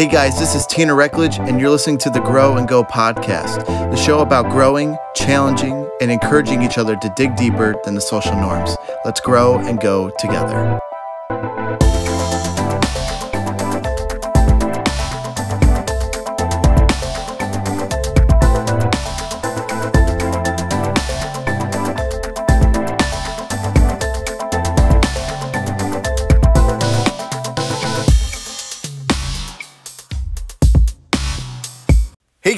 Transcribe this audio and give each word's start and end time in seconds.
Hey 0.00 0.08
guys, 0.08 0.38
this 0.38 0.54
is 0.54 0.66
Tanner 0.66 0.94
Reckledge, 0.94 1.38
and 1.46 1.60
you're 1.60 1.68
listening 1.68 1.98
to 1.98 2.08
the 2.08 2.20
Grow 2.20 2.56
and 2.56 2.66
Go 2.66 2.82
podcast, 2.82 3.66
the 3.66 3.96
show 3.96 4.20
about 4.20 4.50
growing, 4.50 4.96
challenging, 5.14 5.86
and 6.00 6.10
encouraging 6.10 6.62
each 6.62 6.78
other 6.78 6.96
to 6.96 7.12
dig 7.16 7.36
deeper 7.36 7.74
than 7.84 7.96
the 7.96 8.00
social 8.00 8.34
norms. 8.34 8.74
Let's 9.04 9.20
grow 9.20 9.58
and 9.58 9.78
go 9.78 10.10
together. 10.18 10.80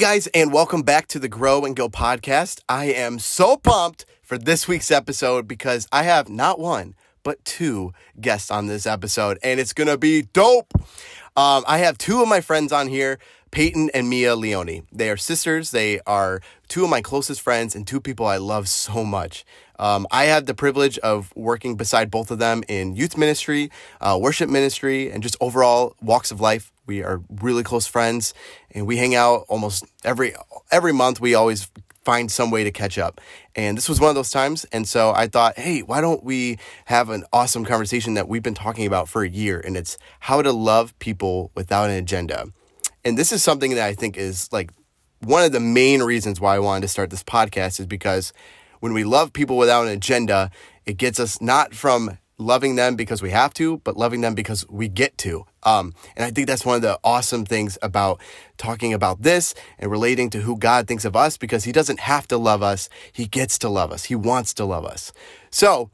Guys, 0.02 0.26
and 0.34 0.52
welcome 0.52 0.82
back 0.82 1.06
to 1.06 1.20
the 1.20 1.28
Grow 1.28 1.64
and 1.64 1.76
Go 1.76 1.88
podcast. 1.88 2.58
I 2.68 2.86
am 2.86 3.20
so 3.20 3.56
pumped 3.56 4.04
for 4.20 4.36
this 4.36 4.66
week's 4.66 4.90
episode 4.90 5.46
because 5.46 5.86
I 5.92 6.02
have 6.02 6.28
not 6.28 6.58
one, 6.58 6.96
but 7.22 7.44
two 7.44 7.92
guests 8.20 8.50
on 8.50 8.66
this 8.66 8.84
episode, 8.84 9.38
and 9.44 9.60
it's 9.60 9.72
gonna 9.72 9.96
be 9.96 10.22
dope. 10.22 10.72
Um, 11.36 11.62
I 11.68 11.78
have 11.78 11.98
two 11.98 12.20
of 12.20 12.26
my 12.26 12.40
friends 12.40 12.72
on 12.72 12.88
here, 12.88 13.20
Payton 13.52 13.90
and 13.94 14.10
Mia 14.10 14.34
Leoni. 14.34 14.82
They 14.90 15.08
are 15.08 15.16
sisters. 15.16 15.70
They 15.70 16.00
are 16.00 16.40
two 16.66 16.82
of 16.82 16.90
my 16.90 17.00
closest 17.00 17.40
friends 17.40 17.76
and 17.76 17.86
two 17.86 18.00
people 18.00 18.26
I 18.26 18.38
love 18.38 18.68
so 18.68 19.04
much. 19.04 19.44
Um, 19.78 20.08
I 20.10 20.24
have 20.24 20.46
the 20.46 20.54
privilege 20.54 20.98
of 20.98 21.32
working 21.36 21.76
beside 21.76 22.10
both 22.10 22.32
of 22.32 22.40
them 22.40 22.64
in 22.66 22.96
youth 22.96 23.16
ministry, 23.16 23.70
uh, 24.00 24.18
worship 24.20 24.50
ministry, 24.50 25.12
and 25.12 25.22
just 25.22 25.36
overall 25.40 25.94
walks 26.02 26.32
of 26.32 26.40
life. 26.40 26.71
We 26.86 27.02
are 27.02 27.22
really 27.40 27.62
close 27.62 27.86
friends, 27.86 28.34
and 28.72 28.86
we 28.86 28.96
hang 28.96 29.14
out 29.14 29.44
almost 29.48 29.84
every 30.04 30.34
every 30.70 30.92
month. 30.92 31.20
We 31.20 31.34
always 31.34 31.70
find 32.04 32.30
some 32.30 32.50
way 32.50 32.64
to 32.64 32.70
catch 32.70 32.98
up. 32.98 33.20
And 33.54 33.76
this 33.76 33.88
was 33.88 34.00
one 34.00 34.08
of 34.08 34.16
those 34.16 34.30
times. 34.30 34.64
And 34.72 34.88
so 34.88 35.12
I 35.14 35.28
thought, 35.28 35.58
hey, 35.58 35.80
why 35.80 36.00
don't 36.00 36.24
we 36.24 36.58
have 36.86 37.10
an 37.10 37.24
awesome 37.32 37.64
conversation 37.64 38.14
that 38.14 38.28
we've 38.28 38.42
been 38.42 38.54
talking 38.54 38.86
about 38.86 39.08
for 39.08 39.22
a 39.22 39.28
year? 39.28 39.60
And 39.60 39.76
it's 39.76 39.98
how 40.20 40.42
to 40.42 40.52
love 40.52 40.98
people 40.98 41.50
without 41.54 41.90
an 41.90 41.96
agenda. 41.96 42.46
And 43.04 43.16
this 43.16 43.32
is 43.32 43.42
something 43.42 43.74
that 43.74 43.86
I 43.86 43.94
think 43.94 44.16
is 44.16 44.52
like 44.52 44.70
one 45.20 45.44
of 45.44 45.52
the 45.52 45.60
main 45.60 46.02
reasons 46.02 46.40
why 46.40 46.56
I 46.56 46.58
wanted 46.58 46.82
to 46.82 46.88
start 46.88 47.10
this 47.10 47.22
podcast 47.22 47.78
is 47.78 47.86
because 47.86 48.32
when 48.80 48.92
we 48.92 49.04
love 49.04 49.32
people 49.32 49.56
without 49.56 49.86
an 49.86 49.92
agenda, 49.92 50.50
it 50.86 50.96
gets 50.96 51.20
us 51.20 51.40
not 51.40 51.74
from 51.74 52.18
loving 52.38 52.76
them 52.76 52.96
because 52.96 53.22
we 53.22 53.30
have 53.30 53.54
to, 53.54 53.78
but 53.78 53.96
loving 53.96 54.20
them 54.20 54.34
because 54.34 54.68
we 54.68 54.88
get 54.88 55.16
to. 55.18 55.44
Um, 55.62 55.94
and 56.16 56.24
I 56.24 56.30
think 56.30 56.46
that's 56.46 56.64
one 56.66 56.76
of 56.76 56.82
the 56.82 56.98
awesome 57.04 57.44
things 57.44 57.78
about 57.82 58.20
talking 58.56 58.92
about 58.92 59.22
this 59.22 59.54
and 59.78 59.90
relating 59.90 60.30
to 60.30 60.40
who 60.40 60.58
God 60.58 60.88
thinks 60.88 61.04
of 61.04 61.14
us 61.14 61.36
because 61.36 61.64
He 61.64 61.72
doesn't 61.72 62.00
have 62.00 62.26
to 62.28 62.36
love 62.36 62.62
us, 62.62 62.88
He 63.12 63.26
gets 63.26 63.58
to 63.58 63.68
love 63.68 63.92
us, 63.92 64.04
He 64.04 64.14
wants 64.14 64.54
to 64.54 64.64
love 64.64 64.84
us. 64.84 65.12
So, 65.50 65.90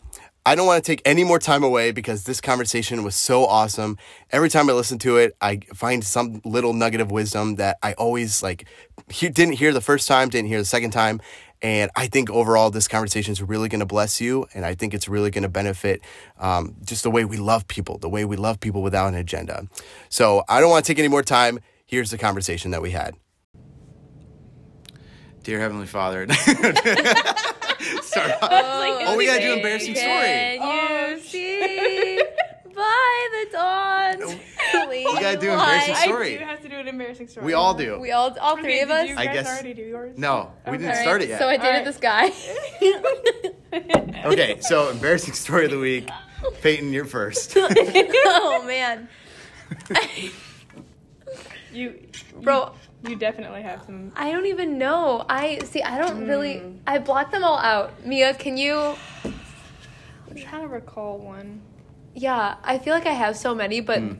I 0.46 0.54
don't 0.54 0.66
want 0.66 0.82
to 0.82 0.90
take 0.90 1.02
any 1.04 1.24
more 1.24 1.38
time 1.38 1.62
away 1.62 1.92
because 1.92 2.24
this 2.24 2.40
conversation 2.40 3.04
was 3.04 3.14
so 3.14 3.44
awesome. 3.44 3.98
Every 4.30 4.48
time 4.48 4.70
I 4.70 4.72
listen 4.72 4.98
to 5.00 5.18
it, 5.18 5.36
I 5.42 5.58
find 5.74 6.02
some 6.02 6.40
little 6.42 6.72
nugget 6.72 7.02
of 7.02 7.10
wisdom 7.10 7.56
that 7.56 7.76
I 7.82 7.92
always 7.92 8.42
like 8.42 8.66
he 9.10 9.28
didn't 9.28 9.54
hear 9.54 9.74
the 9.74 9.82
first 9.82 10.08
time, 10.08 10.30
didn't 10.30 10.48
hear 10.48 10.58
the 10.58 10.64
second 10.64 10.92
time, 10.92 11.20
and 11.62 11.90
I 11.96 12.06
think 12.06 12.30
overall, 12.30 12.70
this 12.70 12.86
conversation 12.88 13.32
is 13.32 13.42
really 13.42 13.68
going 13.68 13.80
to 13.80 13.86
bless 13.86 14.20
you. 14.20 14.46
And 14.54 14.64
I 14.64 14.74
think 14.74 14.94
it's 14.94 15.08
really 15.08 15.30
going 15.30 15.42
to 15.42 15.48
benefit 15.48 16.00
um, 16.38 16.76
just 16.84 17.02
the 17.02 17.10
way 17.10 17.24
we 17.24 17.36
love 17.36 17.66
people, 17.68 17.98
the 17.98 18.08
way 18.08 18.24
we 18.24 18.36
love 18.36 18.60
people 18.60 18.82
without 18.82 19.08
an 19.08 19.14
agenda. 19.14 19.66
So 20.08 20.44
I 20.48 20.60
don't 20.60 20.70
want 20.70 20.84
to 20.84 20.92
take 20.92 20.98
any 20.98 21.08
more 21.08 21.22
time. 21.22 21.58
Here's 21.86 22.10
the 22.10 22.18
conversation 22.18 22.70
that 22.72 22.82
we 22.82 22.90
had. 22.90 23.14
Dear 25.42 25.60
Heavenly 25.60 25.86
Father. 25.86 26.26
Sorry. 28.02 28.32
Oh, 28.42 28.98
oh, 29.08 29.16
we 29.16 29.26
got 29.26 29.36
to 29.36 29.40
do 29.42 29.52
embarrassing 29.54 29.94
story. 29.94 30.08
Can 30.10 30.58
Oh, 30.60 31.10
you 31.10 31.20
see 31.20 32.20
by 32.74 33.28
the 33.32 33.50
dawn's 33.52 34.40
We 34.88 35.04
got 35.04 35.32
to 35.32 35.38
do 35.38 35.50
embarrassing 35.50 35.94
light? 35.94 36.02
story. 36.04 36.34
I 36.34 36.38
do 36.38 36.44
have 36.44 36.62
to 36.62 36.68
do 36.68 36.76
an 36.76 36.88
embarrassing 36.88 37.28
story. 37.28 37.46
We 37.46 37.52
all 37.54 37.74
do. 37.74 37.98
We 38.00 38.12
all, 38.12 38.36
all 38.40 38.56
three 38.56 38.80
Okay, 38.80 38.80
of 38.82 38.88
did 38.88 38.96
us. 38.96 39.08
You 39.08 39.16
I 39.16 39.24
guys 39.26 39.34
guess- 39.34 39.46
already 39.48 39.74
do 39.74 39.82
yours? 39.82 40.18
No, 40.18 40.52
we 40.66 40.72
didn't 40.78 40.90
Okay. 40.92 41.02
start 41.02 41.22
it 41.22 41.28
yet. 41.30 41.38
So 41.38 41.48
I 41.48 41.56
dated 41.56 41.66
Alright. 41.66 41.84
this 41.84 41.96
guy. 41.98 42.30
okay, 44.24 44.58
so 44.60 44.90
embarrassing 44.90 45.34
story 45.34 45.64
of 45.66 45.70
the 45.70 45.78
week. 45.78 46.08
Payton, 46.62 46.92
you're 46.92 47.04
first. 47.04 47.54
oh 47.56 48.62
man, 48.66 49.08
You, 51.72 51.98
bro. 52.40 52.72
you 53.06 53.16
definitely 53.16 53.62
have 53.62 53.82
some. 53.84 54.12
I 54.16 54.32
don't 54.32 54.46
even 54.46 54.78
know. 54.78 55.24
I 55.28 55.58
see. 55.64 55.82
I 55.82 55.98
don't 55.98 56.26
really. 56.26 56.58
Hmm. 56.58 56.76
I 56.86 56.98
blocked 56.98 57.32
them 57.32 57.44
all 57.44 57.58
out. 57.58 58.04
Mia, 58.06 58.34
can 58.34 58.56
you? 58.56 58.94
I'm 59.24 60.36
trying 60.36 60.62
to 60.62 60.68
recall 60.68 61.18
one. 61.18 61.60
Yeah, 62.14 62.56
I 62.64 62.78
feel 62.78 62.94
like 62.94 63.06
I 63.06 63.12
have 63.12 63.36
so 63.36 63.54
many, 63.54 63.80
but 63.80 63.98
Hmm. 64.00 64.14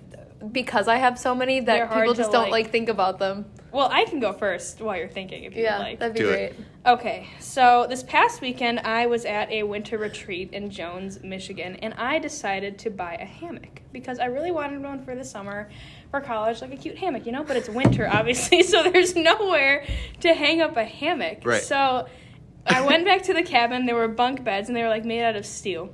Because 0.53 0.87
I 0.88 0.97
have 0.97 1.19
so 1.19 1.34
many 1.34 1.60
They're 1.60 1.87
that 1.87 1.94
people 1.94 2.15
just 2.15 2.31
don't 2.32 2.44
like- 2.44 2.65
like 2.65 2.71
think 2.71 2.88
about 2.88 3.19
them. 3.19 3.47
Well, 3.72 3.88
I 3.93 4.04
can 4.06 4.19
go 4.19 4.32
first 4.32 4.81
while 4.81 4.97
you're 4.97 5.09
thinking 5.09 5.44
if 5.44 5.54
you 5.54 5.62
Yeah, 5.65 5.78
would 5.78 5.84
like. 5.84 5.99
that'd 5.99 6.15
be 6.15 6.21
Do 6.21 6.28
great. 6.31 6.43
it. 6.44 6.56
Okay, 6.87 7.26
so 7.38 7.87
this 7.88 8.03
past 8.03 8.41
weekend 8.41 8.81
I 8.81 9.06
was 9.06 9.27
at 9.27 9.50
a 9.50 9.62
winter 9.65 9.98
retreat 9.98 10.53
in 10.54 10.71
Jones, 10.71 11.22
Michigan, 11.22 11.77
and 11.77 11.93
I 11.94 12.19
decided 12.19 12.78
to 12.78 12.91
buy 12.91 13.15
a 13.16 13.27
hammock 13.27 13.82
because 13.93 14.21
I 14.21 14.27
really 14.27 14.53
wanted 14.53 14.82
one 14.82 15.04
for 15.04 15.15
the 15.15 15.25
summer 15.25 15.69
for 16.10 16.21
college, 16.22 16.62
like 16.62 16.72
a 16.72 16.77
cute 16.77 16.97
hammock, 16.97 17.27
you 17.27 17.32
know. 17.32 17.44
But 17.44 17.56
it's 17.59 17.69
winter, 17.69 18.09
obviously, 18.10 18.62
so 18.62 18.82
there's 18.84 19.15
nowhere 19.15 19.84
to 20.21 20.32
hang 20.32 20.62
up 20.62 20.77
a 20.78 20.84
hammock. 20.84 21.41
Right. 21.44 21.60
So 21.62 22.06
I 22.66 22.81
went 22.87 23.04
back 23.04 23.22
to 23.25 23.34
the 23.34 23.43
cabin. 23.43 23.84
There 23.84 23.97
were 23.97 24.09
bunk 24.09 24.44
beds, 24.44 24.69
and 24.69 24.77
they 24.77 24.82
were 24.82 24.88
like 24.88 25.04
made 25.04 25.22
out 25.25 25.37
of 25.37 25.44
steel. 25.44 25.91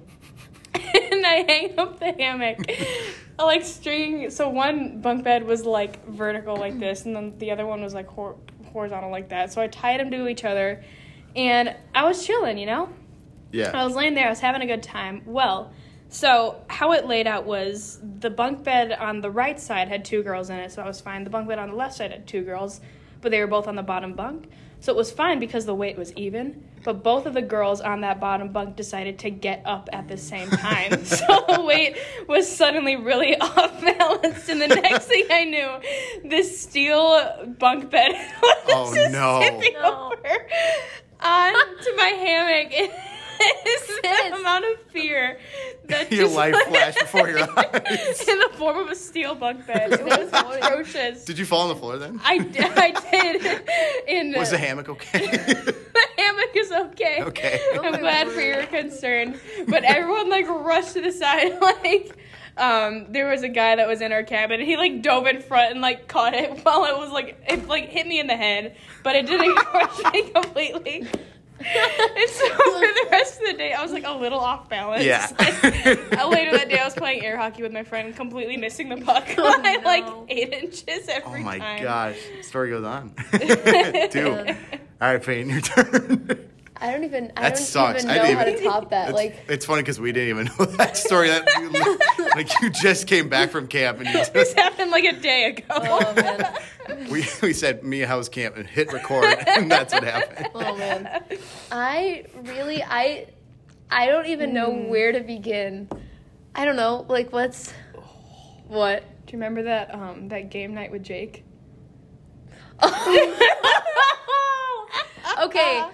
and 1.12 1.26
I 1.26 1.44
hang 1.46 1.78
up 1.78 1.98
the 1.98 2.12
hammock. 2.12 2.58
I 3.38 3.44
like 3.44 3.64
string. 3.64 4.30
So 4.30 4.48
one 4.48 5.00
bunk 5.00 5.24
bed 5.24 5.44
was 5.44 5.64
like 5.64 6.06
vertical 6.06 6.56
like 6.56 6.78
this, 6.78 7.04
and 7.04 7.14
then 7.14 7.38
the 7.38 7.50
other 7.50 7.66
one 7.66 7.82
was 7.82 7.94
like 7.94 8.06
hor- 8.08 8.36
horizontal 8.72 9.10
like 9.10 9.30
that. 9.30 9.52
So 9.52 9.60
I 9.60 9.66
tied 9.66 10.00
them 10.00 10.10
to 10.10 10.28
each 10.28 10.44
other, 10.44 10.82
and 11.34 11.74
I 11.94 12.04
was 12.04 12.24
chilling, 12.24 12.58
you 12.58 12.66
know. 12.66 12.88
Yeah. 13.52 13.70
I 13.72 13.84
was 13.84 13.94
laying 13.94 14.14
there. 14.14 14.26
I 14.26 14.30
was 14.30 14.40
having 14.40 14.62
a 14.62 14.66
good 14.66 14.82
time. 14.82 15.22
Well, 15.26 15.72
so 16.08 16.62
how 16.68 16.92
it 16.92 17.06
laid 17.06 17.26
out 17.26 17.44
was 17.44 18.00
the 18.20 18.30
bunk 18.30 18.62
bed 18.62 18.92
on 18.92 19.20
the 19.20 19.30
right 19.30 19.58
side 19.58 19.88
had 19.88 20.04
two 20.04 20.22
girls 20.22 20.50
in 20.50 20.56
it, 20.56 20.72
so 20.72 20.82
I 20.82 20.86
was 20.86 21.00
fine. 21.00 21.24
The 21.24 21.30
bunk 21.30 21.48
bed 21.48 21.58
on 21.58 21.70
the 21.70 21.76
left 21.76 21.94
side 21.94 22.12
had 22.12 22.26
two 22.26 22.42
girls, 22.42 22.80
but 23.20 23.30
they 23.30 23.40
were 23.40 23.46
both 23.46 23.66
on 23.66 23.74
the 23.74 23.82
bottom 23.82 24.12
bunk. 24.14 24.48
So 24.84 24.92
it 24.92 24.96
was 24.96 25.10
fine 25.10 25.40
because 25.40 25.64
the 25.64 25.74
weight 25.74 25.96
was 25.96 26.12
even, 26.12 26.62
but 26.84 27.02
both 27.02 27.24
of 27.24 27.32
the 27.32 27.40
girls 27.40 27.80
on 27.80 28.02
that 28.02 28.20
bottom 28.20 28.52
bunk 28.52 28.76
decided 28.76 29.18
to 29.20 29.30
get 29.30 29.62
up 29.64 29.88
at 29.94 30.08
the 30.08 30.18
same 30.18 30.50
time. 30.50 31.02
so 31.06 31.24
the 31.48 31.62
weight 31.62 31.96
was 32.28 32.54
suddenly 32.54 32.94
really 32.96 33.34
off 33.40 33.80
balance, 33.80 34.46
and 34.50 34.60
the 34.60 34.68
next 34.68 35.06
thing 35.06 35.24
I 35.30 35.44
knew, 35.44 36.28
this 36.28 36.60
steel 36.60 37.54
bunk 37.58 37.88
bed 37.90 38.10
was 38.42 38.56
Oh, 38.68 38.94
just 38.94 39.10
no. 39.10 39.40
tipping 39.40 39.72
No. 39.72 40.12
over 40.12 40.48
onto 41.18 41.96
my 41.96 42.12
hammock. 42.20 42.90
It's 43.40 43.86
Sis. 43.86 44.00
the 44.30 44.36
amount 44.40 44.64
of 44.64 44.80
fear 44.92 45.38
that 45.86 46.10
Your 46.12 46.24
just, 46.24 46.36
life 46.36 46.54
like, 46.54 46.66
flashed 46.68 46.98
before 47.00 47.28
your 47.28 47.40
eyes. 47.58 48.28
in 48.28 48.38
the 48.38 48.50
form 48.54 48.78
of 48.78 48.88
a 48.88 48.94
steel 48.94 49.34
bunk 49.34 49.66
bed. 49.66 49.92
It 50.00 50.04
was 50.04 50.28
atrocious. 50.32 51.24
Did 51.24 51.38
you 51.38 51.44
fall 51.46 51.62
on 51.62 51.68
the 51.68 51.76
floor 51.76 51.96
then? 51.98 52.20
I 52.24 52.38
did. 52.38 53.68
In 54.08 54.34
Was 54.38 54.50
the 54.50 54.58
hammock 54.58 54.88
okay? 54.88 55.26
the 55.26 56.06
hammock 56.18 56.50
is 56.56 56.72
okay. 56.72 57.22
Okay. 57.22 57.60
I'm 57.82 57.98
glad 58.00 58.28
for 58.28 58.40
your 58.40 58.64
concern. 58.66 59.38
But 59.68 59.84
everyone 59.84 60.28
like 60.30 60.48
rushed 60.48 60.92
to 60.94 61.00
the 61.00 61.12
side 61.12 61.60
like 61.60 62.16
um, 62.56 63.06
there 63.12 63.28
was 63.28 63.42
a 63.42 63.48
guy 63.48 63.74
that 63.76 63.88
was 63.88 64.00
in 64.00 64.12
our 64.12 64.22
cabin 64.22 64.60
and 64.60 64.68
he 64.68 64.76
like 64.76 65.02
dove 65.02 65.26
in 65.26 65.40
front 65.42 65.72
and 65.72 65.80
like 65.80 66.06
caught 66.06 66.34
it 66.34 66.60
while 66.64 66.84
it 66.84 66.96
was 66.96 67.10
like 67.10 67.42
it 67.48 67.66
like 67.66 67.88
hit 67.88 68.06
me 68.06 68.20
in 68.20 68.26
the 68.26 68.36
head, 68.36 68.76
but 69.02 69.16
it 69.16 69.26
didn't 69.26 69.56
crush 69.56 70.12
me 70.12 70.30
completely. 70.30 71.06
and 71.60 72.30
so 72.30 72.48
for 72.54 72.80
the 72.80 73.08
rest 73.10 73.40
of 73.40 73.46
the 73.46 73.54
day, 73.54 73.72
I 73.72 73.82
was 73.82 73.92
like 73.92 74.04
a 74.06 74.12
little 74.12 74.40
off 74.40 74.68
balance. 74.68 75.04
Yeah. 75.04 75.26
Like, 76.14 76.30
later 76.30 76.52
that 76.52 76.68
day, 76.68 76.78
I 76.78 76.84
was 76.84 76.94
playing 76.94 77.24
air 77.24 77.36
hockey 77.36 77.62
with 77.62 77.72
my 77.72 77.82
friend, 77.84 78.14
completely 78.16 78.56
missing 78.56 78.88
the 78.88 78.96
puck 78.96 79.24
Oh, 79.38 79.62
by 79.62 79.78
like 79.84 80.04
eight 80.28 80.52
inches 80.52 81.08
every 81.08 81.42
time. 81.42 81.42
oh 81.42 81.44
my 81.44 81.58
time. 81.58 81.82
gosh. 81.82 82.16
Story 82.42 82.70
goes 82.70 82.84
on. 82.84 83.14
Dude. 84.10 84.56
All 85.00 85.12
right, 85.12 85.22
Peyton, 85.22 85.50
your 85.50 85.60
turn. 85.60 86.48
I 86.76 86.90
don't 86.90 87.04
even. 87.04 87.32
I 87.36 87.42
That 87.42 87.54
don't 87.54 87.64
sucks. 87.64 87.98
even 88.04 88.10
I 88.10 88.16
know 88.16 88.22
didn't 88.24 88.38
how 88.38 88.44
to 88.44 88.62
top 88.64 88.90
that. 88.90 89.08
It's, 89.10 89.14
Like, 89.16 89.36
it's 89.48 89.64
funny 89.64 89.82
because 89.82 90.00
we 90.00 90.10
didn't 90.12 90.28
even 90.30 90.46
know 90.58 90.64
that 90.76 90.96
story. 90.96 91.28
That 91.28 91.46
you, 91.60 92.26
like 92.34 92.50
you 92.60 92.68
just 92.70 93.06
came 93.06 93.28
back 93.28 93.50
from 93.50 93.68
camp 93.68 93.98
and 94.00 94.08
you 94.08 94.12
this 94.14 94.28
just, 94.30 94.58
happened 94.58 94.90
like 94.90 95.04
a 95.04 95.12
day 95.12 95.44
ago. 95.44 95.62
oh 95.70 96.14
man, 96.16 97.08
we 97.10 97.24
we 97.42 97.52
said 97.52 97.84
Mia 97.84 98.06
House 98.08 98.28
camp 98.28 98.56
and 98.56 98.66
hit 98.68 98.92
record 98.92 99.24
and 99.46 99.70
that's 99.70 99.94
what 99.94 100.02
happened. 100.02 100.48
oh 100.54 100.76
man. 100.76 101.22
I 101.70 102.24
really, 102.42 102.82
I, 102.82 103.28
I 103.90 104.06
don't 104.06 104.26
even 104.26 104.52
know 104.52 104.72
Hmm. 104.72 104.88
where 104.88 105.12
to 105.12 105.20
begin. 105.20 105.88
I 106.56 106.64
don't 106.64 106.76
know. 106.76 107.06
Like, 107.08 107.32
what's, 107.32 107.72
what? 108.66 109.02
Do 109.26 109.32
you 109.32 109.38
remember 109.38 109.62
that 109.64 109.94
um 109.94 110.28
that 110.28 110.50
game 110.50 110.74
night 110.74 110.90
with 110.90 111.02
Jake? 111.04 111.44
okay, 115.42 115.84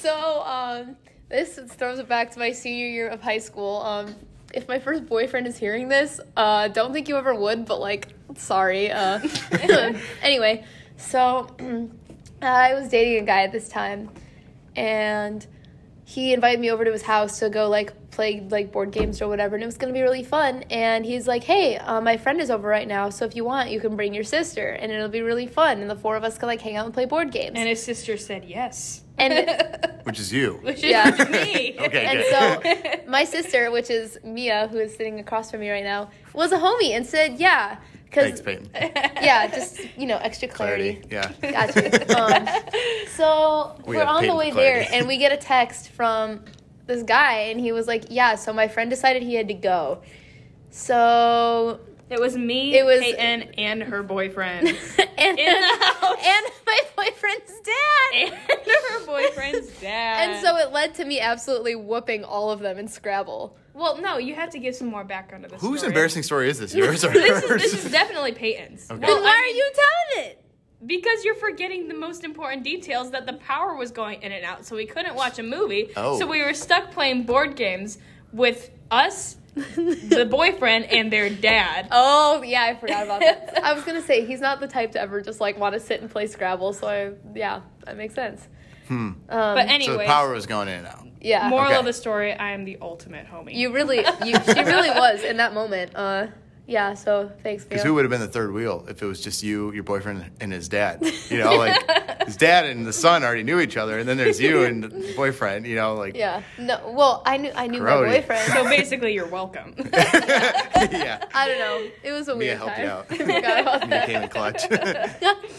so 0.00 0.42
um, 0.42 0.96
this 1.28 1.58
throws 1.68 1.98
it 1.98 2.08
back 2.08 2.30
to 2.32 2.38
my 2.38 2.52
senior 2.52 2.86
year 2.86 3.08
of 3.08 3.20
high 3.20 3.38
school. 3.38 3.82
Um, 3.82 4.14
if 4.52 4.66
my 4.66 4.78
first 4.78 5.06
boyfriend 5.06 5.46
is 5.46 5.56
hearing 5.56 5.88
this, 5.88 6.20
uh, 6.36 6.68
don't 6.68 6.92
think 6.92 7.08
you 7.08 7.16
ever 7.16 7.34
would, 7.34 7.66
but 7.66 7.80
like, 7.80 8.08
sorry. 8.36 8.90
Uh, 8.90 9.20
anyway, 10.22 10.64
so 10.96 11.48
I 12.42 12.74
was 12.74 12.88
dating 12.88 13.22
a 13.22 13.26
guy 13.26 13.42
at 13.42 13.52
this 13.52 13.68
time, 13.68 14.10
and 14.74 15.46
he 16.04 16.32
invited 16.32 16.58
me 16.58 16.70
over 16.70 16.84
to 16.84 16.90
his 16.90 17.02
house 17.02 17.38
to 17.38 17.48
go 17.48 17.68
like 17.68 18.10
play 18.10 18.44
like 18.50 18.72
board 18.72 18.90
games 18.90 19.22
or 19.22 19.28
whatever, 19.28 19.54
and 19.54 19.62
it 19.62 19.66
was 19.66 19.76
gonna 19.76 19.92
be 19.92 20.02
really 20.02 20.24
fun. 20.24 20.64
And 20.70 21.04
he's 21.04 21.28
like, 21.28 21.44
"Hey, 21.44 21.76
uh, 21.76 22.00
my 22.00 22.16
friend 22.16 22.40
is 22.40 22.50
over 22.50 22.66
right 22.66 22.88
now, 22.88 23.10
so 23.10 23.24
if 23.24 23.36
you 23.36 23.44
want, 23.44 23.70
you 23.70 23.78
can 23.78 23.94
bring 23.94 24.12
your 24.12 24.24
sister, 24.24 24.70
and 24.70 24.90
it'll 24.90 25.08
be 25.08 25.22
really 25.22 25.46
fun, 25.46 25.80
and 25.80 25.88
the 25.88 25.96
four 25.96 26.16
of 26.16 26.24
us 26.24 26.36
can 26.38 26.48
like 26.48 26.60
hang 26.60 26.76
out 26.76 26.86
and 26.86 26.94
play 26.94 27.04
board 27.04 27.30
games." 27.30 27.52
And 27.54 27.68
his 27.68 27.82
sister 27.82 28.16
said 28.16 28.44
yes. 28.44 29.02
And 29.20 30.00
Which 30.04 30.18
is 30.18 30.32
you. 30.32 30.58
Which 30.62 30.78
is 30.78 30.84
Yeah. 30.84 31.10
me. 31.30 31.76
Okay, 31.86 32.06
and 32.06 32.18
good. 32.18 33.04
so 33.04 33.06
my 33.10 33.24
sister, 33.24 33.70
which 33.70 33.90
is 33.90 34.18
Mia, 34.24 34.68
who 34.68 34.78
is 34.78 34.94
sitting 34.96 35.20
across 35.20 35.50
from 35.50 35.60
me 35.60 35.70
right 35.70 35.84
now, 35.84 36.10
was 36.34 36.52
a 36.52 36.58
homie 36.58 36.90
and 36.96 37.06
said, 37.06 37.38
"Yeah, 37.38 37.76
Thanks, 38.12 38.40
because 38.40 38.40
Payton. 38.40 38.70
yeah, 39.22 39.46
just 39.48 39.80
you 39.98 40.06
know, 40.06 40.16
extra 40.18 40.48
clarity." 40.48 41.00
Clarity. 41.08 41.36
Yeah. 41.42 41.66
Gotcha. 41.66 42.18
Um, 42.18 42.48
so 43.16 43.76
We 43.86 43.96
we're 43.96 44.04
have 44.06 44.16
on 44.16 44.26
the 44.26 44.34
way 44.34 44.50
clarity. 44.50 44.88
there, 44.90 44.98
and 44.98 45.06
we 45.06 45.18
get 45.18 45.32
a 45.32 45.36
text 45.36 45.88
from 45.90 46.44
this 46.86 47.02
guy, 47.02 47.34
and 47.50 47.60
he 47.60 47.70
was 47.72 47.86
like, 47.86 48.04
"Yeah, 48.10 48.34
so 48.36 48.52
my 48.52 48.68
friend 48.68 48.88
decided 48.90 49.22
he 49.22 49.34
had 49.34 49.48
to 49.48 49.54
go." 49.54 50.02
So 50.70 51.80
It 52.10 52.20
was 52.20 52.36
me, 52.36 52.76
It 52.76 52.84
was- 52.84 53.00
Payton, 53.00 53.54
and 53.56 53.82
her 53.84 54.02
boyfriend. 54.02 54.66
and 55.18 55.38
In 55.38 55.60
the 55.60 55.84
house. 55.84 56.16
and 56.24 56.46
my 56.66 56.80
boyfriend's 56.96 57.52
dad. 57.60 58.32
and 58.32 58.34
her 58.90 59.06
boyfriend's 59.06 59.68
dad. 59.80 60.30
And 60.30 60.44
so 60.44 60.56
it 60.56 60.72
led 60.72 60.94
to 60.96 61.04
me 61.04 61.20
absolutely 61.20 61.76
whooping 61.76 62.24
all 62.24 62.50
of 62.50 62.60
them 62.60 62.78
in 62.78 62.88
Scrabble. 62.88 63.56
well, 63.74 64.00
no, 64.00 64.18
you 64.18 64.34
have 64.34 64.50
to 64.50 64.58
give 64.58 64.74
some 64.74 64.88
more 64.88 65.04
background 65.04 65.44
to 65.44 65.50
this. 65.50 65.60
Whose 65.60 65.80
story. 65.80 65.90
embarrassing 65.92 66.22
story 66.24 66.50
is 66.50 66.58
this? 66.58 66.74
Yours 66.80 67.04
or 67.04 67.12
This 67.12 67.44
is, 67.44 67.48
hers? 67.50 67.62
this 67.62 67.84
is 67.86 67.92
definitely 67.92 68.32
Payton's. 68.32 68.90
Okay. 68.90 69.00
Then 69.00 69.08
Well, 69.08 69.22
why 69.22 69.30
I 69.30 69.36
are 69.36 69.54
you 69.54 69.72
telling 69.74 70.30
it? 70.30 70.44
Because 70.86 71.24
you're 71.24 71.34
forgetting 71.34 71.88
the 71.88 71.94
most 71.94 72.24
important 72.24 72.64
details 72.64 73.10
that 73.10 73.26
the 73.26 73.34
power 73.34 73.74
was 73.74 73.90
going 73.90 74.22
in 74.22 74.32
and 74.32 74.44
out, 74.44 74.64
so 74.64 74.74
we 74.74 74.86
couldn't 74.86 75.14
watch 75.14 75.38
a 75.38 75.42
movie. 75.42 75.90
Oh. 75.96 76.18
So 76.18 76.26
we 76.26 76.42
were 76.42 76.54
stuck 76.54 76.90
playing 76.90 77.24
board 77.24 77.54
games 77.54 77.98
with 78.32 78.70
us, 78.90 79.36
the 79.54 80.26
boyfriend, 80.30 80.86
and 80.86 81.12
their 81.12 81.30
dad. 81.30 81.88
Oh 81.92 82.42
yeah, 82.42 82.62
I 82.64 82.74
forgot 82.76 83.04
about 83.04 83.20
that. 83.20 83.60
I 83.62 83.72
was 83.72 83.84
gonna 83.84 84.02
say 84.02 84.24
he's 84.24 84.40
not 84.40 84.60
the 84.60 84.68
type 84.68 84.92
to 84.92 85.00
ever 85.00 85.20
just 85.20 85.40
like 85.40 85.58
want 85.58 85.74
to 85.74 85.80
sit 85.80 86.00
and 86.00 86.10
play 86.10 86.26
Scrabble. 86.26 86.72
So 86.72 86.86
I, 86.88 87.12
yeah, 87.36 87.60
that 87.84 87.96
makes 87.96 88.14
sense. 88.14 88.46
Um, 88.88 89.20
But 89.28 89.66
so 89.68 89.72
anyway, 89.74 89.98
the 89.98 90.04
power 90.04 90.32
was 90.32 90.46
going 90.46 90.68
in 90.68 90.74
and 90.78 90.86
out. 90.86 91.06
yeah, 91.20 91.48
moral 91.48 91.68
Okay. 91.68 91.78
of 91.78 91.84
the 91.84 91.92
story: 91.92 92.32
I 92.32 92.52
am 92.52 92.64
the 92.64 92.78
ultimate 92.80 93.26
homie. 93.26 93.54
you 93.54 93.72
really, 93.72 93.98
you 93.98 94.34
she 94.44 94.62
really 94.64 94.90
was 94.90 95.22
in 95.22 95.36
that 95.38 95.52
moment. 95.54 95.92
Uh, 95.94 96.26
yeah. 96.66 96.94
So 96.94 97.30
thanks, 97.42 97.64
Because 97.64 97.82
who 97.84 97.94
would 97.94 98.04
have 98.04 98.10
been 98.10 98.20
the 98.20 98.28
third 98.28 98.52
wheel 98.52 98.84
if 98.88 99.02
it 99.02 99.06
was 99.06 99.20
just 99.20 99.42
you, 99.42 99.72
your 99.72 99.82
boyfriend, 99.84 100.30
and 100.40 100.52
his 100.52 100.68
dad? 100.68 101.02
You 101.28 101.38
know, 101.38 101.54
like 101.56 101.88
his 102.30 102.36
dad 102.36 102.64
and 102.66 102.86
the 102.86 102.92
son 102.92 103.22
already 103.24 103.42
knew 103.42 103.60
each 103.60 103.76
other, 103.76 103.98
and 103.98 104.08
then 104.08 104.16
there's 104.16 104.40
you 104.40 104.62
and 104.62 104.82
the 104.84 105.12
boyfriend. 105.16 105.66
You 105.66 105.76
know, 105.76 105.94
like 105.94 106.16
Yeah. 106.16 106.42
No. 106.58 106.92
Well, 106.94 107.22
I 107.26 107.36
knew 107.36 107.50
I 107.54 107.66
knew 107.66 107.82
my 107.82 107.96
boyfriend. 107.96 108.52
so 108.52 108.64
basically, 108.64 109.14
you're 109.14 109.26
welcome. 109.28 109.74
yeah. 109.92 111.24
I 111.34 111.46
don't 111.48 111.58
know. 111.58 111.90
It 112.02 112.12
was 112.12 112.28
a 112.28 112.34
Mia 112.36 112.38
weird 112.38 112.58
helped 112.58 112.76
time. 112.76 112.84
you 112.84 112.90
out. 112.90 113.06
I 113.10 113.16
forgot 113.18 113.60
about 113.60 113.80
Mia 113.80 113.88
that. 113.90 114.06
came 114.06 114.22
in 114.22 114.28
clutch. 114.28 114.62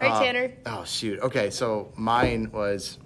Right, 0.00 0.10
Uh, 0.10 0.20
Tanner. 0.20 0.52
Oh 0.66 0.84
shoot. 0.84 1.20
Okay, 1.20 1.50
so 1.50 1.92
mine 1.96 2.50
was, 2.52 2.98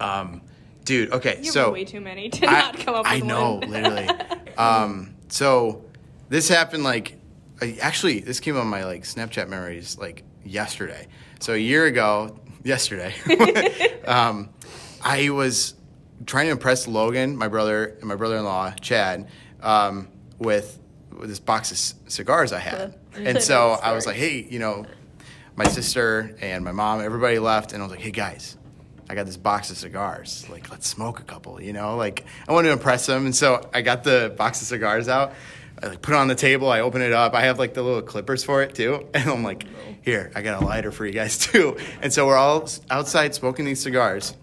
um, 0.00 0.40
dude. 0.84 1.12
Okay, 1.12 1.40
You 1.42 1.50
so 1.50 1.72
way 1.72 1.84
too 1.84 2.00
many 2.00 2.30
to 2.30 2.46
not 2.46 2.78
come 2.78 2.94
up 2.94 3.04
with 3.04 3.12
I 3.12 3.20
know, 3.20 3.54
one. 3.56 3.70
literally. 3.70 4.08
Um, 4.56 5.14
so 5.28 5.84
this 6.30 6.48
happened 6.48 6.84
like, 6.84 7.18
I- 7.60 7.76
actually, 7.82 8.20
this 8.20 8.40
came 8.40 8.56
on 8.56 8.66
my 8.66 8.84
like 8.86 9.02
Snapchat 9.02 9.48
memories 9.48 9.98
like 9.98 10.22
yesterday. 10.42 11.06
So 11.40 11.54
a 11.54 11.58
year 11.58 11.86
ago, 11.86 12.38
yesterday, 12.64 13.14
um, 14.06 14.50
I 15.02 15.30
was 15.30 15.74
trying 16.26 16.46
to 16.46 16.52
impress 16.52 16.86
Logan, 16.86 17.36
my 17.36 17.48
brother, 17.48 17.86
and 17.86 18.04
my 18.04 18.14
brother-in-law 18.14 18.72
Chad, 18.80 19.26
um, 19.62 20.08
with, 20.38 20.78
with 21.16 21.30
this 21.30 21.40
box 21.40 21.70
of 21.70 21.78
c- 21.78 21.96
cigars 22.08 22.52
I 22.52 22.58
had, 22.58 22.94
and 23.14 23.40
so 23.42 23.70
I 23.82 23.92
was 23.92 24.06
like, 24.06 24.16
hey, 24.16 24.46
you 24.50 24.58
know, 24.58 24.84
my 25.56 25.64
sister 25.64 26.36
and 26.40 26.62
my 26.62 26.72
mom, 26.72 27.00
everybody 27.00 27.38
left, 27.38 27.72
and 27.72 27.82
I 27.82 27.86
was 27.86 27.90
like, 27.90 28.00
hey 28.02 28.10
guys. 28.12 28.56
I 29.08 29.16
got 29.16 29.26
this 29.26 29.36
box 29.36 29.72
of 29.72 29.76
cigars. 29.76 30.48
Like, 30.48 30.70
let's 30.70 30.86
smoke 30.86 31.18
a 31.18 31.24
couple, 31.24 31.60
you 31.60 31.72
know? 31.72 31.96
Like, 31.96 32.24
I 32.46 32.52
wanted 32.52 32.68
to 32.68 32.74
impress 32.74 33.06
them. 33.06 33.26
And 33.26 33.34
so 33.34 33.68
I 33.74 33.82
got 33.82 34.04
the 34.04 34.32
box 34.38 34.62
of 34.62 34.68
cigars 34.68 35.08
out. 35.08 35.32
I 35.82 35.86
like 35.88 36.02
put 36.02 36.14
it 36.14 36.18
on 36.18 36.28
the 36.28 36.34
table. 36.34 36.70
I 36.70 36.80
open 36.80 37.02
it 37.02 37.12
up. 37.12 37.34
I 37.34 37.42
have 37.42 37.58
like 37.58 37.74
the 37.74 37.82
little 37.82 38.02
clippers 38.02 38.44
for 38.44 38.62
it 38.62 38.74
too. 38.74 39.08
And 39.14 39.28
I'm 39.28 39.42
like, 39.42 39.64
here, 40.02 40.30
I 40.34 40.42
got 40.42 40.62
a 40.62 40.64
lighter 40.64 40.92
for 40.92 41.06
you 41.06 41.12
guys 41.12 41.38
too. 41.46 41.76
And 42.02 42.12
so 42.12 42.26
we're 42.26 42.36
all 42.36 42.68
outside 42.90 43.34
smoking 43.34 43.64
these 43.64 43.80
cigars. 43.80 44.36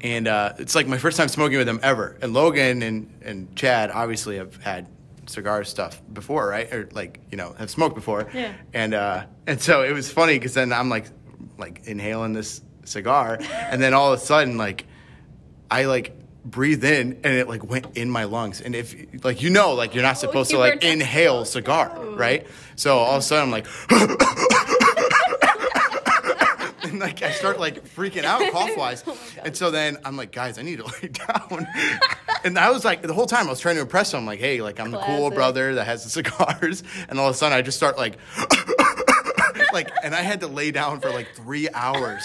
And 0.00 0.26
uh, 0.26 0.54
it's 0.58 0.74
like 0.74 0.86
my 0.88 0.98
first 0.98 1.16
time 1.16 1.28
smoking 1.28 1.58
with 1.58 1.66
them 1.66 1.80
ever. 1.82 2.18
And 2.20 2.34
Logan 2.34 2.82
and, 2.82 3.12
and 3.22 3.54
Chad 3.54 3.90
obviously 3.90 4.36
have 4.36 4.56
had 4.56 4.88
cigar 5.26 5.62
stuff 5.64 6.02
before, 6.12 6.48
right? 6.48 6.72
Or 6.72 6.88
like, 6.92 7.20
you 7.30 7.36
know, 7.36 7.54
have 7.58 7.70
smoked 7.70 7.94
before. 7.94 8.28
Yeah. 8.34 8.52
And 8.72 8.94
uh, 8.94 9.26
and 9.46 9.60
so 9.60 9.82
it 9.82 9.92
was 9.92 10.10
funny 10.10 10.34
because 10.34 10.54
then 10.54 10.72
I'm 10.72 10.88
like 10.88 11.06
like 11.58 11.86
inhaling 11.86 12.32
this 12.32 12.60
cigar, 12.84 13.38
and 13.40 13.80
then 13.80 13.94
all 13.94 14.12
of 14.12 14.20
a 14.20 14.22
sudden 14.22 14.56
like 14.58 14.86
I 15.70 15.84
like 15.84 16.16
breathed 16.44 16.84
in 16.84 17.20
and 17.24 17.34
it 17.34 17.48
like 17.48 17.64
went 17.68 17.96
in 17.96 18.10
my 18.10 18.24
lungs. 18.24 18.60
And 18.60 18.74
if 18.74 18.94
like 19.24 19.42
you 19.42 19.50
know 19.50 19.74
like 19.74 19.94
you're 19.94 20.02
not 20.02 20.18
supposed 20.18 20.50
you 20.50 20.58
to 20.58 20.60
like 20.60 20.84
inhale 20.84 21.44
cigar, 21.44 21.98
right? 22.14 22.46
So 22.76 22.98
all 22.98 23.16
of 23.16 23.20
a 23.20 23.22
sudden 23.22 23.44
I'm 23.44 23.50
like. 23.50 23.66
And 26.84 26.98
like 27.00 27.22
I 27.22 27.30
start 27.30 27.58
like 27.58 27.84
freaking 27.94 28.24
out 28.24 28.52
cough 28.52 28.76
wise, 28.76 29.04
and 29.42 29.56
so 29.56 29.70
then 29.70 29.98
I'm 30.04 30.16
like, 30.16 30.32
guys, 30.32 30.58
I 30.58 30.62
need 30.62 30.78
to 30.78 30.84
lay 31.02 31.08
down. 31.08 31.66
and 32.44 32.58
I 32.58 32.70
was 32.70 32.84
like, 32.84 33.02
the 33.02 33.14
whole 33.14 33.26
time 33.26 33.46
I 33.46 33.50
was 33.50 33.60
trying 33.60 33.76
to 33.76 33.82
impress 33.82 34.10
them, 34.10 34.26
like, 34.26 34.40
hey, 34.40 34.60
like 34.60 34.78
I'm 34.80 34.90
the 34.90 34.98
cool 34.98 35.30
brother 35.30 35.76
that 35.76 35.84
has 35.84 36.04
the 36.04 36.10
cigars, 36.10 36.82
and 37.08 37.18
all 37.18 37.28
of 37.28 37.34
a 37.34 37.38
sudden 37.38 37.56
I 37.56 37.62
just 37.62 37.78
start 37.78 37.96
like, 37.96 38.18
like, 39.72 39.90
and 40.02 40.14
I 40.14 40.22
had 40.22 40.40
to 40.40 40.48
lay 40.48 40.70
down 40.70 41.00
for 41.00 41.10
like 41.10 41.28
three 41.34 41.68
hours, 41.72 42.22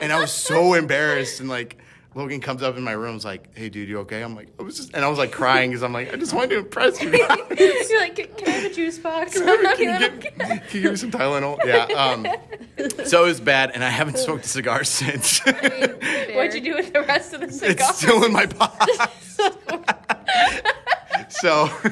and 0.00 0.12
I 0.12 0.20
was 0.20 0.32
so 0.32 0.74
embarrassed, 0.74 1.40
and 1.40 1.48
like. 1.48 1.78
Logan 2.14 2.40
comes 2.40 2.62
up 2.62 2.76
in 2.76 2.82
my 2.82 2.92
room, 2.92 3.16
is 3.16 3.24
like, 3.24 3.56
"Hey, 3.56 3.68
dude, 3.68 3.88
you 3.88 4.00
okay?" 4.00 4.22
I'm 4.22 4.36
like, 4.36 4.48
"I 4.58 4.62
was 4.62 4.76
just," 4.76 4.94
and 4.94 5.04
I 5.04 5.08
was 5.08 5.18
like 5.18 5.32
crying 5.32 5.70
because 5.70 5.82
I'm 5.82 5.92
like, 5.92 6.12
"I 6.12 6.16
just 6.16 6.34
wanted 6.34 6.50
to 6.50 6.58
impress 6.58 7.00
you." 7.00 7.10
guys." 7.18 7.90
You're 7.90 8.00
like, 8.00 8.36
can 8.36 8.48
I 8.48 8.50
have 8.50 8.70
a 8.70 8.74
juice 8.74 8.98
box? 8.98 9.32
can, 9.40 9.78
you 9.78 9.98
give, 10.20 10.20
can 10.36 10.60
you 10.72 10.80
give 10.82 10.90
me 10.92 10.96
some 10.96 11.10
Tylenol? 11.10 11.58
Yeah. 11.64 11.84
Um, 11.94 12.26
so 13.04 13.24
it 13.24 13.28
was 13.28 13.40
bad, 13.40 13.70
and 13.72 13.82
I 13.82 13.90
haven't 13.90 14.18
smoked 14.18 14.44
a 14.44 14.48
cigar 14.48 14.84
since. 14.84 15.40
What'd 15.40 16.54
you 16.54 16.60
do 16.60 16.74
with 16.74 16.92
the 16.92 17.02
rest 17.02 17.34
of 17.34 17.40
the 17.40 17.50
cigar? 17.50 17.70
it's 17.70 17.98
still 17.98 18.24
in 18.24 18.32
my 18.32 18.46
box. 18.46 18.98
So 21.40 21.66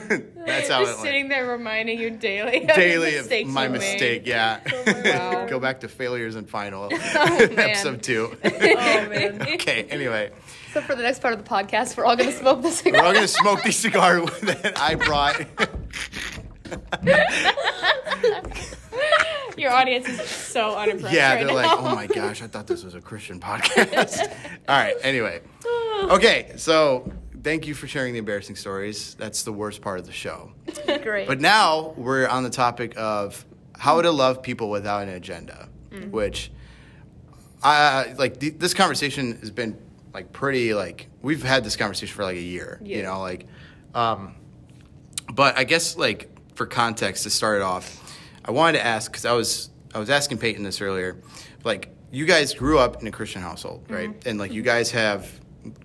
that's 0.47 0.69
how 0.69 0.81
Just 0.81 0.93
it 0.93 0.95
went. 0.95 0.99
sitting 1.01 1.29
there 1.29 1.47
reminding 1.47 1.99
you 1.99 2.11
daily. 2.11 2.61
Daily 2.67 3.17
of 3.17 3.25
of 3.25 3.31
the 3.31 3.37
mistakes 3.37 3.51
my 3.51 3.65
you 3.65 3.71
made. 3.71 3.79
mistake, 3.79 4.23
yeah. 4.27 4.61
Oh, 4.73 5.03
wow. 5.05 5.47
Go 5.49 5.59
back 5.61 5.81
to 5.81 5.89
failures 5.89 6.35
and 6.37 6.49
final 6.49 6.85
oh, 6.93 7.39
man. 7.39 7.59
episode 7.59 8.03
two. 8.03 8.37
Oh 8.45 8.49
man. 8.51 9.43
okay. 9.55 9.85
Anyway, 9.91 10.31
So 10.73 10.81
for 10.83 10.95
the 10.95 11.03
next 11.03 11.21
part 11.21 11.35
of 11.35 11.43
the 11.43 11.49
podcast, 11.49 11.97
we're 11.97 12.05
all 12.05 12.17
gonna 12.17 12.33
smoke 12.33 12.63
the 12.63 12.69
we're 12.69 12.75
cigar. 12.75 13.05
all 13.05 13.13
gonna 13.15 13.29
smoke 13.29 13.63
the 13.63 13.73
cigar 13.73 14.25
that 14.43 14.79
I 14.79 14.95
brought. 14.95 15.47
Your 19.57 19.73
audience 19.73 20.09
is 20.09 20.21
so 20.23 20.75
unimpressed. 20.77 21.15
Yeah, 21.15 21.35
right 21.35 21.45
they're 21.47 21.55
like, 21.55 21.67
now. 21.67 21.79
oh 21.79 21.95
my 21.95 22.07
gosh, 22.07 22.41
I 22.43 22.47
thought 22.47 22.67
this 22.67 22.83
was 22.83 22.95
a 22.95 23.01
Christian 23.01 23.41
podcast. 23.41 24.21
All 24.69 24.77
right, 24.79 24.95
anyway. 25.03 25.41
Okay, 26.01 26.53
so 26.57 27.13
thank 27.43 27.67
you 27.67 27.75
for 27.75 27.87
sharing 27.87 28.13
the 28.13 28.19
embarrassing 28.19 28.57
stories. 28.57 29.15
That's 29.15 29.43
the 29.43 29.53
worst 29.53 29.81
part 29.81 29.99
of 29.99 30.07
the 30.07 30.13
show. 30.13 30.53
Great. 31.03 31.27
But 31.27 31.41
now 31.41 31.95
we're 31.97 32.27
on 32.27 32.43
the 32.43 32.51
topic 32.51 32.95
of 32.97 33.45
how 33.79 34.01
to 34.03 34.11
love 34.11 34.43
people 34.43 34.71
without 34.71 35.03
an 35.03 35.11
agenda, 35.11 35.69
mm. 35.91 36.11
which 36.11 36.51
I 37.63 38.15
like. 38.19 38.41
Th- 38.41 38.55
this 38.59 38.75
conversation 38.75 39.39
has 39.41 39.51
been 39.51 39.79
like 40.13 40.33
pretty 40.33 40.75
like 40.75 41.09
we've 41.23 41.43
had 41.43 41.65
this 41.65 41.77
conversation 41.77 42.15
for 42.15 42.25
like 42.25 42.37
a 42.37 42.43
year. 42.43 42.81
Yeah. 42.83 42.99
You 42.99 43.03
know, 43.05 43.21
like, 43.21 43.47
um, 43.95 44.35
but 45.33 45.57
I 45.57 45.65
guess 45.65 45.97
like 45.97 46.29
for 46.55 46.67
context 46.67 47.25
to 47.25 47.31
start 47.31 47.57
it 47.57 47.63
off, 47.63 48.19
I 48.45 48.51
wanted 48.51 48.79
to 48.79 48.85
ask 48.85 49.11
because 49.11 49.25
I 49.25 49.33
was 49.33 49.71
I 49.95 49.99
was 49.99 50.11
asking 50.11 50.39
Payton 50.39 50.63
this 50.63 50.81
earlier, 50.81 51.21
like 51.65 51.91
you 52.13 52.27
guys 52.27 52.55
grew 52.55 52.79
up 52.79 53.01
in 53.01 53.09
a 53.09 53.11
Christian 53.11 53.43
household, 53.43 53.87
right? 53.89 54.11
Mm-hmm. 54.11 54.29
And 54.29 54.39
like 54.39 54.53
you 54.53 54.63
mm-hmm. 54.63 54.67
guys 54.67 54.91
have 54.91 55.41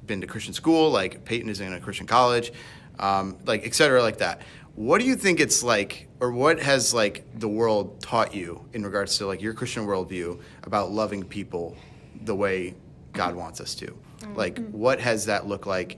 been 0.06 0.22
to 0.22 0.28
Christian 0.28 0.54
school, 0.54 0.90
like 0.90 1.26
Payton 1.26 1.50
is 1.50 1.60
in 1.60 1.74
a 1.74 1.80
Christian 1.80 2.08
college, 2.08 2.52
um, 3.00 3.38
like 3.46 3.66
et 3.66 3.76
cetera, 3.76 4.02
like 4.02 4.18
that. 4.18 4.42
what 4.76 5.00
do 5.00 5.08
you 5.08 5.16
think 5.16 5.40
it's 5.40 5.64
like, 5.64 6.08
or 6.20 6.32
what 6.32 6.60
has 6.60 6.94
like 6.94 7.26
the 7.40 7.48
world 7.48 8.02
taught 8.02 8.34
you 8.34 8.64
in 8.74 8.84
regards 8.84 9.18
to 9.18 9.26
like 9.26 9.42
your 9.42 9.54
Christian 9.54 9.86
worldview 9.86 10.40
about 10.64 10.92
loving 10.92 11.24
people 11.24 11.76
the 12.24 12.36
way 12.36 12.76
God 13.14 13.36
wants 13.36 13.62
us 13.62 13.76
to? 13.76 13.98
Like, 14.36 14.60
what 14.72 15.00
has 15.00 15.26
that 15.26 15.48
looked 15.48 15.68
like? 15.68 15.98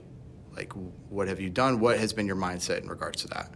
Like, 0.54 0.72
what 1.08 1.28
have 1.28 1.40
you 1.40 1.50
done? 1.50 1.80
What 1.80 1.98
has 1.98 2.12
been 2.12 2.26
your 2.26 2.36
mindset 2.36 2.82
in 2.82 2.88
regards 2.88 3.22
to 3.22 3.28
that? 3.28 3.50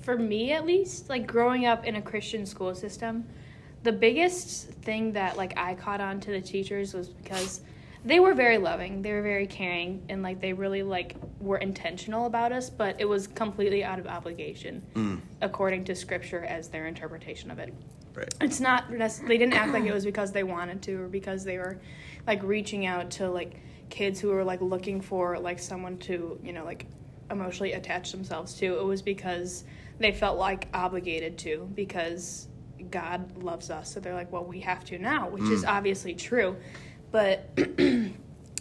for 0.00 0.16
me 0.18 0.52
at 0.52 0.64
least, 0.64 1.10
like 1.10 1.26
growing 1.26 1.66
up 1.66 1.84
in 1.84 1.96
a 1.96 2.02
Christian 2.02 2.46
school 2.46 2.74
system, 2.74 3.26
the 3.82 3.92
biggest 3.92 4.68
thing 4.82 5.12
that 5.12 5.36
like 5.36 5.52
I 5.58 5.74
caught 5.74 6.00
on 6.00 6.18
to 6.20 6.30
the 6.30 6.40
teachers 6.40 6.94
was 6.94 7.08
because 7.08 7.60
they 8.04 8.20
were 8.20 8.34
very 8.34 8.58
loving, 8.58 9.02
they 9.02 9.12
were 9.12 9.22
very 9.22 9.46
caring, 9.46 10.02
and 10.08 10.22
like 10.22 10.40
they 10.40 10.52
really 10.52 10.82
like 10.82 11.16
were 11.40 11.58
intentional 11.58 12.26
about 12.26 12.52
us, 12.52 12.70
but 12.70 12.96
it 13.00 13.04
was 13.04 13.26
completely 13.26 13.82
out 13.84 13.98
of 13.98 14.06
obligation, 14.06 14.82
mm. 14.94 15.20
according 15.40 15.84
to 15.84 15.94
scripture 15.94 16.44
as 16.44 16.68
their 16.68 16.86
interpretation 16.86 17.50
of 17.50 17.58
it. 17.58 17.74
Right. 18.14 18.34
It's 18.40 18.60
not 18.60 18.90
they 18.90 19.38
didn't 19.38 19.54
act 19.54 19.72
like 19.72 19.84
it 19.84 19.92
was 19.92 20.04
because 20.04 20.32
they 20.32 20.42
wanted 20.42 20.82
to 20.82 21.02
or 21.02 21.08
because 21.08 21.44
they 21.44 21.58
were 21.58 21.78
like 22.26 22.42
reaching 22.42 22.86
out 22.86 23.10
to 23.12 23.30
like 23.30 23.60
kids 23.90 24.20
who 24.20 24.28
were 24.28 24.44
like 24.44 24.60
looking 24.60 25.00
for 25.00 25.38
like 25.38 25.58
someone 25.58 25.98
to 25.98 26.38
you 26.42 26.52
know 26.52 26.64
like 26.64 26.86
emotionally 27.30 27.72
attach 27.72 28.12
themselves 28.12 28.54
to. 28.54 28.78
It 28.78 28.84
was 28.84 29.02
because 29.02 29.64
they 29.98 30.12
felt 30.12 30.38
like 30.38 30.68
obligated 30.72 31.38
to 31.38 31.68
because 31.74 32.48
god 32.90 33.42
loves 33.42 33.70
us. 33.70 33.92
So 33.92 34.00
they're 34.00 34.14
like 34.14 34.32
well 34.32 34.44
we 34.44 34.60
have 34.60 34.84
to 34.86 34.98
now 34.98 35.28
which 35.28 35.44
is 35.44 35.64
mm. 35.64 35.68
obviously 35.68 36.14
true 36.14 36.56
but 37.10 37.48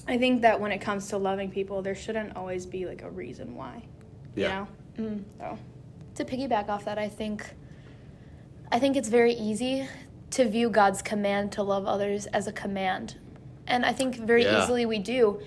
i 0.08 0.18
think 0.18 0.42
that 0.42 0.60
when 0.60 0.72
it 0.72 0.80
comes 0.80 1.08
to 1.10 1.18
loving 1.18 1.50
people 1.52 1.82
there 1.82 1.96
shouldn't 1.96 2.36
always 2.36 2.66
be 2.66 2.86
like 2.86 3.02
a 3.04 3.10
reason 3.10 3.56
why 3.56 3.84
Yeah. 4.36 4.66
you 4.98 5.04
know 5.04 5.10
mm. 5.10 5.24
so 5.38 5.58
to 6.16 6.26
piggyback 6.26 6.68
off 6.68 6.86
that, 6.86 6.98
I 6.98 7.10
think 7.10 7.46
I 8.72 8.80
think 8.80 8.98
it's 8.98 9.08
very 9.08 9.34
easy 9.34 9.88
to 10.32 10.50
view 10.50 10.70
God's 10.70 11.02
command 11.04 11.52
to 11.54 11.62
love 11.64 11.86
others 11.86 12.26
as 12.28 12.48
a 12.48 12.52
command. 12.52 13.16
And 13.68 13.86
I 13.86 13.94
think 13.94 14.16
very 14.18 14.44
Yeah. 14.44 14.64
easily 14.64 14.86
we 14.86 14.98
do. 15.00 15.40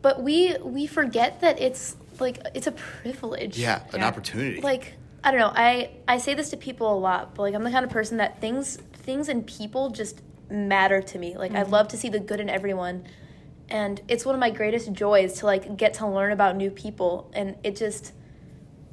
But 0.00 0.22
we 0.22 0.56
we 0.62 0.86
forget 0.86 1.40
that 1.40 1.60
it's 1.60 1.96
like 2.20 2.38
it's 2.54 2.68
a 2.68 2.72
privilege. 2.72 3.58
Yeah, 3.58 3.82
an 3.92 3.98
Yeah. 4.00 4.06
opportunity. 4.06 4.60
Like 4.60 4.94
I 5.24 5.32
don't 5.32 5.40
know, 5.40 5.52
I 5.52 5.90
I 6.06 6.18
say 6.18 6.34
this 6.34 6.50
to 6.50 6.56
people 6.56 6.92
a 6.96 6.98
lot, 6.98 7.34
but 7.34 7.42
like 7.42 7.54
I'm 7.54 7.64
the 7.64 7.70
kind 7.72 7.84
of 7.84 7.90
person 7.90 8.18
that 8.18 8.40
things 8.40 8.76
things 8.92 9.28
and 9.28 9.44
people 9.46 9.90
just 9.90 10.22
matter 10.50 11.02
to 11.02 11.18
me. 11.18 11.36
Like 11.36 11.52
I 11.52 11.62
mm-hmm. 11.62 11.72
love 11.72 11.88
to 11.88 11.96
see 11.96 12.08
the 12.08 12.20
good 12.20 12.40
in 12.40 12.48
everyone. 12.48 13.04
And 13.68 14.00
it's 14.08 14.24
one 14.24 14.34
of 14.34 14.40
my 14.40 14.50
greatest 14.50 14.92
joys 14.92 15.34
to 15.40 15.46
like 15.46 15.76
get 15.76 15.94
to 15.94 16.06
learn 16.06 16.32
about 16.32 16.56
new 16.56 16.70
people 16.70 17.30
and 17.34 17.56
it 17.62 17.76
just 17.76 18.12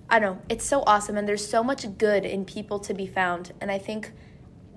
I 0.09 0.19
don't 0.19 0.35
know, 0.35 0.41
it's 0.49 0.65
so 0.65 0.83
awesome 0.85 1.17
and 1.17 1.27
there's 1.27 1.47
so 1.47 1.63
much 1.63 1.97
good 1.97 2.25
in 2.25 2.45
people 2.45 2.79
to 2.79 2.93
be 2.93 3.07
found. 3.07 3.53
And 3.59 3.71
I 3.71 3.79
think 3.79 4.11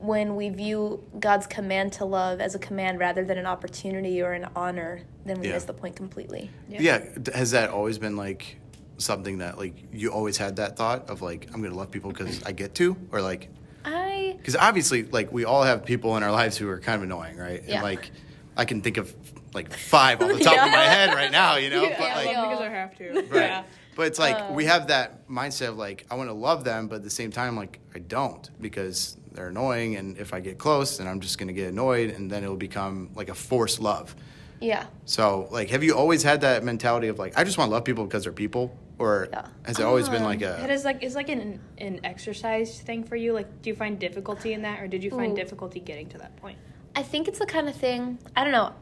when 0.00 0.37
we 0.37 0.49
view 0.49 1.04
God's 1.18 1.47
command 1.47 1.92
to 1.94 2.04
love 2.04 2.40
as 2.40 2.54
a 2.54 2.58
command 2.58 2.99
rather 3.00 3.25
than 3.25 3.37
an 3.37 3.47
opportunity 3.47 4.23
or 4.23 4.32
an 4.32 4.49
honor, 4.54 5.02
then 5.26 5.40
we 5.40 5.49
Yeah. 5.49 5.54
miss 5.54 5.64
the 5.64 5.75
point 5.75 5.97
completely. 5.97 6.50
yeah. 6.68 6.99
d- 7.20 7.32
Has 7.35 7.50
that 7.50 7.70
always 7.70 7.99
been 7.99 8.16
like 8.16 8.56
something 8.99 9.38
that 9.38 9.58
like 9.58 9.75
you 9.92 10.11
always 10.11 10.37
had 10.37 10.56
that 10.56 10.76
thought 10.76 11.08
of 11.08 11.23
like 11.23 11.49
I'm 11.52 11.62
gonna 11.62 11.75
love 11.75 11.90
people 11.90 12.11
because 12.11 12.42
I 12.44 12.52
get 12.52 12.75
to, 12.76 12.97
or 13.12 13.20
like 13.20 13.49
I 13.85 14.35
because 14.38 14.56
obviously 14.56 15.04
like 15.04 15.32
we 15.32 15.44
all 15.44 15.62
have 15.62 15.85
people 15.85 16.16
in 16.16 16.23
our 16.23 16.32
lives 16.32 16.56
who 16.56 16.68
are 16.68 16.78
kind 16.78 16.97
of 16.97 17.02
annoying, 17.02 17.37
right? 17.37 17.62
Yeah. 17.66 17.75
And 17.76 17.82
like 17.82 18.11
I 18.56 18.64
can 18.64 18.82
think 18.82 18.97
of 18.97 19.14
like 19.54 19.73
five 19.73 20.20
off 20.20 20.28
the 20.37 20.44
top 20.44 20.54
of 20.66 20.70
my 20.73 20.78
head 20.85 21.14
right 21.14 21.30
now, 21.30 21.56
you 21.56 21.70
know. 21.70 21.82
Yeah, 21.85 21.97
but 21.99 22.11
like, 22.16 22.28
we 22.28 22.35
all- 22.35 22.49
because 22.50 22.64
i 22.64 22.68
have 22.68 22.97
to 22.99 23.23
Right. 23.30 23.64
But 23.97 24.06
it's 24.06 24.18
like 24.18 24.37
Uh. 24.37 24.52
we 24.52 24.64
have 24.66 24.88
that 24.88 25.28
mindset 25.28 25.70
of 25.70 25.76
like 25.78 26.06
I 26.11 26.14
want 26.14 26.28
to 26.28 26.35
love 26.35 26.64
them, 26.64 26.87
but 26.88 26.97
at 26.97 27.02
the 27.02 27.11
same 27.11 27.30
time, 27.32 27.56
like 27.56 27.80
I 27.94 27.99
don't 28.00 28.49
because 28.61 29.16
they're 29.32 29.49
annoying, 29.49 29.97
and 29.97 30.16
if 30.18 30.32
I 30.35 30.40
get 30.40 30.58
close, 30.58 30.99
then 30.99 31.06
I'm 31.06 31.20
just 31.20 31.38
gonna 31.38 31.52
get 31.52 31.68
annoyed, 31.68 32.11
and 32.11 32.30
then 32.30 32.42
it'll 32.44 32.56
become 32.56 33.11
like 33.14 33.28
a 33.28 33.35
forced 33.35 33.80
love. 33.80 34.14
yeah. 34.61 34.87
So 35.04 35.49
like, 35.50 35.70
have 35.70 35.82
you 35.85 35.94
always 35.97 36.23
had 36.23 36.40
that 36.42 36.62
mentality 36.64 37.08
of 37.08 37.18
like 37.18 37.37
I 37.38 37.44
just 37.44 37.58
want 37.58 37.68
to 37.70 37.73
love 37.73 37.85
people 37.85 38.04
because 38.04 38.25
they're 38.25 38.32
people, 38.32 38.76
or 38.99 39.28
Yeah. 39.33 39.47
has 39.64 39.78
it 39.78 39.85
always 39.85 40.09
been 40.09 40.25
like 40.25 40.43
a 40.43 40.62
It 40.64 40.71
is 40.71 40.85
like 40.85 41.02
it's 41.02 41.14
like 41.14 41.28
an 41.28 41.61
an 41.78 42.00
exercise 42.05 42.81
thing 42.81 43.05
for 43.05 43.17
you. 43.17 43.33
Like, 43.33 43.62
do 43.62 43.71
you 43.71 43.76
find 43.76 43.99
difficulty 43.99 44.52
in 44.52 44.62
that, 44.62 44.81
or 44.81 44.88
did 44.88 45.02
you 45.05 45.11
find 45.11 45.33
Ooh. 45.33 45.37
difficulty 45.37 45.81
getting 45.81 46.09
to 46.11 46.19
that 46.19 46.37
point? 46.37 46.59
I 46.97 47.02
think 47.02 47.28
it's 47.28 47.38
the 47.38 47.47
kind 47.47 47.69
of 47.69 47.76
thing, 47.76 48.19
I 48.37 48.43
don't 48.43 48.52
know. 48.52 48.73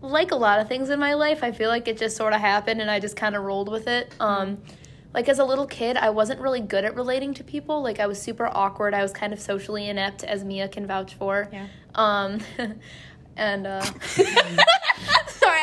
Like 0.00 0.32
a 0.32 0.36
lot 0.36 0.58
of 0.60 0.68
things 0.68 0.90
in 0.90 0.98
my 0.98 1.14
life, 1.14 1.42
I 1.42 1.52
feel 1.52 1.70
like 1.70 1.88
it 1.88 1.96
just 1.96 2.16
sort 2.16 2.32
of 2.34 2.40
happened 2.40 2.80
and 2.80 2.90
I 2.90 2.98
just 3.00 3.16
kind 3.16 3.34
of 3.36 3.42
rolled 3.44 3.70
with 3.70 3.86
it. 3.86 4.12
Um, 4.20 4.58
like 5.14 5.28
as 5.28 5.38
a 5.38 5.44
little 5.44 5.66
kid, 5.66 5.96
I 5.96 6.10
wasn't 6.10 6.40
really 6.40 6.60
good 6.60 6.84
at 6.84 6.94
relating 6.96 7.32
to 7.34 7.44
people. 7.44 7.82
Like 7.82 8.00
I 8.00 8.06
was 8.06 8.20
super 8.20 8.48
awkward. 8.52 8.94
I 8.94 9.02
was 9.02 9.12
kind 9.12 9.32
of 9.32 9.40
socially 9.40 9.88
inept, 9.88 10.24
as 10.24 10.44
Mia 10.44 10.66
can 10.68 10.86
vouch 10.86 11.14
for. 11.14 11.48
Yeah. 11.52 11.68
Um, 11.94 12.40
and 13.36 13.66
uh, 13.66 13.80
sorry, 13.82 14.28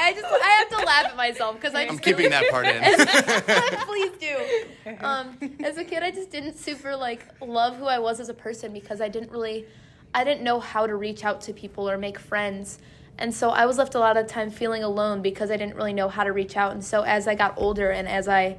I 0.02 0.14
just 0.14 0.26
I 0.26 0.50
have 0.60 0.70
to 0.70 0.86
laugh 0.86 1.06
at 1.06 1.16
myself 1.16 1.56
because 1.56 1.76
I 1.76 1.84
I'm 1.84 1.90
just 1.90 2.02
keeping 2.02 2.30
that 2.32 2.50
part 2.50 2.66
in. 2.66 2.82
Please 3.88 4.12
do. 4.20 4.38
Um, 5.02 5.38
as 5.64 5.78
a 5.78 5.84
kid, 5.84 6.04
I 6.04 6.12
just 6.12 6.32
didn't 6.32 6.58
super 6.58 6.96
like 6.96 7.26
love 7.40 7.78
who 7.78 7.86
I 7.86 8.00
was 8.00 8.20
as 8.20 8.30
a 8.30 8.34
person 8.34 8.74
because 8.74 9.00
I 9.00 9.08
didn't 9.08 9.32
really, 9.32 9.66
I 10.14 10.24
didn't 10.24 10.44
know 10.44 10.60
how 10.60 10.86
to 10.86 10.96
reach 10.96 11.24
out 11.24 11.42
to 11.42 11.54
people 11.54 11.90
or 11.90 11.98
make 11.98 12.20
friends, 12.20 12.80
and 13.18 13.34
so 13.34 13.52
I 13.52 13.66
was 13.66 13.78
left 13.78 13.96
a 13.96 14.00
lot 14.00 14.18
of 14.18 14.28
time 14.28 14.50
feeling 14.50 14.84
alone 14.84 15.22
because 15.22 15.52
I 15.52 15.58
didn't 15.58 15.76
really 15.76 15.94
know 15.94 16.10
how 16.10 16.24
to 16.24 16.34
reach 16.34 16.58
out. 16.58 16.72
And 16.72 16.84
so 16.84 17.04
as 17.04 17.28
I 17.28 17.36
got 17.36 17.54
older 17.58 17.92
and 17.92 18.08
as 18.08 18.28
I 18.28 18.58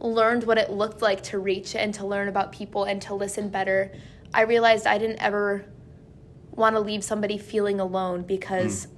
learned 0.00 0.44
what 0.44 0.58
it 0.58 0.70
looked 0.70 1.02
like 1.02 1.22
to 1.24 1.38
reach 1.38 1.74
and 1.74 1.92
to 1.94 2.06
learn 2.06 2.28
about 2.28 2.52
people 2.52 2.84
and 2.84 3.02
to 3.02 3.14
listen 3.14 3.48
better, 3.48 3.92
I 4.32 4.42
realized 4.42 4.86
I 4.86 4.98
didn't 4.98 5.18
ever 5.18 5.64
want 6.50 6.76
to 6.76 6.80
leave 6.80 7.02
somebody 7.02 7.38
feeling 7.38 7.80
alone 7.80 8.22
because 8.22 8.88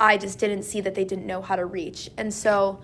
I 0.00 0.16
just 0.16 0.38
didn't 0.38 0.62
see 0.62 0.80
that 0.80 0.94
they 0.94 1.04
didn't 1.04 1.26
know 1.26 1.42
how 1.42 1.56
to 1.56 1.64
reach. 1.64 2.10
And 2.16 2.32
so 2.32 2.80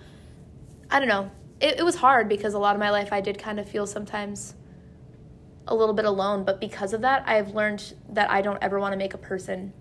I 0.89 0.99
don't 0.99 1.07
know. 1.07 1.31
It, 1.59 1.79
it 1.79 1.83
was 1.83 1.95
hard 1.95 2.27
because 2.27 2.53
a 2.53 2.59
lot 2.59 2.75
of 2.75 2.79
my 2.79 2.89
life 2.89 3.13
I 3.13 3.21
did 3.21 3.37
kind 3.37 3.59
of 3.59 3.69
feel 3.69 3.87
sometimes 3.87 4.55
a 5.67 5.75
little 5.75 5.95
bit 5.95 6.05
alone. 6.05 6.43
But 6.43 6.59
because 6.59 6.93
of 6.93 7.01
that, 7.01 7.23
I've 7.27 7.55
learned 7.55 7.93
that 8.09 8.29
I 8.29 8.41
don't 8.41 8.61
ever 8.61 8.79
want 8.79 8.93
to 8.93 8.97
make 8.97 9.13
a 9.13 9.17
person 9.17 9.73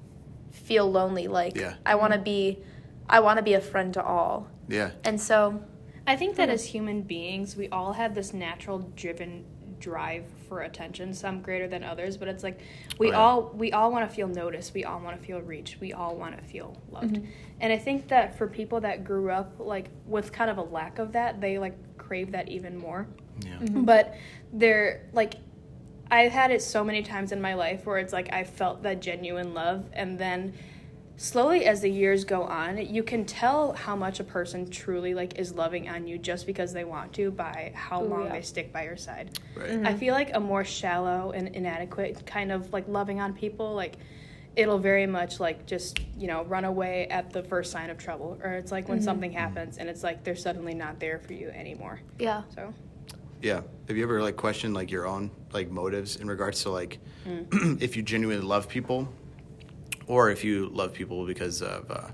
feel 0.50 0.90
lonely. 0.90 1.28
Like 1.28 1.56
Yeah. 1.56 1.74
I 1.84 1.96
want 1.96 2.12
to 2.12 2.18
be, 2.18 2.62
I 3.08 3.20
want 3.20 3.38
to 3.38 3.42
be 3.42 3.54
a 3.54 3.60
friend 3.60 3.92
to 3.94 4.02
all. 4.02 4.48
yeah, 4.68 4.92
And 5.02 5.20
so 5.20 5.62
I 6.06 6.16
think 6.16 6.36
that 6.36 6.48
hmm. 6.48 6.54
as 6.54 6.66
human 6.66 7.02
beings, 7.02 7.56
we 7.56 7.68
all 7.68 7.94
have 7.94 8.14
this 8.14 8.32
natural 8.32 8.90
driven 8.94 9.44
drive 9.78 10.24
for 10.48 10.62
attention, 10.62 11.12
some 11.14 11.40
greater 11.40 11.68
than 11.68 11.84
others, 11.84 12.16
but 12.16 12.28
it's 12.28 12.42
like 12.42 12.60
we 12.98 13.08
yeah. 13.08 13.18
all 13.18 13.50
we 13.54 13.72
all 13.72 13.90
want 13.90 14.08
to 14.08 14.14
feel 14.14 14.28
noticed, 14.28 14.74
we 14.74 14.84
all 14.84 15.00
want 15.00 15.18
to 15.18 15.26
feel 15.26 15.40
reached, 15.40 15.80
we 15.80 15.92
all 15.92 16.16
want 16.16 16.36
to 16.36 16.44
feel 16.44 16.80
loved. 16.90 17.16
Mm-hmm. 17.16 17.30
And 17.60 17.72
I 17.72 17.78
think 17.78 18.08
that 18.08 18.36
for 18.36 18.46
people 18.46 18.80
that 18.80 19.04
grew 19.04 19.30
up 19.30 19.54
like 19.58 19.88
with 20.06 20.32
kind 20.32 20.50
of 20.50 20.58
a 20.58 20.62
lack 20.62 20.98
of 20.98 21.12
that, 21.12 21.40
they 21.40 21.58
like 21.58 21.76
crave 21.98 22.32
that 22.32 22.48
even 22.48 22.76
more. 22.76 23.06
yeah, 23.40 23.56
mm-hmm. 23.56 23.84
But 23.84 24.16
they're 24.52 25.08
like 25.12 25.34
I've 26.10 26.32
had 26.32 26.50
it 26.50 26.62
so 26.62 26.84
many 26.84 27.02
times 27.02 27.32
in 27.32 27.40
my 27.40 27.54
life 27.54 27.86
where 27.86 27.98
it's 27.98 28.12
like 28.12 28.32
I 28.32 28.44
felt 28.44 28.82
that 28.82 29.00
genuine 29.00 29.54
love 29.54 29.88
and 29.92 30.18
then 30.18 30.54
slowly 31.16 31.64
as 31.64 31.80
the 31.80 31.90
years 31.90 32.24
go 32.24 32.42
on, 32.42 32.78
you 32.78 33.02
can 33.02 33.24
tell 33.24 33.72
how 33.72 33.94
much 33.96 34.20
a 34.20 34.24
person 34.24 34.68
truly 34.68 35.14
like 35.14 35.38
is 35.38 35.52
loving 35.52 35.88
on 35.88 36.06
you 36.06 36.18
just 36.18 36.46
because 36.46 36.72
they 36.72 36.84
want 36.84 37.12
to 37.14 37.30
by 37.30 37.72
how 37.74 38.02
Ooh, 38.02 38.08
long 38.08 38.24
yeah. 38.24 38.32
they 38.32 38.42
stick 38.42 38.72
by 38.72 38.84
your 38.84 38.96
side. 38.96 39.38
right. 39.56 39.70
Mm-hmm. 39.70 39.86
I 39.86 39.94
feel 39.94 40.14
like 40.14 40.34
a 40.34 40.40
more 40.40 40.64
shallow 40.64 41.32
and 41.32 41.48
inadequate 41.48 42.26
kind 42.26 42.52
of 42.52 42.72
like 42.72 42.88
loving 42.88 43.20
on 43.20 43.32
people 43.32 43.74
like 43.74 43.96
it'll 44.56 44.78
very 44.78 45.06
much 45.06 45.40
like 45.40 45.66
just 45.66 45.98
you 46.16 46.28
know 46.28 46.44
run 46.44 46.64
away 46.64 47.08
at 47.08 47.32
the 47.32 47.42
first 47.42 47.72
sign 47.72 47.90
of 47.90 47.98
trouble 47.98 48.38
or 48.42 48.52
it's 48.52 48.70
like 48.70 48.88
when 48.88 48.98
mm-hmm. 48.98 49.04
something 49.04 49.32
happens 49.32 49.78
and 49.78 49.88
it's 49.88 50.04
like 50.04 50.22
they're 50.22 50.36
suddenly 50.36 50.74
not 50.74 51.00
there 51.00 51.18
for 51.18 51.32
you 51.32 51.48
anymore 51.48 52.00
yeah, 52.20 52.42
so 52.54 52.72
Yeah. 53.44 53.60
Have 53.88 53.96
you 53.98 54.02
ever 54.02 54.22
like 54.22 54.36
questioned 54.36 54.74
like 54.74 54.90
your 54.90 55.06
own 55.06 55.30
like 55.52 55.70
motives 55.70 56.16
in 56.16 56.28
regards 56.28 56.62
to 56.62 56.70
like 56.70 56.98
mm. 57.26 57.80
if 57.82 57.94
you 57.94 58.02
genuinely 58.02 58.44
love 58.44 58.68
people, 58.68 59.06
or 60.06 60.30
if 60.30 60.44
you 60.44 60.68
love 60.68 60.92
people 60.92 61.26
because 61.26 61.62
of 61.62 61.90
uh, 61.90 62.08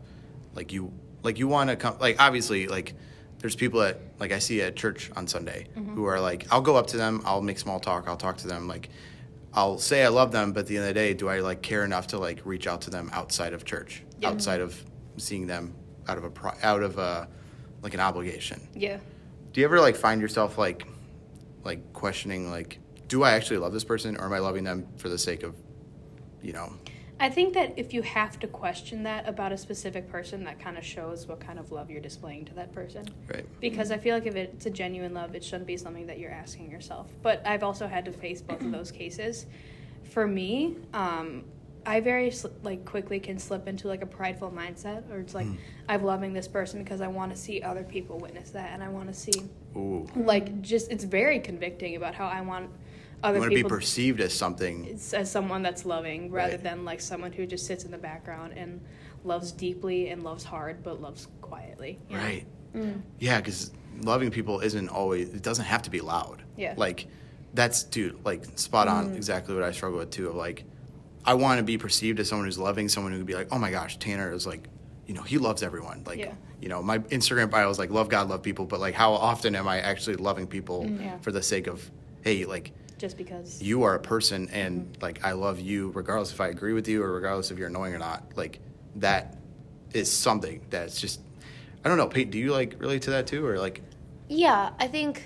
like 0.54 0.72
you 0.72 0.92
like 1.22 1.38
you 1.38 1.48
want 1.48 1.70
to 1.70 1.76
come 1.76 1.98
like 1.98 2.16
obviously 2.18 2.66
like 2.66 2.94
there's 3.38 3.56
people 3.56 3.80
that 3.80 4.00
like 4.18 4.32
I 4.32 4.38
see 4.38 4.60
at 4.62 4.76
church 4.76 5.10
on 5.16 5.26
Sunday 5.26 5.68
who 5.94 6.04
are 6.04 6.20
like 6.20 6.46
I'll 6.50 6.60
go 6.60 6.76
up 6.76 6.88
to 6.88 6.96
them 6.96 7.22
I'll 7.24 7.42
make 7.42 7.58
small 7.58 7.80
talk 7.80 8.08
I'll 8.08 8.16
talk 8.16 8.36
to 8.38 8.48
them 8.48 8.68
like 8.68 8.90
I'll 9.54 9.78
say 9.78 10.04
I 10.04 10.08
love 10.08 10.30
them 10.32 10.52
but 10.52 10.60
at 10.60 10.66
the 10.66 10.76
end 10.76 10.84
of 10.86 10.88
the 10.88 10.94
day 10.94 11.14
do 11.14 11.28
I 11.28 11.40
like 11.40 11.62
care 11.62 11.84
enough 11.84 12.08
to 12.08 12.18
like 12.18 12.40
reach 12.44 12.66
out 12.66 12.82
to 12.82 12.90
them 12.90 13.10
outside 13.12 13.52
of 13.52 13.64
church 13.64 14.02
outside 14.22 14.60
of 14.60 14.84
seeing 15.16 15.46
them 15.46 15.74
out 16.08 16.18
of 16.18 16.24
a 16.24 16.30
pro- 16.30 16.52
out 16.62 16.82
of 16.82 16.98
a 16.98 17.28
like 17.82 17.94
an 17.94 18.00
obligation? 18.00 18.60
Yeah. 18.74 18.98
Do 19.52 19.60
you 19.60 19.66
ever 19.66 19.80
like 19.80 19.96
find 19.96 20.20
yourself 20.20 20.58
like 20.58 20.86
like 21.64 21.92
questioning 21.92 22.50
like 22.50 22.78
do 23.08 23.22
i 23.22 23.32
actually 23.32 23.58
love 23.58 23.72
this 23.72 23.84
person 23.84 24.16
or 24.16 24.24
am 24.24 24.32
i 24.32 24.38
loving 24.38 24.64
them 24.64 24.86
for 24.96 25.08
the 25.08 25.18
sake 25.18 25.42
of 25.42 25.54
you 26.42 26.52
know 26.52 26.72
I 27.20 27.28
think 27.28 27.52
that 27.52 27.74
if 27.76 27.92
you 27.92 28.00
have 28.00 28.40
to 28.40 28.46
question 28.46 29.02
that 29.02 29.28
about 29.28 29.52
a 29.52 29.58
specific 29.58 30.10
person, 30.10 30.42
that 30.44 30.58
kind 30.58 30.78
of 30.78 30.84
shows 30.84 31.28
what 31.28 31.38
kind 31.38 31.58
of 31.58 31.70
love 31.70 31.90
you're 31.90 32.00
displaying 32.00 32.46
to 32.46 32.54
that 32.54 32.72
person. 32.72 33.06
Right. 33.28 33.44
Because 33.60 33.90
I 33.90 33.98
feel 33.98 34.14
like 34.14 34.24
if 34.24 34.36
it's 34.36 34.64
a 34.64 34.70
genuine 34.70 35.12
love, 35.12 35.34
it 35.34 35.44
shouldn't 35.44 35.66
be 35.66 35.76
something 35.76 36.06
that 36.06 36.18
you're 36.18 36.30
asking 36.30 36.70
yourself. 36.70 37.10
But 37.22 37.46
I've 37.46 37.62
also 37.62 37.86
had 37.86 38.06
to 38.06 38.12
face 38.12 38.40
both 38.40 38.62
of 38.62 38.72
those 38.72 38.90
cases. 38.90 39.44
For 40.04 40.26
me, 40.26 40.76
um, 40.94 41.44
I 41.84 42.00
very 42.00 42.32
like 42.62 42.86
quickly 42.86 43.20
can 43.20 43.38
slip 43.38 43.68
into 43.68 43.86
like 43.86 44.00
a 44.00 44.06
prideful 44.06 44.50
mindset, 44.50 45.10
or 45.10 45.18
it's 45.18 45.34
like 45.34 45.46
I'm 45.90 46.02
loving 46.02 46.32
this 46.32 46.48
person 46.48 46.82
because 46.82 47.02
I 47.02 47.08
want 47.08 47.32
to 47.32 47.36
see 47.36 47.62
other 47.62 47.84
people 47.84 48.18
witness 48.18 48.50
that, 48.50 48.70
and 48.72 48.82
I 48.82 48.88
want 48.88 49.08
to 49.08 49.14
see 49.14 49.42
Ooh. 49.76 50.06
like 50.16 50.62
just 50.62 50.90
it's 50.90 51.04
very 51.04 51.38
convicting 51.38 51.96
about 51.96 52.14
how 52.14 52.26
I 52.26 52.40
want 52.40 52.70
other 53.22 53.36
You 53.36 53.40
want 53.40 53.52
to 53.52 53.62
be 53.62 53.68
perceived 53.68 54.20
as 54.20 54.32
something. 54.32 54.88
as 55.14 55.30
someone 55.30 55.62
that's 55.62 55.84
loving 55.84 56.30
rather 56.30 56.52
Right. 56.52 56.62
than 56.62 56.84
like 56.84 57.00
someone 57.00 57.32
who 57.32 57.46
just 57.46 57.66
sits 57.66 57.84
in 57.84 57.90
the 57.90 57.98
background 57.98 58.54
and 58.56 58.80
loves 59.24 59.52
deeply 59.52 60.08
and 60.08 60.22
loves 60.22 60.44
hard 60.44 60.82
but 60.82 61.00
loves 61.00 61.28
quietly. 61.40 61.98
Right. 62.10 62.46
Mm. 62.74 63.02
Yeah, 63.18 63.40
because 63.40 63.72
loving 64.02 64.30
people 64.30 64.60
isn't 64.60 64.88
always. 64.88 65.34
It 65.34 65.42
doesn't 65.42 65.64
have 65.66 65.82
to 65.82 65.90
be 65.90 66.00
loud. 66.00 66.42
Yeah. 66.56 66.74
Like, 66.76 67.06
that's 67.52 67.82
dude. 67.82 68.24
Like 68.24 68.44
spot 68.58 68.88
on. 68.88 69.10
Mm. 69.10 69.16
Exactly 69.16 69.54
what 69.54 69.64
I 69.64 69.72
struggle 69.72 69.98
with 69.98 70.10
too. 70.10 70.28
Of 70.28 70.36
like, 70.36 70.64
I 71.24 71.34
want 71.34 71.58
to 71.58 71.64
be 71.64 71.76
perceived 71.76 72.20
as 72.20 72.28
someone 72.28 72.46
who's 72.46 72.58
loving. 72.58 72.88
Someone 72.88 73.12
who 73.12 73.18
would 73.18 73.26
be 73.26 73.34
like, 73.34 73.48
oh 73.50 73.58
my 73.58 73.70
gosh, 73.70 73.98
Tanner 73.98 74.32
is 74.32 74.46
like, 74.46 74.68
you 75.06 75.14
know, 75.14 75.22
he 75.22 75.36
loves 75.38 75.62
everyone. 75.62 76.04
Like, 76.06 76.18
Yeah. 76.20 76.32
you 76.60 76.68
know, 76.68 76.80
my 76.82 77.00
Instagram 77.00 77.50
bio 77.50 77.68
is 77.68 77.78
like, 77.78 77.90
love 77.90 78.08
God, 78.08 78.28
love 78.28 78.42
people. 78.42 78.64
But 78.64 78.78
like, 78.80 78.94
how 78.94 79.12
often 79.12 79.54
am 79.56 79.66
I 79.68 79.80
actually 79.80 80.16
loving 80.16 80.46
people 80.46 80.84
mm, 80.84 81.00
Yeah. 81.02 81.18
for 81.18 81.32
the 81.32 81.42
sake 81.42 81.66
of, 81.66 81.90
hey, 82.22 82.44
like, 82.44 82.70
Just 83.00 83.16
because. 83.16 83.62
you 83.62 83.82
are 83.84 83.94
a 83.94 83.98
person 83.98 84.46
and 84.50 84.82
mm-hmm. 84.82 85.02
like 85.02 85.24
I 85.24 85.32
love 85.32 85.58
you 85.58 85.90
regardless 85.94 86.32
if 86.32 86.40
I 86.40 86.48
agree 86.48 86.74
with 86.74 86.86
you 86.86 87.02
or 87.02 87.10
regardless 87.10 87.50
if 87.50 87.56
you're 87.56 87.68
annoying 87.68 87.94
or 87.94 87.98
not. 87.98 88.22
Like 88.36 88.60
that 88.96 89.38
is 89.94 90.12
something 90.12 90.60
that's 90.68 91.00
just 91.00 91.20
I 91.82 91.88
don't 91.88 91.96
know, 91.96 92.08
Pete, 92.08 92.30
do 92.30 92.38
you 92.38 92.52
like 92.52 92.76
relate 92.78 93.00
to 93.02 93.10
that 93.12 93.26
too 93.26 93.46
or 93.46 93.58
like 93.58 93.80
Yeah, 94.28 94.72
I 94.78 94.86
think 94.86 95.22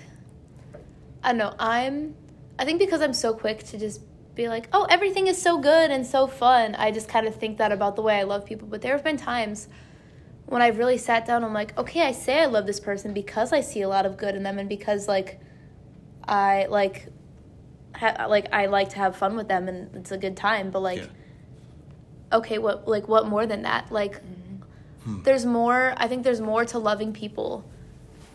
I 1.21 1.29
don't 1.29 1.37
know. 1.37 1.53
I'm 1.59 2.15
I 2.57 2.63
think 2.63 2.79
because 2.79 3.01
I'm 3.01 3.13
so 3.13 3.33
quick 3.33 3.63
to 3.65 3.77
just 3.77 3.99
be 4.35 4.47
like, 4.47 4.69
"Oh, 4.71 4.85
everything 4.89 5.27
is 5.27 5.41
so 5.41 5.57
good 5.57 5.91
and 5.91 6.07
so 6.07 6.27
fun." 6.27 6.75
I 6.75 6.91
just 6.91 7.09
kind 7.09 7.27
of 7.27 7.35
think 7.35 7.57
that 7.57 7.73
about 7.73 7.97
the 7.97 8.01
way 8.01 8.17
I 8.17 8.23
love 8.23 8.45
people, 8.45 8.69
but 8.69 8.81
there 8.81 8.93
have 8.93 9.03
been 9.03 9.17
times 9.17 9.67
when 10.45 10.61
I've 10.61 10.77
really 10.77 10.97
sat 10.97 11.25
down 11.25 11.43
I'm 11.43 11.53
like, 11.53 11.77
"Okay, 11.77 12.03
I 12.03 12.13
say 12.13 12.41
I 12.41 12.45
love 12.45 12.67
this 12.67 12.79
person 12.79 13.13
because 13.13 13.51
I 13.51 13.59
see 13.59 13.81
a 13.81 13.89
lot 13.89 14.05
of 14.05 14.15
good 14.15 14.33
in 14.33 14.43
them 14.43 14.59
and 14.59 14.69
because 14.69 15.09
like 15.09 15.41
I 16.27 16.67
like 16.69 17.07
ha- 17.97 18.27
like 18.27 18.53
I 18.53 18.65
like 18.67 18.89
to 18.89 18.97
have 18.97 19.15
fun 19.15 19.35
with 19.35 19.47
them 19.47 19.67
and 19.67 19.95
it's 19.95 20.11
a 20.11 20.17
good 20.17 20.37
time, 20.37 20.71
but 20.71 20.81
like 20.81 20.99
Yeah. 20.99 22.37
okay, 22.37 22.57
what 22.57 22.87
like 22.87 23.07
what 23.07 23.27
more 23.27 23.45
than 23.45 23.63
that? 23.63 23.91
Like 23.91 24.15
mm-hmm. 24.15 25.11
hmm. 25.13 25.23
there's 25.23 25.45
more 25.45 25.93
I 25.97 26.07
think 26.07 26.23
there's 26.23 26.41
more 26.41 26.65
to 26.65 26.77
loving 26.79 27.13
people 27.13 27.65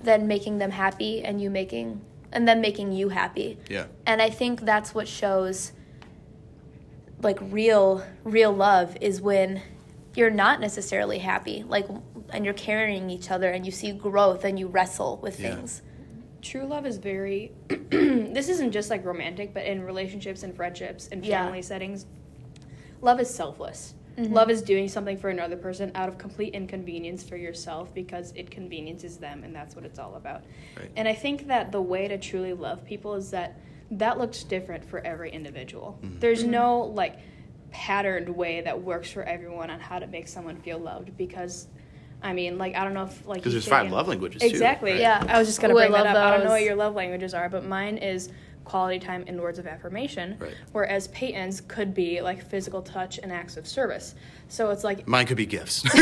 than 0.03 0.27
making 0.27 0.59
them 0.59 0.71
happy 0.71 1.23
and 1.23 1.41
you 1.41 1.51
making 1.51 2.01
and 2.33 2.47
them 2.47 2.61
making 2.61 2.93
you 2.93 3.09
happy. 3.11 3.59
Yeah. 3.69 3.87
And 4.07 4.23
I 4.23 4.31
think 4.31 4.61
that's 4.61 4.95
what 4.95 5.09
shows 5.09 5.73
like 7.23 7.39
real 7.41 8.05
real 8.25 8.53
love 8.53 8.97
is 9.01 9.21
when 9.21 9.63
you're 10.15 10.31
not 10.31 10.61
necessarily 10.61 11.19
happy 11.19 11.63
like 11.69 11.87
and 12.31 12.45
you're 12.45 12.55
carrying 12.55 13.11
each 13.11 13.31
other 13.31 13.51
and 13.51 13.67
you 13.67 13.73
see 13.73 13.93
growth 13.93 14.45
and 14.45 14.59
you 14.59 14.67
wrestle 14.67 15.19
with 15.23 15.39
Yeah. 15.39 15.55
things. 15.57 15.83
True 16.43 16.65
love 16.65 16.87
is 16.87 16.99
very. 16.99 17.53
this 17.69 18.49
isn't 18.49 18.73
just 18.73 18.91
like 18.91 19.05
romantic, 19.05 19.53
but 19.53 19.65
in 19.65 19.83
relationships 19.83 20.43
and 20.43 20.55
friendships 20.55 21.09
and 21.13 21.25
Yeah. 21.25 21.45
family 21.45 21.63
settings, 21.63 22.07
love 23.01 23.21
is 23.21 23.29
selfless. 23.33 23.95
Mm-hmm. 24.17 24.33
Love 24.33 24.51
is 24.51 24.63
doing 24.63 24.89
something 24.89 25.17
for 25.17 25.29
another 25.31 25.57
person 25.57 25.93
out 25.95 26.09
of 26.09 26.19
complete 26.19 26.55
inconvenience 26.55 27.23
for 27.23 27.37
yourself 27.37 27.95
because 27.95 28.33
it 28.37 28.51
conveniences 28.51 29.17
them, 29.19 29.45
and 29.45 29.55
that's 29.55 29.75
what 29.77 29.85
it's 29.85 29.99
all 29.99 30.17
about. 30.17 30.43
Right. 30.77 30.91
And 30.97 31.07
I 31.07 31.15
think 31.15 31.47
that 31.47 31.73
the 31.73 31.81
way 31.81 32.09
to 32.09 32.19
truly 32.19 32.53
love 32.53 32.85
people 32.85 33.15
is 33.15 33.31
that 33.31 33.59
that 33.93 34.19
looks 34.19 34.43
different 34.45 34.85
for 34.85 35.05
every 35.07 35.31
individual. 35.31 35.99
Mm-hmm. 36.03 36.19
There's 36.19 36.45
no 36.45 36.81
like 36.81 37.19
patterned 37.71 38.29
way 38.29 38.61
that 38.63 38.83
works 38.83 39.11
for 39.11 39.23
everyone 39.23 39.71
on 39.71 39.79
how 39.81 39.99
to 39.99 40.07
make 40.07 40.29
someone 40.29 40.57
feel 40.57 40.79
loved 40.79 41.17
because. 41.17 41.69
I 42.23 42.33
mean, 42.33 42.59
like 42.59 42.75
I 42.75 42.85
don't 42.85 42.95
know 42.95 43.05
if 43.05 43.27
like 43.27 43.39
because 43.39 43.53
there's 43.53 43.67
five 43.69 43.91
love 43.91 44.09
languages 44.09 44.43
too. 44.43 44.49
Exactly. 44.49 44.93
right? 44.93 45.01
Yeah. 45.01 45.25
I 45.29 45.39
was 45.39 45.49
just 45.49 45.61
gonna 45.61 45.75
Ooh, 45.75 45.79
bring 45.79 45.93
that 45.93 46.05
love 46.05 46.17
up. 46.17 46.25
I 46.25 46.37
don't 46.37 46.45
know 46.45 46.51
what 46.51 46.63
your 46.63 46.75
love 46.77 46.95
languages 46.95 47.35
are, 47.35 47.49
but 47.49 47.65
mine 47.65 47.99
is 47.99 48.31
quality 48.65 48.99
time 48.99 49.25
and 49.27 49.41
words 49.41 49.59
of 49.59 49.67
affirmation. 49.67 50.37
Right. 50.39 50.55
Whereas 50.73 51.09
Payton's 51.09 51.61
could 51.63 51.95
be 51.95 52.21
like 52.21 52.45
physical 52.45 52.83
touch 52.83 53.19
and 53.19 53.33
acts 53.33 53.57
of 53.57 53.67
service. 53.67 54.15
So 54.49 54.71
it's 54.71 54.85
like 54.85 55.09
Mine 55.09 55.27
could 55.27 55.37
be 55.37 55.47
gifts. 55.47 55.85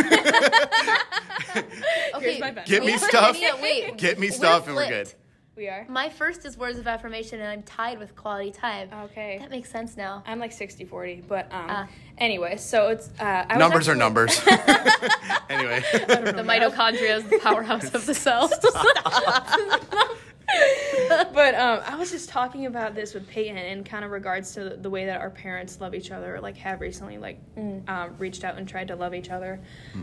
Okay. 2.15 2.39
my 2.41 2.51
pen. 2.51 2.65
Get 2.67 2.85
me 2.85 2.99
stuff. 2.99 3.39
wait, 3.41 3.61
wait. 3.63 3.97
Get 3.97 4.19
me 4.19 4.29
We're 4.29 4.33
stuff 4.33 4.67
and 4.67 4.77
we're 4.77 4.89
good. 4.89 5.13
We 5.59 5.69
are. 5.69 5.85
My 5.89 6.09
first 6.09 6.47
is 6.47 6.57
words 6.57 6.79
of 6.79 6.87
affirmation 6.87 7.41
and 7.41 7.49
I'm 7.49 7.65
tied 7.65 7.99
with 7.99 8.15
quality 8.15 8.53
time. 8.53 8.91
Okay. 9.07 9.39
That 9.41 9.51
makes 9.51 9.69
sense 9.69 9.97
now. 9.97 10.23
I'm 10.25 10.39
like 10.39 10.53
60-40, 10.53 11.27
but 11.27 11.47
um 11.47 11.67
Ah. 11.69 11.89
anyway, 12.17 12.57
so 12.59 12.91
it's 12.91 13.09
uh 13.19 13.45
I 13.49 13.57
was 13.57 13.59
Numbers 13.59 13.89
are 13.89 13.97
numbers. 13.97 14.41
anyway. 15.51 15.83
The 15.93 16.45
mitochondria 16.47 17.17
is 17.17 17.25
the 17.25 17.41
powerhouse 17.43 17.93
of 17.93 18.07
the 18.07 18.15
cell. 18.15 18.49
but 21.35 21.55
um, 21.57 21.81
I 21.85 21.97
was 21.97 22.13
just 22.13 22.29
talking 22.29 22.67
about 22.67 22.95
this 22.95 23.13
with 23.13 23.27
Payton 23.29 23.57
in 23.57 23.83
kind 23.83 24.05
of 24.05 24.13
regards 24.13 24.53
to 24.53 24.77
the 24.81 24.89
way 24.91 25.07
that 25.07 25.21
our 25.21 25.31
parents 25.31 25.81
love 25.81 25.93
each 25.93 26.13
other, 26.13 26.37
or 26.37 26.41
like 26.41 26.57
have 26.59 26.81
recently 26.81 27.19
like 27.19 27.41
um, 27.57 28.15
reached 28.19 28.45
out 28.45 28.57
and 28.59 28.69
tried 28.69 28.89
to 28.89 28.97
love 28.97 29.13
each 29.13 29.31
other. 29.31 29.61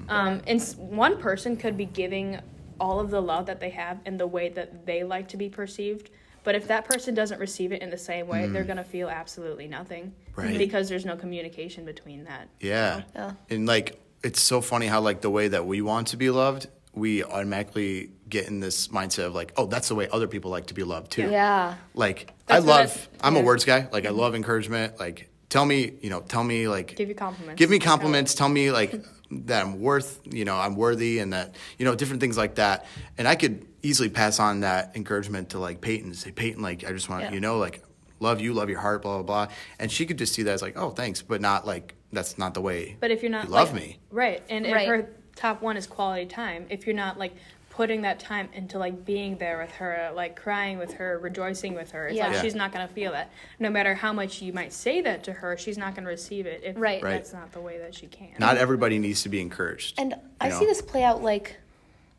Um, 0.09 0.41
and 0.47 0.61
one 0.77 1.17
person 1.17 1.55
could 1.55 1.77
be 1.77 1.85
giving 1.85 2.41
all 2.79 2.99
of 2.99 3.09
the 3.09 3.21
love 3.21 3.45
that 3.47 3.59
they 3.59 3.69
have 3.71 3.99
in 4.05 4.17
the 4.17 4.27
way 4.27 4.49
that 4.49 4.85
they 4.85 5.03
like 5.03 5.27
to 5.29 5.37
be 5.37 5.49
perceived. 5.49 6.09
But 6.43 6.53
if 6.55 6.67
that 6.67 6.85
person 6.85 7.15
doesn't 7.15 7.39
receive 7.39 7.71
it 7.71 7.81
in 7.81 7.89
the 7.89 7.97
same 7.97 8.27
way, 8.27 8.47
they're 8.47 8.63
gonna 8.63 8.83
feel 8.83 9.09
absolutely 9.09 9.67
nothing 9.67 10.13
Right. 10.35 10.57
because 10.57 10.89
there's 10.89 11.05
no 11.05 11.15
communication 11.15 11.85
between 11.85 12.25
that. 12.25 12.47
Yeah. 12.59 13.01
Yeah. 13.15 13.31
And 13.49 13.65
like 13.65 13.99
it's 14.23 14.41
so 14.41 14.61
funny 14.61 14.85
how 14.87 15.01
like 15.01 15.21
the 15.21 15.29
way 15.29 15.47
that 15.47 15.65
we 15.65 15.81
want 15.81 16.07
to 16.09 16.17
be 16.17 16.29
loved, 16.29 16.67
we 16.93 17.23
automatically 17.23 18.11
get 18.29 18.47
in 18.47 18.59
this 18.59 18.87
mindset 18.89 19.25
of 19.25 19.35
like, 19.35 19.53
oh, 19.57 19.65
that's 19.65 19.87
the 19.87 19.95
way 19.95 20.07
other 20.11 20.27
people 20.27 20.49
like 20.51 20.67
to 20.67 20.73
be 20.73 20.83
loved 20.83 21.11
too. 21.11 21.29
yeah. 21.29 21.75
Like 21.93 22.31
That's 22.47 22.63
I 22.63 22.67
love 22.67 23.09
I- 23.21 23.27
I'm 23.27 23.33
a 23.33 23.37
yeah. 23.37 23.39
Mm-hmm. 23.39 23.45
words 23.47 23.65
guy. 23.65 23.87
Like 23.91 24.05
I 24.05 24.09
love 24.11 24.35
encouragement. 24.35 24.99
Like 24.99 25.29
tell 25.49 25.65
me, 25.65 25.93
you 26.01 26.09
know, 26.09 26.21
tell 26.21 26.43
me 26.43 26.67
like 26.67 26.95
Give 26.95 27.09
you 27.09 27.15
compliments. 27.15 27.57
give 27.57 27.69
me 27.71 27.79
compliments, 27.79 28.33
tell 28.35 28.49
me 28.49 28.71
like 28.71 29.03
that 29.31 29.63
I'm 29.65 29.79
worth, 29.79 30.19
you 30.25 30.45
know, 30.45 30.55
I'm 30.57 30.75
worthy 30.75 31.19
and 31.19 31.33
that, 31.33 31.55
you 31.77 31.85
know, 31.85 31.95
different 31.95 32.21
things 32.21 32.37
like 32.37 32.55
that. 32.55 32.85
And 33.17 33.27
I 33.27 33.35
could 33.35 33.65
easily 33.81 34.09
pass 34.09 34.39
on 34.39 34.61
that 34.61 34.95
encouragement 34.95 35.49
to 35.49 35.59
like 35.59 35.81
Payton 35.81 36.07
and 36.07 36.15
say, 36.15 36.31
Payton, 36.31 36.61
like 36.61 36.83
I 36.83 36.91
just 36.91 37.09
want 37.09 37.23
Yeah. 37.23 37.31
you 37.33 37.39
know, 37.39 37.57
like 37.57 37.81
love 38.19 38.39
you, 38.41 38.53
love 38.53 38.69
your 38.69 38.79
heart, 38.79 39.01
blah 39.01 39.21
blah 39.21 39.45
blah. 39.45 39.53
And 39.79 39.91
she 39.91 40.05
could 40.05 40.17
just 40.17 40.33
see 40.33 40.43
that 40.43 40.51
as 40.53 40.61
like, 40.61 40.77
oh, 40.77 40.91
thanks, 40.91 41.21
but 41.21 41.41
not 41.41 41.65
like 41.65 41.95
that's 42.11 42.37
not 42.37 42.53
the 42.53 42.61
way. 42.61 42.97
But 42.99 43.11
if 43.11 43.21
you're 43.23 43.31
not 43.31 43.45
you 43.45 43.51
love 43.51 43.73
like- 43.73 43.81
me, 43.81 43.99
right? 44.11 44.43
And 44.49 44.65
Right. 44.65 44.83
if 44.83 44.87
her 44.87 45.09
top 45.35 45.61
one 45.61 45.75
is 45.75 45.85
quality 45.87 46.25
time, 46.27 46.65
if 46.69 46.85
you're 46.85 46.95
not 46.95 47.17
like 47.19 47.35
putting 47.75 48.03
that 48.03 48.19
time 48.21 48.47
into 48.53 48.79
like 48.79 49.03
being 49.03 49.37
there 49.37 49.57
with 49.57 49.71
her, 49.71 50.09
like 50.15 50.33
crying 50.37 50.77
with 50.77 50.93
her, 50.93 51.19
rejoicing 51.19 51.73
with 51.73 51.91
her, 51.91 52.07
it's 52.07 52.15
Yeah. 52.15 52.27
like 52.27 52.35
Yeah. 52.37 52.41
she's 52.41 52.55
not 52.55 52.71
gonna 52.71 52.87
feel 52.87 53.11
that. 53.11 53.29
No 53.59 53.69
matter 53.69 53.93
how 53.93 54.13
much 54.13 54.41
you 54.41 54.53
might 54.53 54.71
say 54.71 55.01
that 55.01 55.25
to 55.25 55.33
her, 55.33 55.57
she's 55.57 55.77
not 55.77 55.93
gonna 55.93 56.07
receive 56.07 56.45
it 56.45 56.61
if 56.63 56.77
Right. 56.77 57.03
Right. 57.03 57.15
that's 57.15 57.33
not 57.33 57.51
the 57.51 57.59
way 57.59 57.77
that 57.79 57.93
she 57.93 58.07
can. 58.07 58.29
not 58.39 58.55
everybody 58.57 58.97
needs 58.97 59.23
to 59.23 59.29
be 59.29 59.41
encouraged. 59.41 59.99
And 59.99 60.15
I 60.39 60.47
know? 60.49 60.59
see 60.59 60.65
this 60.65 60.81
play 60.81 61.03
out 61.03 61.21
like 61.21 61.57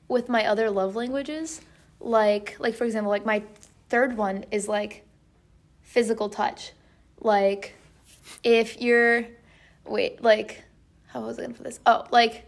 with 0.08 0.28
my 0.28 0.44
other 0.44 0.70
love 0.70 0.94
languages. 0.94 1.62
Like 2.00 2.56
like 2.58 2.74
for 2.74 2.84
example, 2.84 3.08
like 3.10 3.24
my 3.24 3.42
third 3.88 4.18
one 4.18 4.44
is 4.50 4.68
like 4.68 5.04
physical 5.80 6.28
touch. 6.28 6.72
Like 7.18 7.74
if 8.44 8.78
you're 8.82 9.24
wait, 9.86 10.22
like 10.22 10.64
how 11.06 11.22
was 11.22 11.38
I 11.38 11.42
gonna 11.42 11.54
put 11.54 11.64
this? 11.64 11.80
Oh, 11.86 12.04
like 12.10 12.44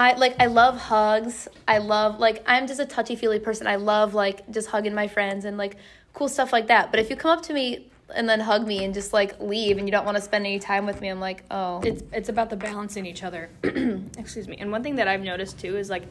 I 0.00 0.14
like 0.14 0.36
I 0.40 0.46
love 0.46 0.78
hugs. 0.78 1.46
I 1.68 1.78
love 1.78 2.18
like 2.18 2.42
I'm 2.46 2.66
just 2.66 2.80
a 2.80 2.86
touchy 2.86 3.16
feely 3.16 3.38
person. 3.38 3.66
I 3.66 3.76
love 3.76 4.14
like 4.14 4.50
just 4.50 4.68
hugging 4.68 4.94
my 4.94 5.08
friends 5.08 5.44
and 5.44 5.58
like 5.58 5.76
cool 6.14 6.28
stuff 6.28 6.52
like 6.52 6.68
that. 6.68 6.90
But 6.90 7.00
if 7.00 7.10
you 7.10 7.16
come 7.16 7.36
up 7.36 7.44
to 7.44 7.52
me 7.52 7.86
and 8.14 8.28
then 8.28 8.40
hug 8.40 8.66
me 8.66 8.82
and 8.82 8.94
just 8.94 9.12
like 9.12 9.38
leave 9.40 9.76
and 9.76 9.86
you 9.86 9.92
don't 9.92 10.06
want 10.06 10.16
to 10.16 10.22
spend 10.22 10.46
any 10.46 10.58
time 10.58 10.86
with 10.86 11.02
me, 11.02 11.08
I'm 11.08 11.20
like, 11.20 11.44
oh. 11.50 11.82
it's 11.84 12.02
it's 12.12 12.28
about 12.30 12.48
the 12.48 12.56
balance 12.56 12.96
in 12.96 13.04
each 13.04 13.22
other. 13.22 13.50
Excuse 13.62 14.48
me. 14.48 14.56
And 14.58 14.72
one 14.72 14.82
thing 14.82 14.96
that 14.96 15.06
I've 15.06 15.22
noticed 15.22 15.58
too 15.60 15.76
is 15.76 15.90
like 15.90 16.04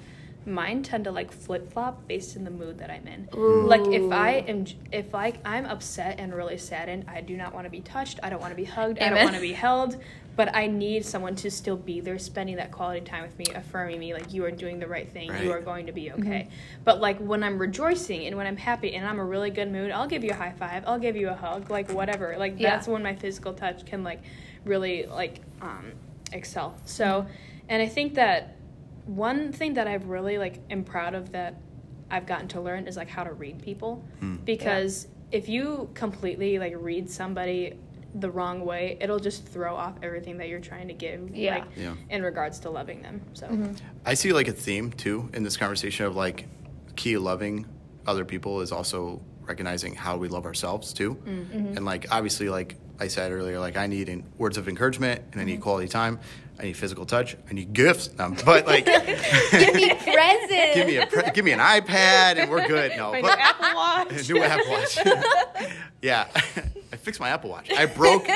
mine 0.45 0.84
tend 0.84 1.04
to 1.06 1.12
like 1.12 1.32
flip 1.32 1.71
flop 1.71 2.08
based 2.08 2.36
in 2.36 2.43
the 2.43 2.52
mood 2.52 2.78
that 2.80 2.89
I'm 2.89 3.08
in. 3.08 3.28
Like 3.67 3.88
if 3.88 4.12
I 4.12 4.32
am, 4.47 4.65
if 4.91 5.13
like 5.13 5.38
I'm 5.45 5.65
upset 5.65 6.19
and 6.19 6.34
really 6.34 6.58
saddened, 6.58 7.06
I 7.08 7.21
do 7.21 7.36
not 7.36 7.56
want 7.56 7.65
to 7.65 7.71
be 7.71 7.82
touched. 7.82 8.19
I 8.21 8.30
don't 8.30 8.39
want 8.39 8.52
to 8.52 8.58
be 8.58 8.65
hugged. 8.65 8.99
I 8.99 9.10
don't 9.10 9.23
want 9.23 9.36
to 9.36 9.41
be 9.41 9.54
held. 9.54 9.97
But 10.36 10.56
I 10.56 10.68
need 10.68 11.06
someone 11.06 11.36
to 11.38 11.52
still 11.52 11.76
be 11.76 12.00
there, 12.00 12.18
spending 12.18 12.56
that 12.58 12.72
quality 12.72 13.02
time 13.02 13.24
with 13.24 13.38
me, 13.38 13.46
affirming 13.54 14.00
me, 14.00 14.13
like 14.13 14.34
you 14.34 14.46
are 14.46 14.52
doing 14.52 14.80
the 14.80 14.88
right 14.88 15.12
thing. 15.12 15.30
Right. 15.30 15.44
You 15.44 15.52
are 15.52 15.60
going 15.60 15.86
to 15.88 15.92
be 15.92 16.06
mm-hmm. 16.06 16.22
okay. 16.22 16.48
But 16.84 17.02
like 17.02 17.20
when 17.20 17.44
I'm 17.44 17.60
rejoicing 17.60 18.26
and 18.26 18.38
when 18.38 18.48
I'm 18.48 18.58
happy 18.58 18.96
and 18.96 19.06
I'm 19.06 19.20
a 19.20 19.26
really 19.26 19.50
good 19.50 19.72
mood, 19.72 19.92
I'll 19.92 20.08
give 20.08 20.24
you 20.24 20.32
a 20.32 20.36
high 20.36 20.54
five. 20.54 20.84
I'll 20.88 21.00
give 21.00 21.15
you 21.15 21.30
a 21.30 21.36
hug, 21.36 21.70
like 21.70 21.92
whatever. 21.92 22.36
Like 22.38 22.56
Yeah. 22.58 22.72
that's 22.72 22.88
when 22.88 23.04
my 23.04 23.15
physical 23.15 23.54
touch 23.54 23.86
can 23.86 24.04
like 24.04 24.22
really 24.63 25.06
like 25.06 25.42
um, 25.62 25.92
excel. 26.32 26.78
So, 26.86 27.06
mm-hmm. 27.06 27.32
and 27.70 27.82
I 27.82 27.88
think 27.88 28.15
that 28.15 28.56
one 29.06 29.52
thing 29.52 29.74
that 29.74 29.88
I've 29.88 30.08
really 30.08 30.38
like 30.38 30.60
am 30.70 30.84
proud 30.84 31.15
of 31.15 31.32
that 31.32 31.56
I've 32.12 32.26
gotten 32.26 32.48
to 32.50 32.62
learn 32.62 32.88
is 32.88 32.96
like 32.98 33.10
how 33.10 33.24
to 33.24 33.34
read 33.34 33.62
people 33.62 34.04
hmm. 34.20 34.38
because 34.38 35.08
if 35.32 35.48
you 35.48 35.89
completely 35.94 36.60
like 36.60 36.74
read 36.76 37.10
somebody 37.10 37.74
the 38.15 38.30
wrong 38.30 38.65
way, 38.65 38.98
it'll 39.00 39.19
just 39.19 39.48
throw 39.48 39.76
off 39.76 39.95
everything 40.02 40.38
that 40.38 40.50
you're 40.50 40.60
trying 40.60 40.88
to 40.88 40.93
give 40.93 41.36
Yeah. 41.36 41.56
like 41.60 41.65
Yeah. 41.76 41.93
in 42.10 42.24
regards 42.24 42.60
to 42.60 42.69
loving 42.69 43.02
them. 43.02 43.22
So 43.34 43.48
mm-hmm. 43.48 43.74
I 44.06 44.13
see 44.15 44.34
like 44.34 44.48
a 44.48 44.54
theme 44.54 44.91
too 44.91 45.30
in 45.34 45.43
this 45.43 45.58
conversation 45.58 46.06
of 46.06 46.15
like 46.15 46.48
key 46.95 47.17
loving 47.17 47.65
other 48.08 48.26
people 48.26 48.62
is 48.62 48.72
also 48.72 49.22
recognizing 49.41 49.95
how 49.95 50.17
we 50.17 50.28
love 50.28 50.45
ourselves 50.45 50.93
too. 50.93 51.15
Mm-hmm. 51.15 51.32
Mm-hmm. 51.58 51.78
And 51.78 51.86
like 51.86 52.08
obviously 52.12 52.50
like 52.50 52.76
I 53.00 53.08
said 53.08 53.32
earlier, 53.32 53.60
like 53.60 53.78
I 53.78 53.88
need 53.88 54.10
in, 54.10 54.24
words 54.38 54.58
of 54.58 54.67
encouragement 54.67 55.22
and 55.32 55.39
I 55.39 55.45
need 55.45 55.62
quality 55.62 55.88
time. 55.88 56.19
I 56.60 56.63
need 56.63 56.78
physical 56.78 57.06
touch. 57.06 57.38
I 57.50 57.54
need 57.54 57.72
gifts. 57.72 58.10
Um, 58.19 58.36
but 58.45 58.67
like 58.67 58.86
Give 59.52 59.74
me 59.74 59.89
presents. 59.93 60.76
give 60.76 60.88
me 60.88 60.98
a 60.98 61.08
pre- 61.08 61.32
give 61.34 61.45
me 61.45 61.52
an 61.54 61.60
iPad 61.60 62.38
and 62.38 62.52
we're 62.52 62.67
good. 62.67 62.91
No, 62.98 63.12
my 63.13 63.22
but 63.22 63.38
new 63.38 63.43
Apple 63.43 63.76
Watch. 63.76 64.30
new 64.30 64.43
Apple 64.43 64.72
Watch. 64.72 64.98
yeah, 66.02 66.28
I 66.91 66.95
fixed 66.98 67.19
my 67.22 67.30
Apple 67.30 67.50
Watch. 67.50 67.72
I 67.72 67.86
broke 67.86 68.28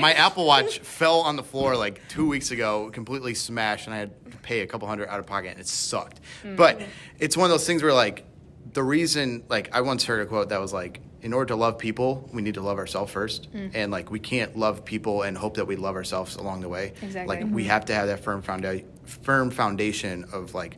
my 0.00 0.14
Apple 0.14 0.46
Watch 0.46 0.78
fell 0.78 1.20
on 1.20 1.36
the 1.36 1.42
floor 1.42 1.76
like 1.76 2.00
two 2.08 2.26
weeks 2.26 2.50
ago, 2.50 2.90
completely 2.92 3.34
smashed, 3.34 3.86
and 3.86 3.94
I 3.94 3.98
had 3.98 4.30
to 4.32 4.36
pay 4.38 4.60
a 4.60 4.66
couple 4.66 4.88
hundred 4.88 5.08
out 5.08 5.20
of 5.20 5.26
pocket, 5.26 5.50
and 5.50 5.60
it 5.60 5.68
sucked. 5.68 6.20
But 6.56 6.80
it's 7.18 7.36
one 7.36 7.44
of 7.44 7.50
those 7.50 7.66
things 7.66 7.82
where 7.82 7.92
like 7.92 8.24
the 8.72 8.82
reason, 8.82 9.44
like 9.50 9.68
I 9.74 9.82
once 9.82 10.04
heard 10.04 10.20
a 10.22 10.26
quote 10.26 10.48
that 10.48 10.60
was 10.60 10.72
like, 10.72 11.00
in 11.24 11.32
order 11.32 11.46
to 11.46 11.56
love 11.56 11.78
people, 11.78 12.28
we 12.34 12.42
need 12.42 12.54
to 12.54 12.60
love 12.60 12.76
ourselves 12.76 13.10
first, 13.10 13.50
mm. 13.50 13.70
and 13.72 13.90
like 13.90 14.10
we 14.10 14.20
can't 14.20 14.58
love 14.58 14.84
people 14.84 15.22
and 15.22 15.38
hope 15.38 15.56
that 15.56 15.66
we 15.66 15.74
love 15.74 15.96
ourselves 15.96 16.36
along 16.36 16.60
the 16.60 16.68
way. 16.68 16.92
Exactly. 17.00 17.34
Like 17.34 17.46
we 17.46 17.62
mm-hmm. 17.62 17.70
have 17.70 17.86
to 17.86 17.94
have 17.94 18.08
that 18.08 18.20
firm 18.20 18.42
foundation, 18.42 18.86
firm 19.04 19.50
foundation 19.50 20.26
of 20.32 20.54
like. 20.54 20.76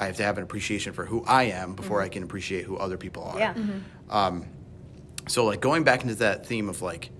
I 0.00 0.06
have 0.06 0.16
to 0.18 0.22
have 0.22 0.36
an 0.38 0.44
appreciation 0.44 0.92
for 0.92 1.04
who 1.04 1.24
I 1.24 1.44
am 1.44 1.74
before 1.74 1.98
mm-hmm. 1.98 2.04
I 2.04 2.08
can 2.08 2.22
appreciate 2.22 2.64
who 2.64 2.76
other 2.76 2.96
people 2.96 3.24
are. 3.24 3.36
Yeah. 3.36 3.54
Mm-hmm. 3.54 4.16
Um, 4.16 4.46
so 5.26 5.44
like 5.44 5.60
going 5.60 5.82
back 5.82 6.02
into 6.02 6.14
that 6.16 6.46
theme 6.46 6.68
of 6.68 6.82
like 6.82 7.10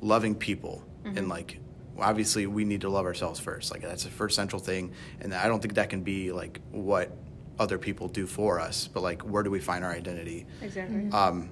loving 0.00 0.36
people 0.36 0.84
and 1.04 1.28
like 1.28 1.58
obviously 1.98 2.46
we 2.46 2.64
need 2.64 2.82
to 2.82 2.88
love 2.88 3.04
ourselves 3.04 3.40
first. 3.40 3.72
Like 3.72 3.82
that's 3.82 4.04
the 4.04 4.10
first 4.10 4.36
central 4.36 4.62
thing, 4.62 4.92
and 5.20 5.34
I 5.34 5.48
don't 5.48 5.60
think 5.60 5.74
that 5.74 5.90
can 5.90 6.02
be 6.02 6.30
like 6.30 6.60
what 6.70 7.10
other 7.58 7.78
people 7.78 8.06
do 8.06 8.28
for 8.28 8.60
us, 8.60 8.86
but 8.86 9.02
like 9.02 9.22
where 9.22 9.42
do 9.42 9.50
we 9.50 9.58
find 9.58 9.84
our 9.84 9.92
identity? 9.92 10.46
Exactly. 10.62 11.10
Um, 11.10 11.50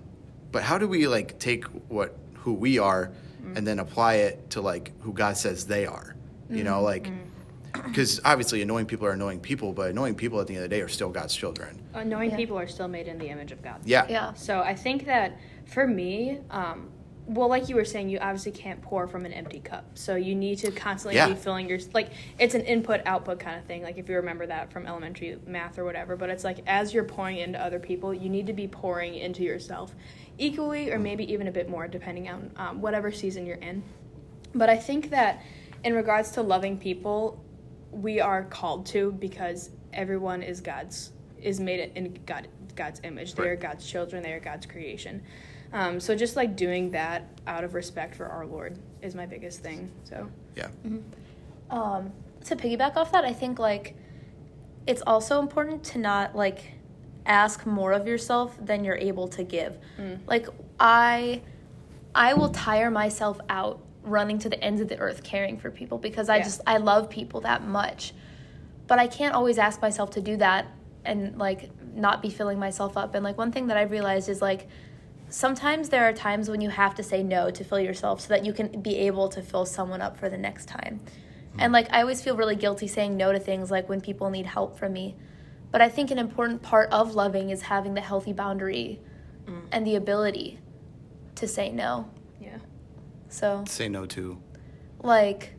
but 0.53 0.63
how 0.63 0.79
do 0.79 0.89
we 0.89 1.07
like 1.07 1.39
take 1.39 1.65
what 1.89 2.17
who 2.35 2.53
we 2.53 2.79
are 2.79 3.13
mm. 3.43 3.57
and 3.57 3.67
then 3.67 3.79
apply 3.79 4.15
it 4.15 4.51
to 4.51 4.61
like 4.61 4.93
who 5.01 5.13
God 5.13 5.37
says 5.37 5.67
they 5.67 5.87
are? 5.87 6.15
You 6.51 6.65
know, 6.65 6.77
mm-hmm. 6.77 6.85
like 6.85 7.05
mm. 7.05 7.85
because 7.85 8.21
obviously 8.25 8.63
annoying 8.63 8.87
people 8.87 9.07
are 9.07 9.13
annoying 9.13 9.41
people, 9.41 9.73
but 9.73 9.91
annoying 9.91 10.15
people 10.15 10.41
at 10.41 10.47
the 10.47 10.55
end 10.55 10.65
of 10.65 10.71
the 10.71 10.77
day 10.77 10.81
are 10.81 10.89
still 10.89 11.11
God's 11.11 11.35
children. 11.35 11.79
Annoying 11.95 12.31
Yeah. 12.31 12.37
people 12.37 12.59
are 12.59 12.67
still 12.67 12.89
made 12.89 13.07
in 13.07 13.19
the 13.19 13.29
image 13.29 13.53
of 13.53 13.63
God. 13.63 13.81
Yeah. 13.85 14.07
Yeah. 14.09 14.33
So 14.33 14.61
I 14.61 14.75
think 14.75 15.05
that 15.05 15.39
for 15.67 15.87
me, 15.87 16.39
um, 16.51 16.89
well, 17.29 17.49
like 17.49 17.69
you 17.69 17.77
were 17.77 17.85
saying, 17.85 18.09
you 18.09 18.19
obviously 18.19 18.53
can't 18.53 18.81
pour 18.81 19.07
from 19.07 19.27
an 19.27 19.35
empty 19.35 19.61
cup. 19.61 19.85
So 19.93 20.17
you 20.17 20.35
need 20.35 20.57
to 20.61 20.71
constantly 20.71 21.17
Yeah. 21.17 21.29
be 21.29 21.35
filling 21.35 21.69
your 21.69 21.79
like 21.93 22.11
it's 22.39 22.55
an 22.55 22.63
input 22.63 23.03
output 23.05 23.39
kind 23.39 23.59
of 23.59 23.67
thing. 23.67 23.83
Like 23.83 23.99
if 23.99 24.09
you 24.09 24.17
remember 24.17 24.47
that 24.47 24.73
from 24.73 24.87
elementary 24.87 25.37
math 25.47 25.79
or 25.79 25.85
whatever. 25.85 26.17
But 26.17 26.31
it's 26.31 26.45
like 26.45 26.61
as 26.67 26.95
you're 26.95 27.05
pouring 27.05 27.37
into 27.37 27.63
other 27.63 27.79
people, 27.79 28.15
you 28.15 28.31
need 28.31 28.47
to 28.47 28.55
be 28.55 28.67
pouring 28.67 29.15
into 29.15 29.43
yourself 29.43 29.95
equally 30.39 30.91
or 30.93 30.99
maybe 30.99 31.31
even 31.31 31.49
a 31.49 31.53
bit 31.53 31.69
more 31.69 31.89
depending 31.89 32.29
on 32.29 32.51
um, 32.57 32.81
whatever 32.81 33.11
season 33.13 33.45
you're 33.45 33.57
in. 33.57 33.83
But 34.55 34.71
I 34.71 34.77
think 34.77 35.11
that 35.11 35.43
in 35.85 35.95
regards 35.95 36.31
to 36.33 36.43
loving 36.43 36.79
people, 36.79 37.43
we 37.91 38.21
are 38.21 38.45
called 38.45 38.87
to 38.87 39.13
because 39.13 39.71
everyone 39.93 40.43
is 40.43 40.61
God's 40.61 41.13
is 41.41 41.61
made 41.61 41.93
in 41.95 42.19
God 42.27 42.49
God's 42.75 43.01
image. 43.05 43.35
They 43.35 43.49
are 43.49 43.57
God's 43.57 43.89
children. 43.89 44.23
They 44.23 44.33
are 44.33 44.41
God's 44.41 44.67
creation. 44.67 45.23
Um, 45.73 46.01
so 46.01 46.15
just 46.15 46.37
like 46.37 46.57
doing 46.57 46.91
that 46.93 47.29
out 47.47 47.65
of 47.65 47.75
respect 47.75 48.15
for 48.15 48.27
our 48.27 48.47
Lord 48.47 48.79
is 49.03 49.15
my 49.15 49.27
biggest 49.27 49.61
thing. 49.61 49.91
So 50.05 50.29
Yeah. 50.57 50.69
um, 51.71 52.13
to 52.45 52.57
piggyback 52.57 52.97
off 52.97 53.13
that, 53.13 53.25
I 53.25 53.33
think 53.33 53.59
like 53.59 53.95
it's 54.87 55.03
also 55.07 55.41
important 55.41 55.85
to 55.85 55.99
not 55.99 56.35
like 56.35 56.73
ask 57.29 57.67
more 57.67 57.93
of 57.93 58.07
yourself 58.07 58.57
than 58.61 58.85
you're 58.85 58.97
able 58.97 59.29
to 59.29 59.45
give. 59.45 59.79
Mm. 59.99 60.19
Like 60.27 60.49
I 60.81 61.43
I 62.15 62.35
will 62.35 62.49
tire 62.49 62.91
myself 62.91 63.39
out 63.49 63.81
running 64.03 64.39
to 64.39 64.49
the 64.49 64.63
ends 64.65 64.81
of 64.81 64.89
the 64.89 64.99
earth 64.99 65.23
caring 65.23 65.59
for 65.59 65.71
people 65.71 65.99
because 65.99 66.29
I 66.29 66.39
Yeah. 66.39 66.45
just 66.45 66.61
I 66.67 66.79
love 66.79 67.11
people 67.11 67.43
that 67.43 67.63
much. 67.63 68.15
But 68.87 68.99
I 68.99 69.07
can't 69.07 69.35
always 69.35 69.59
ask 69.59 69.83
myself 69.83 70.11
to 70.13 70.21
do 70.23 70.37
that 70.39 70.67
and 71.05 71.39
like 71.39 71.71
not 71.95 72.23
be 72.23 72.31
filling 72.31 72.59
myself 72.59 72.97
up. 72.97 73.15
And 73.15 73.23
like 73.23 73.37
one 73.37 73.53
thing 73.53 73.67
that 73.67 73.77
I've 73.77 73.91
realized 73.91 74.29
is 74.31 74.41
like 74.41 74.67
sometimes 75.29 75.91
there 75.91 76.09
are 76.09 76.13
times 76.15 76.49
when 76.49 76.63
you 76.63 76.71
have 76.71 76.95
to 76.95 77.03
say 77.03 77.23
no 77.23 77.51
to 77.51 77.63
fill 77.63 77.81
yourself 77.81 78.23
so 78.23 78.29
that 78.29 78.47
you 78.47 78.55
can 78.55 78.81
be 78.81 78.97
able 78.97 79.29
to 79.29 79.43
fill 79.43 79.67
someone 79.67 80.01
up 80.01 80.17
for 80.17 80.31
the 80.31 80.39
next 80.39 80.67
time. 80.67 81.01
Hmm. 81.53 81.61
And 81.61 81.73
like 81.75 81.93
I 81.93 82.01
always 82.01 82.23
feel 82.23 82.35
really 82.37 82.57
guilty 82.57 82.87
saying 82.87 83.17
no 83.19 83.33
to 83.33 83.39
things 83.39 83.71
like 83.71 83.89
when 83.91 84.01
people 84.01 84.31
need 84.31 84.47
help 84.47 84.79
from 84.79 84.95
me. 84.95 85.17
But 85.71 85.83
I 85.83 85.89
think 85.89 86.11
an 86.11 86.19
important 86.19 86.63
part 86.63 86.91
of 86.91 87.15
loving 87.15 87.51
is 87.51 87.63
having 87.63 87.95
the 87.95 88.01
healthy 88.01 88.33
boundary 88.33 89.01
mm. 89.47 89.61
and 89.71 89.87
the 89.87 89.97
ability 89.97 90.59
to 91.35 91.47
say 91.47 91.71
no. 91.71 92.11
yeah, 92.41 92.59
So 93.29 93.65
Say 93.67 93.89
no 93.89 94.07
to. 94.07 94.39
like 95.03 95.55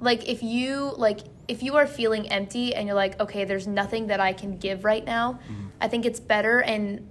like 0.00 0.28
if 0.28 0.42
you 0.42 0.92
like 0.96 1.20
if 1.48 1.62
you 1.62 1.76
are 1.76 1.86
feeling 1.86 2.30
empty 2.30 2.74
and 2.74 2.86
you're 2.86 2.96
like 2.96 3.18
okay 3.20 3.44
there's 3.44 3.66
nothing 3.66 4.08
that 4.08 4.20
i 4.20 4.32
can 4.32 4.56
give 4.58 4.84
right 4.84 5.04
now 5.04 5.38
mm-hmm. 5.48 5.66
i 5.80 5.88
think 5.88 6.04
it's 6.04 6.20
better 6.20 6.60
and 6.60 7.06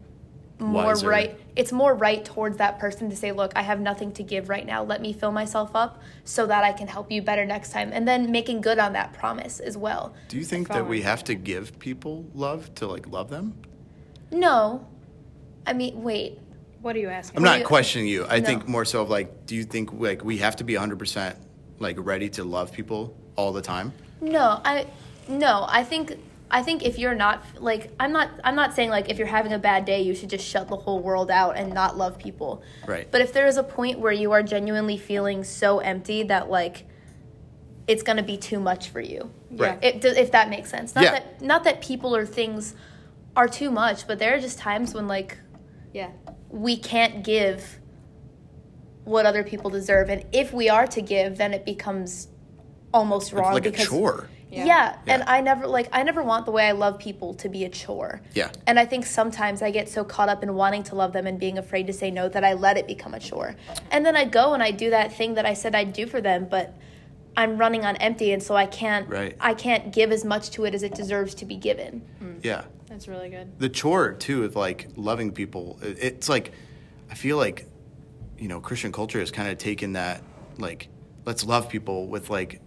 more 0.64 0.86
Wiser. 0.86 1.08
right 1.10 1.40
it's 1.56 1.72
more 1.72 1.94
right 1.94 2.24
towards 2.24 2.58
that 2.58 2.80
person 2.80 3.10
to 3.10 3.16
say 3.16 3.32
look 3.32 3.52
i 3.56 3.62
have 3.62 3.80
nothing 3.82 4.12
to 4.14 4.24
give 4.24 4.48
right 4.50 4.66
now 4.66 4.82
let 4.84 5.02
me 5.02 5.12
fill 5.12 5.32
myself 5.32 5.72
up 5.76 6.02
so 6.24 6.46
that 6.48 6.64
i 6.64 6.72
can 6.72 6.88
help 6.88 7.12
you 7.12 7.22
better 7.22 7.46
next 7.46 7.72
time 7.72 7.92
and 7.94 8.08
then 8.08 8.32
making 8.32 8.62
good 8.62 8.80
on 8.80 8.94
that 8.94 9.12
promise 9.14 9.60
as 9.60 9.78
well 9.78 10.14
Do 10.30 10.38
you 10.38 10.46
think 10.46 10.70
that 10.70 10.88
we 10.88 11.02
have 11.02 11.24
to 11.26 11.36
give 11.36 11.78
people 11.80 12.26
love 12.34 12.74
to 12.76 12.88
like 12.88 13.08
love 13.08 13.30
them? 13.30 13.54
no 14.32 14.88
i 15.68 15.74
mean 15.74 16.02
wait 16.02 16.40
what 16.82 16.98
are 16.98 17.00
you 17.00 17.08
asking? 17.08 17.38
I'm 17.38 17.44
not 17.46 17.60
you- 17.60 17.66
questioning 17.66 18.08
you. 18.10 18.26
I 18.28 18.40
No. 18.42 18.46
think 18.46 18.68
more 18.68 18.84
so 18.84 19.02
of 19.02 19.10
like, 19.10 19.46
do 19.46 19.56
you 19.56 19.64
think 19.64 19.94
like 19.94 20.22
we 20.26 20.40
have 20.40 20.58
to 20.58 20.66
be 20.66 20.74
100% 20.74 21.34
like 21.80 21.96
ready 21.98 22.28
to 22.32 22.44
love 22.44 22.74
people 22.74 23.16
all 23.38 23.54
the 23.54 23.62
time? 23.62 23.94
No, 24.20 24.60
I 24.66 24.88
no, 25.30 25.66
I 25.70 25.86
think 25.86 26.18
I 26.54 26.62
think 26.62 26.84
if 26.86 27.00
you're 27.00 27.16
not 27.16 27.44
like 27.60 27.92
I'm 28.00 28.12
not 28.14 28.30
I'm 28.44 28.56
not 28.56 28.76
saying 28.76 28.92
like 28.92 29.10
if 29.10 29.18
you're 29.18 29.28
having 29.28 29.54
a 29.54 29.60
bad 29.60 29.86
day 29.86 30.04
you 30.04 30.14
should 30.14 30.30
just 30.30 30.48
shut 30.48 30.68
the 30.68 30.76
whole 30.78 31.00
world 31.00 31.32
out 31.32 31.58
and 31.58 31.74
not 31.74 31.98
love 31.98 32.20
people. 32.20 32.62
Right. 32.88 33.10
But 33.10 33.22
if 33.22 33.34
there 33.34 33.48
is 33.48 33.58
a 33.58 33.64
point 33.64 33.98
where 33.98 34.12
you 34.12 34.32
are 34.34 34.44
genuinely 34.44 34.98
feeling 34.98 35.44
so 35.44 35.80
empty 35.80 36.22
that 36.24 36.52
like 36.52 36.86
it's 37.88 38.04
going 38.04 38.18
to 38.18 38.24
be 38.24 38.38
too 38.38 38.60
much 38.60 38.90
for 38.90 39.02
you. 39.02 39.32
Right. 39.50 39.80
If 39.82 40.06
if 40.06 40.32
that 40.32 40.50
makes 40.50 40.70
sense. 40.70 40.94
Not 40.94 41.06
Yeah. 41.06 41.12
that 41.14 41.42
not 41.42 41.64
that 41.64 41.82
people 41.82 42.16
or 42.16 42.24
things 42.24 42.76
are 43.36 43.48
too 43.48 43.72
much, 43.72 44.06
but 44.06 44.20
there 44.20 44.36
are 44.36 44.40
just 44.40 44.60
times 44.60 44.94
when 44.94 45.08
like 45.08 45.40
yeah, 45.92 46.12
we 46.50 46.78
can't 46.78 47.24
give 47.24 47.80
what 49.06 49.26
other 49.26 49.44
people 49.44 49.72
deserve 49.72 50.10
and 50.10 50.24
if 50.32 50.54
we 50.54 50.70
are 50.70 50.88
to 50.88 51.02
give 51.02 51.38
then 51.38 51.54
it 51.54 51.66
becomes 51.66 52.30
almost 52.94 53.34
wrong 53.34 53.54
like 53.54 53.66
a 53.66 53.72
chore. 53.72 54.30
Yeah. 54.54 54.66
Yeah. 55.06 55.14
and 55.14 55.24
I 55.24 55.42
never 55.42 55.68
like 55.68 55.90
I 55.92 56.04
never 56.04 56.24
want 56.24 56.46
the 56.46 56.52
way 56.52 56.68
I 56.68 56.72
love 56.72 57.00
people 57.00 57.34
to 57.36 57.50
be 57.50 57.64
a 57.66 57.70
chore. 57.70 58.22
Yeah. 58.34 58.52
And 58.68 58.80
I 58.80 58.86
think 58.86 59.06
sometimes 59.06 59.62
I 59.62 59.72
get 59.72 59.90
so 59.90 60.04
caught 60.04 60.30
up 60.30 60.44
in 60.44 60.54
wanting 60.56 60.84
to 60.84 60.96
love 60.96 61.14
them 61.14 61.28
and 61.28 61.40
being 61.40 61.58
afraid 61.58 61.88
to 61.88 61.94
say 61.94 62.12
no 62.12 62.30
that 62.30 62.44
I 62.44 62.54
let 62.54 62.78
it 62.78 62.88
become 62.88 63.14
a 63.14 63.20
chore. 63.20 63.56
And 63.92 64.06
then 64.06 64.16
I 64.16 64.26
go 64.26 64.54
and 64.54 64.62
I 64.64 64.72
do 64.72 64.90
that 64.92 65.14
thing 65.14 65.34
that 65.36 65.46
I 65.46 65.54
said 65.54 65.76
I'd 65.76 65.94
do 65.94 66.06
for 66.08 66.22
them, 66.22 66.48
but 66.50 66.76
I'm 67.36 67.58
running 67.58 67.84
on 67.84 67.96
empty 67.98 68.32
and 68.32 68.44
so 68.44 68.56
I 68.56 68.68
can't 68.68 69.10
Right. 69.10 69.36
I 69.40 69.54
can't 69.56 69.92
give 69.92 70.12
as 70.12 70.24
much 70.24 70.52
to 70.52 70.66
it 70.66 70.76
as 70.76 70.84
it 70.84 70.94
deserves 70.94 71.34
to 71.36 71.46
be 71.46 71.56
given. 71.58 72.02
Hmm. 72.20 72.34
Yeah. 72.44 72.66
that's 72.88 73.08
really 73.08 73.30
good. 73.30 73.58
The 73.60 73.70
chore 73.70 74.14
too 74.14 74.44
of 74.44 74.56
like 74.56 74.88
loving 74.96 75.32
people. 75.32 75.80
It's 75.82 76.30
like 76.30 76.52
I 77.10 77.16
feel 77.16 77.38
like 77.38 77.68
you 78.38 78.48
know 78.48 78.60
Christian 78.60 78.92
culture 78.92 79.20
has 79.20 79.32
kind 79.32 79.50
of 79.50 79.58
taken 79.58 79.94
that 79.94 80.22
like 80.60 80.90
let's 81.26 81.44
love 81.44 81.70
people 81.70 82.08
with 82.08 82.30
like 82.30 82.62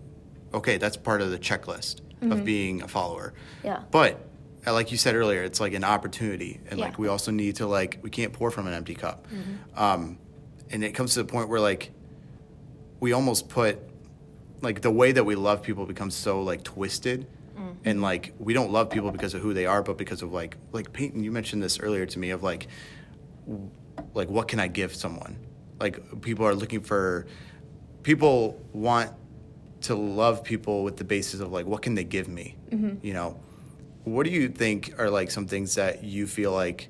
okay 0.55 0.79
that's 0.79 0.97
part 0.97 1.21
of 1.21 1.31
the 1.31 1.39
checklist 1.39 2.01
of 2.23 2.45
being 2.45 2.83
a 2.83 2.89
follower. 2.89 3.35
Yeah. 3.63 3.83
But 3.91 4.19
uh, 4.67 4.73
like 4.73 4.91
you 4.91 4.97
said 4.97 5.15
earlier, 5.15 5.45
it's 5.45 5.61
like 5.61 5.75
an 5.75 5.85
opportunity, 5.85 6.61
and 6.71 6.81
like 6.81 6.99
we 6.99 7.09
also 7.09 7.31
need 7.31 7.57
to 7.57 7.67
like 7.67 7.99
we 8.03 8.11
can't 8.11 8.33
pour 8.33 8.51
from 8.51 8.67
an 8.67 8.73
empty 8.75 8.95
cup. 8.95 9.27
Um, 9.77 10.19
and 10.71 10.83
it 10.83 10.93
comes 10.93 11.15
to 11.15 11.23
the 11.23 11.31
point 11.31 11.49
where 11.49 11.61
like 11.61 11.93
we 12.99 13.13
almost 13.13 13.49
put 13.49 13.79
like 14.63 14.81
the 14.81 14.91
way 14.91 15.13
that 15.13 15.25
we 15.25 15.35
love 15.35 15.63
people 15.63 15.87
becomes 15.87 16.15
so 16.15 16.43
like 16.43 16.63
twisted. 16.65 17.27
And 17.85 18.03
like 18.03 18.33
we 18.39 18.53
don't 18.53 18.73
love 18.73 18.91
people 18.91 19.13
because 19.13 19.33
of 19.35 19.41
who 19.43 19.55
they 19.55 19.67
are, 19.67 19.83
but 19.83 19.97
because 19.97 20.21
of 20.23 20.33
like 20.33 20.57
like 20.73 20.93
Payton, 20.93 21.23
you 21.23 21.31
mentioned 21.31 21.63
this 21.63 21.79
earlier 21.79 22.05
to 22.07 22.19
me 22.19 22.31
of 22.31 22.43
like 22.43 22.67
w- 23.47 23.71
like 24.15 24.29
what 24.29 24.49
can 24.49 24.59
I 24.59 24.67
give 24.67 24.95
someone? 24.95 25.39
Like 25.79 26.21
people 26.21 26.45
are 26.47 26.55
looking 26.55 26.81
for 26.81 27.27
people 28.03 28.61
want 28.73 29.13
to 29.87 29.95
love 29.95 30.43
people 30.43 30.83
with 30.83 30.97
the 30.97 31.05
basis 31.05 31.41
of 31.41 31.53
like 31.53 31.67
what 31.67 31.83
can 31.83 31.95
they 31.95 32.05
give 32.05 32.29
me? 32.29 32.57
You 33.03 33.13
know, 33.13 33.41
what 34.05 34.25
do 34.25 34.31
you 34.31 34.49
think 34.49 34.95
are 34.99 35.11
like 35.11 35.31
some 35.31 35.47
things 35.47 35.75
that 35.77 36.05
you 36.05 36.27
feel 36.27 36.53
like 36.53 36.89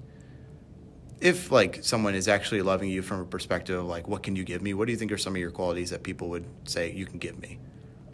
if 1.20 1.50
like 1.50 1.82
someone 1.82 2.14
is 2.14 2.28
actually 2.28 2.62
loving 2.62 2.90
you 2.90 3.02
from 3.02 3.20
a 3.20 3.24
perspective 3.24 3.78
of 3.78 3.86
like 3.86 4.08
what 4.08 4.22
can 4.22 4.36
you 4.36 4.44
give 4.44 4.62
me? 4.62 4.74
What 4.74 4.86
do 4.86 4.92
you 4.92 4.98
think 4.98 5.12
are 5.12 5.18
some 5.18 5.34
of 5.34 5.40
your 5.40 5.50
qualities 5.50 5.90
that 5.90 6.02
people 6.02 6.28
would 6.30 6.46
say 6.64 6.92
you 6.92 7.06
can 7.06 7.18
give 7.18 7.38
me? 7.40 7.58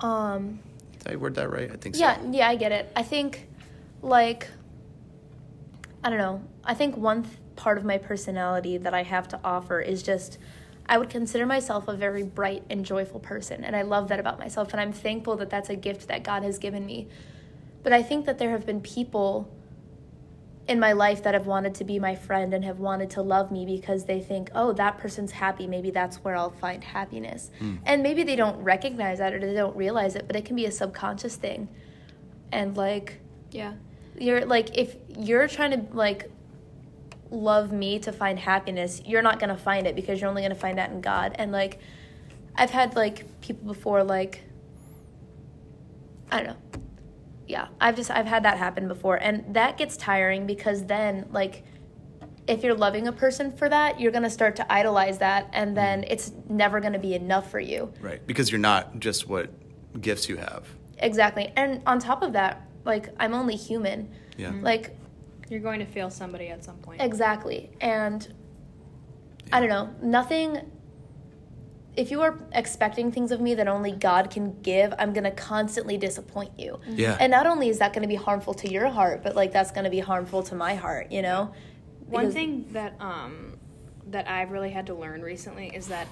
Um, 0.01 0.61
Did 0.99 1.12
I 1.12 1.16
word 1.16 1.35
that 1.37 1.49
right? 1.51 1.71
I 1.71 1.77
think 1.77 1.97
yeah, 1.97 2.21
so. 2.21 2.31
yeah, 2.33 2.49
I 2.49 2.57
get 2.57 2.73
it. 2.73 2.90
I 2.97 3.03
think, 3.05 3.49
like, 4.03 4.49
I 6.03 6.11
don't 6.11 6.18
know. 6.18 6.42
I 6.64 6.75
think 6.75 6.97
one 6.97 7.23
th- 7.23 7.37
part 7.55 7.79
of 7.79 7.85
my 7.85 7.99
personality 7.99 8.79
that 8.79 8.95
I 8.95 9.05
have 9.05 9.29
to 9.29 9.40
offer 9.45 9.81
is 9.81 10.03
just 10.03 10.38
I 10.87 10.99
would 10.99 11.11
consider 11.11 11.47
myself 11.47 11.88
a 11.88 11.97
very 11.97 12.23
bright 12.23 12.64
and 12.68 12.85
joyful 12.85 13.21
person, 13.21 13.64
and 13.64 13.75
I 13.77 13.83
love 13.83 14.09
that 14.09 14.21
about 14.21 14.38
myself, 14.38 14.73
and 14.73 14.81
I'm 14.81 14.92
thankful 14.92 15.37
that 15.37 15.51
that's 15.51 15.71
a 15.71 15.77
gift 15.77 16.09
that 16.09 16.23
God 16.23 16.42
has 16.42 16.59
given 16.59 16.85
me. 16.85 17.09
But 17.83 17.92
I 17.92 18.03
think 18.03 18.27
that 18.27 18.38
there 18.38 18.51
have 18.51 18.66
been 18.66 18.81
people 18.81 19.49
in 20.68 20.79
my 20.79 20.92
life 20.92 21.23
that 21.25 21.35
have 21.35 21.47
wanted 21.47 21.75
to 21.75 21.85
be 21.85 21.99
my 21.99 22.14
friend 22.14 22.55
and 22.55 22.64
have 22.64 22.79
wanted 22.79 23.11
to 23.11 23.23
love 23.23 23.51
me 23.51 23.66
because 23.66 24.05
they 24.05 24.21
think, 24.21 24.49
oh, 24.55 24.73
that 24.73 24.97
person's 24.99 25.33
happy. 25.33 25.66
Maybe 25.66 25.90
that's 25.90 26.18
where 26.18 26.37
I'll 26.37 26.51
find 26.51 26.85
happiness. 26.85 27.51
Hmm. 27.59 27.77
And 27.85 28.03
maybe 28.03 28.23
they 28.23 28.37
don't 28.37 28.62
recognize 28.62 29.18
that 29.18 29.33
or 29.35 29.40
they 29.40 29.55
don't 29.55 29.77
realize 29.77 30.14
it, 30.14 30.27
but 30.29 30.37
it 30.37 30.45
can 30.45 30.55
be 30.55 30.66
a 30.66 30.71
subconscious 30.71 31.35
thing. 31.35 31.68
And 32.53 32.77
like, 32.77 33.18
Yeah. 33.51 33.73
you're 34.16 34.45
like, 34.47 34.77
if 34.79 34.95
you're 35.09 35.49
trying 35.49 35.73
to 35.73 35.97
like 35.97 36.31
love 37.33 37.73
me 37.73 37.99
to 38.01 38.12
find 38.12 38.38
happiness, 38.38 39.03
you're 39.05 39.23
not 39.23 39.40
going 39.40 39.51
to 39.51 39.57
find 39.57 39.87
it 39.87 39.97
because 39.97 40.21
you're 40.21 40.31
only 40.31 40.42
going 40.42 40.55
to 40.55 40.59
find 40.59 40.79
that 40.79 40.90
in 40.90 41.01
God. 41.01 41.35
And 41.37 41.51
like, 41.51 41.81
I've 42.55 42.71
had 42.71 42.95
like 42.95 43.40
people 43.40 43.66
before, 43.66 44.05
like, 44.05 44.45
I 46.31 46.38
don't 46.42 46.47
know 46.47 46.81
yeah 47.53 47.68
i've 47.81 47.97
just 47.97 48.11
i've 48.11 48.27
had 48.27 48.45
that 48.45 48.57
happen 48.57 48.88
before 48.88 49.16
and 49.16 49.55
that 49.55 49.77
gets 49.77 49.97
tiring 49.97 50.47
because 50.47 50.87
then 50.87 51.27
like 51.33 51.64
if 52.47 52.64
you're 52.64 52.75
loving 52.75 53.07
a 53.09 53.12
person 53.12 53.53
for 53.53 53.68
that 53.68 54.01
you're 54.01 54.11
going 54.11 54.23
to 54.23 54.31
start 54.31 54.57
to 54.57 54.73
idolize 54.73 55.18
that 55.18 55.49
and 55.53 55.68
mm-hmm. 55.68 55.75
then 55.75 56.05
it's 56.09 56.33
never 56.49 56.81
going 56.81 56.92
to 56.92 56.99
be 56.99 57.14
enough 57.14 57.51
for 57.51 57.61
you 57.61 57.92
Right. 58.01 58.27
Because 58.27 58.51
you're 58.51 58.59
not 58.59 58.99
just 58.99 59.29
what 59.29 59.51
gifts 60.01 60.29
you 60.29 60.37
have. 60.38 60.66
exactly 60.99 61.53
and 61.57 61.83
on 61.87 61.99
top 61.99 62.23
of 62.23 62.33
that 62.33 62.66
like 62.85 63.11
i'm 63.21 63.35
only 63.35 63.57
human 63.57 64.11
Yeah. 64.38 64.53
like 64.62 64.97
You're 65.52 65.60
going 65.60 65.80
to 65.80 65.86
fail 65.86 66.08
somebody 66.08 66.48
at 66.48 66.64
some 66.64 66.76
point. 66.78 67.02
exactly 67.02 67.70
and 67.80 68.26
i 69.52 69.60
don't 69.60 69.68
know 69.68 69.90
nothing 70.02 70.58
if 71.94 72.10
you 72.10 72.22
are 72.22 72.38
expecting 72.52 73.12
things 73.12 73.30
of 73.32 73.38
me 73.42 73.54
that 73.56 73.68
only 73.68 73.92
god 73.92 74.30
can 74.30 74.58
give 74.62 74.94
i'm 74.98 75.12
going 75.12 75.24
to 75.24 75.30
constantly 75.30 75.98
disappoint 75.98 76.50
you 76.58 76.80
Yeah. 76.88 77.18
and 77.20 77.30
not 77.30 77.46
only 77.46 77.68
is 77.68 77.78
that 77.80 77.92
going 77.92 78.00
to 78.00 78.08
be 78.08 78.14
harmful 78.14 78.54
to 78.54 78.72
your 78.72 78.88
heart 78.88 79.22
but 79.22 79.36
like 79.36 79.52
that's 79.52 79.70
going 79.70 79.84
to 79.84 79.90
be 79.90 80.00
harmful 80.00 80.42
to 80.44 80.54
my 80.54 80.74
heart 80.74 81.12
you 81.12 81.20
know 81.20 81.52
One 82.08 82.30
thing 82.30 82.66
that 82.72 82.94
um 82.98 83.58
that 84.06 84.28
I've 84.28 84.50
really 84.52 84.70
had 84.70 84.86
to 84.86 84.94
learn 84.94 85.20
recently 85.22 85.68
is 85.68 85.88
that 85.88 86.06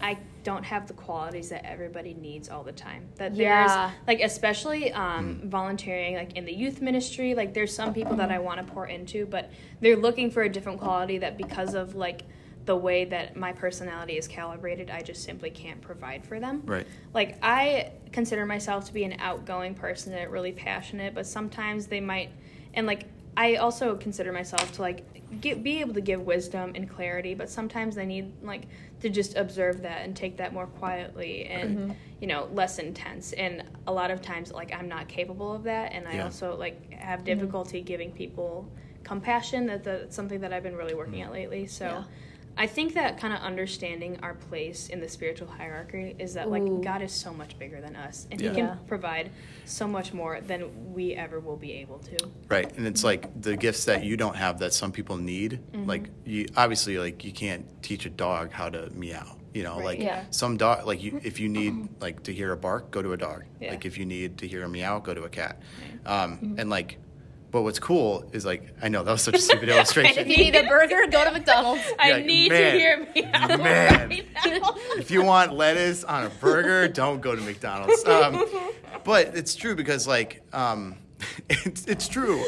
I 0.00 0.18
don't 0.44 0.64
have 0.64 0.86
the 0.86 0.94
qualities 0.94 1.48
that 1.48 1.64
everybody 1.64 2.14
needs 2.14 2.48
all 2.48 2.62
the 2.62 2.72
time. 2.72 3.08
That 3.16 3.34
Yeah. 3.34 3.66
there's 3.66 3.92
like 4.06 4.20
especially 4.20 4.92
um, 4.92 5.40
volunteering 5.44 6.14
like 6.14 6.36
in 6.36 6.44
the 6.44 6.52
youth 6.52 6.80
ministry, 6.80 7.34
like 7.34 7.52
there's 7.54 7.74
some 7.74 7.92
people 7.92 8.16
that 8.16 8.30
I 8.30 8.38
want 8.38 8.64
to 8.64 8.72
pour 8.72 8.86
into, 8.86 9.26
but 9.26 9.50
they're 9.80 9.96
looking 9.96 10.30
for 10.30 10.42
a 10.42 10.48
different 10.48 10.80
quality 10.80 11.18
that 11.18 11.36
because 11.36 11.74
of 11.74 11.94
like 11.94 12.22
the 12.64 12.76
way 12.76 13.04
that 13.04 13.36
my 13.36 13.52
personality 13.52 14.18
is 14.18 14.26
calibrated, 14.26 14.90
I 14.90 15.00
just 15.00 15.22
simply 15.24 15.50
can't 15.50 15.80
provide 15.80 16.26
for 16.26 16.40
them. 16.40 16.62
Right. 16.64 16.86
Like 17.14 17.38
I 17.42 17.92
consider 18.12 18.44
myself 18.46 18.86
to 18.86 18.92
be 18.92 19.04
an 19.04 19.16
outgoing 19.18 19.74
person 19.74 20.12
and 20.12 20.30
really 20.30 20.52
passionate, 20.52 21.14
but 21.14 21.26
sometimes 21.26 21.86
they 21.86 22.00
might 22.00 22.30
and 22.74 22.86
like 22.86 23.06
I 23.36 23.56
also 23.56 23.96
consider 23.96 24.32
myself 24.32 24.72
to 24.72 24.82
like 24.82 25.04
get, 25.40 25.62
be 25.62 25.80
able 25.80 25.94
to 25.94 26.00
give 26.00 26.22
wisdom 26.22 26.72
and 26.74 26.88
clarity, 26.88 27.34
but 27.34 27.50
sometimes 27.50 27.94
they 27.94 28.06
need 28.06 28.32
like 28.42 28.62
to 29.00 29.10
just 29.10 29.36
observe 29.36 29.82
that 29.82 30.02
and 30.02 30.16
take 30.16 30.38
that 30.38 30.52
more 30.52 30.66
quietly 30.66 31.46
and 31.46 31.78
mm-hmm. 31.78 31.92
you 32.20 32.26
know 32.26 32.48
less 32.52 32.78
intense. 32.78 33.32
And 33.32 33.62
a 33.86 33.92
lot 33.92 34.10
of 34.10 34.22
times, 34.22 34.52
like 34.52 34.72
I'm 34.72 34.88
not 34.88 35.08
capable 35.08 35.54
of 35.54 35.64
that, 35.64 35.92
and 35.92 36.08
I 36.08 36.14
Yeah. 36.14 36.24
also 36.24 36.56
like 36.56 36.92
have 36.92 37.20
mm-hmm. 37.20 37.26
difficulty 37.26 37.80
giving 37.82 38.12
people 38.12 38.68
compassion. 39.04 39.66
That 39.66 39.84
that's 39.84 40.16
something 40.16 40.40
that 40.40 40.52
I've 40.52 40.62
been 40.62 40.76
really 40.76 40.94
working 40.94 41.14
mm-hmm. 41.14 41.28
at 41.28 41.32
lately. 41.32 41.66
So. 41.66 41.86
Yeah. 41.86 42.04
I 42.58 42.66
think 42.66 42.94
that 42.94 43.18
kind 43.20 43.34
of 43.34 43.40
understanding 43.40 44.18
our 44.22 44.34
place 44.34 44.88
in 44.88 45.00
the 45.00 45.08
spiritual 45.08 45.48
hierarchy 45.48 46.16
is 46.18 46.34
that 46.34 46.46
Ooh. 46.46 46.50
like 46.50 46.82
God 46.82 47.02
is 47.02 47.12
so 47.12 47.32
much 47.34 47.58
bigger 47.58 47.80
than 47.80 47.94
us, 47.96 48.26
and 48.30 48.40
Yeah. 48.40 48.48
He 48.50 48.54
can 48.56 48.64
Yeah. 48.64 48.76
provide 48.86 49.30
so 49.66 49.86
much 49.86 50.14
more 50.14 50.40
than 50.40 50.92
we 50.94 51.12
ever 51.14 51.38
will 51.40 51.56
be 51.56 51.72
able 51.74 51.98
to. 51.98 52.16
Right. 52.48 52.70
And 52.78 52.86
it's 52.86 53.04
like 53.04 53.28
the 53.42 53.56
gifts 53.56 53.84
that 53.84 54.04
you 54.04 54.16
don't 54.16 54.36
have 54.36 54.58
that 54.60 54.72
some 54.72 54.90
people 54.92 55.16
need. 55.18 55.60
Mm-hmm. 55.72 55.86
Like 55.86 56.10
you 56.24 56.46
obviously 56.56 56.96
like 56.98 57.24
you 57.24 57.32
can't 57.32 57.66
teach 57.82 58.06
a 58.06 58.10
dog 58.10 58.52
how 58.52 58.70
to 58.70 58.88
meow. 58.90 59.36
You 59.52 59.62
know, 59.62 59.76
Right. 59.76 59.84
like 59.84 59.98
Yeah. 60.00 60.24
some 60.30 60.56
dog 60.56 60.86
like 60.86 61.02
you 61.02 61.20
if 61.24 61.40
you 61.40 61.48
need 61.48 61.88
like 62.00 62.22
to 62.24 62.32
hear 62.32 62.52
a 62.52 62.56
bark, 62.56 62.90
go 62.90 63.02
to 63.02 63.12
a 63.12 63.16
dog. 63.16 63.44
Yeah. 63.60 63.70
Like 63.72 63.84
if 63.84 63.98
you 63.98 64.06
need 64.06 64.38
to 64.38 64.48
hear 64.48 64.62
a 64.64 64.68
meow, 64.68 64.98
go 64.98 65.12
to 65.14 65.24
a 65.24 65.28
cat. 65.28 65.60
Mm-hmm. 66.06 66.08
Um 66.08 66.54
and 66.58 66.70
like 66.70 66.98
but 67.56 67.62
what's 67.62 67.78
cool 67.78 68.22
is 68.34 68.44
like 68.44 68.68
I 68.82 68.88
know 68.88 69.02
that 69.02 69.10
was 69.10 69.22
such 69.22 69.36
a 69.36 69.40
stupid 69.40 69.68
illustration. 69.70 70.18
If 70.18 70.28
you 70.28 70.36
need 70.36 70.54
a 70.54 70.64
burger, 70.68 71.06
go 71.10 71.24
to 71.24 71.30
McDonald's. 71.30 71.80
I 71.98 72.10
Yeah, 72.10 72.26
need 72.26 72.52
man. 72.52 72.72
to 72.72 72.78
hear 72.78 72.98
me 73.14 73.24
out 73.32 73.48
Man. 73.58 74.08
right 74.10 74.26
now. 74.34 74.74
if 74.98 75.10
you 75.10 75.22
want 75.22 75.54
lettuce 75.54 76.04
on 76.04 76.24
a 76.24 76.28
burger, 76.28 76.86
don't 76.86 77.22
go 77.22 77.34
to 77.34 77.40
McDonald's. 77.40 78.04
Um, 78.04 78.44
but 79.04 79.28
it's 79.34 79.54
true 79.56 79.74
because 79.74 80.06
like 80.06 80.42
um, 80.52 80.96
it's 81.48 81.86
it's 81.86 82.08
true. 82.08 82.44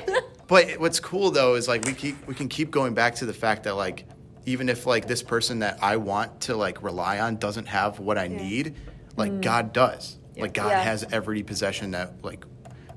but 0.46 0.70
what's 0.80 1.00
cool 1.00 1.30
though 1.30 1.54
is 1.54 1.68
like 1.68 1.84
we 1.84 1.92
keep 1.92 2.26
we 2.26 2.34
can 2.34 2.48
keep 2.48 2.70
going 2.70 2.94
back 2.94 3.16
to 3.16 3.26
the 3.26 3.34
fact 3.34 3.64
that 3.64 3.74
like 3.76 4.06
even 4.46 4.70
if 4.70 4.86
like 4.86 5.06
this 5.06 5.22
person 5.22 5.58
that 5.58 5.78
I 5.82 5.98
want 5.98 6.40
to 6.42 6.56
like 6.56 6.82
rely 6.82 7.18
on 7.20 7.36
doesn't 7.36 7.66
have 7.66 7.98
what 7.98 8.16
I 8.16 8.28
need, 8.28 8.74
like 9.18 9.42
God 9.42 9.74
does. 9.74 10.16
Like 10.34 10.54
God 10.54 10.68
Yeah. 10.70 10.82
has 10.82 11.04
every 11.12 11.42
possession 11.42 11.90
that 11.90 12.24
like 12.24 12.44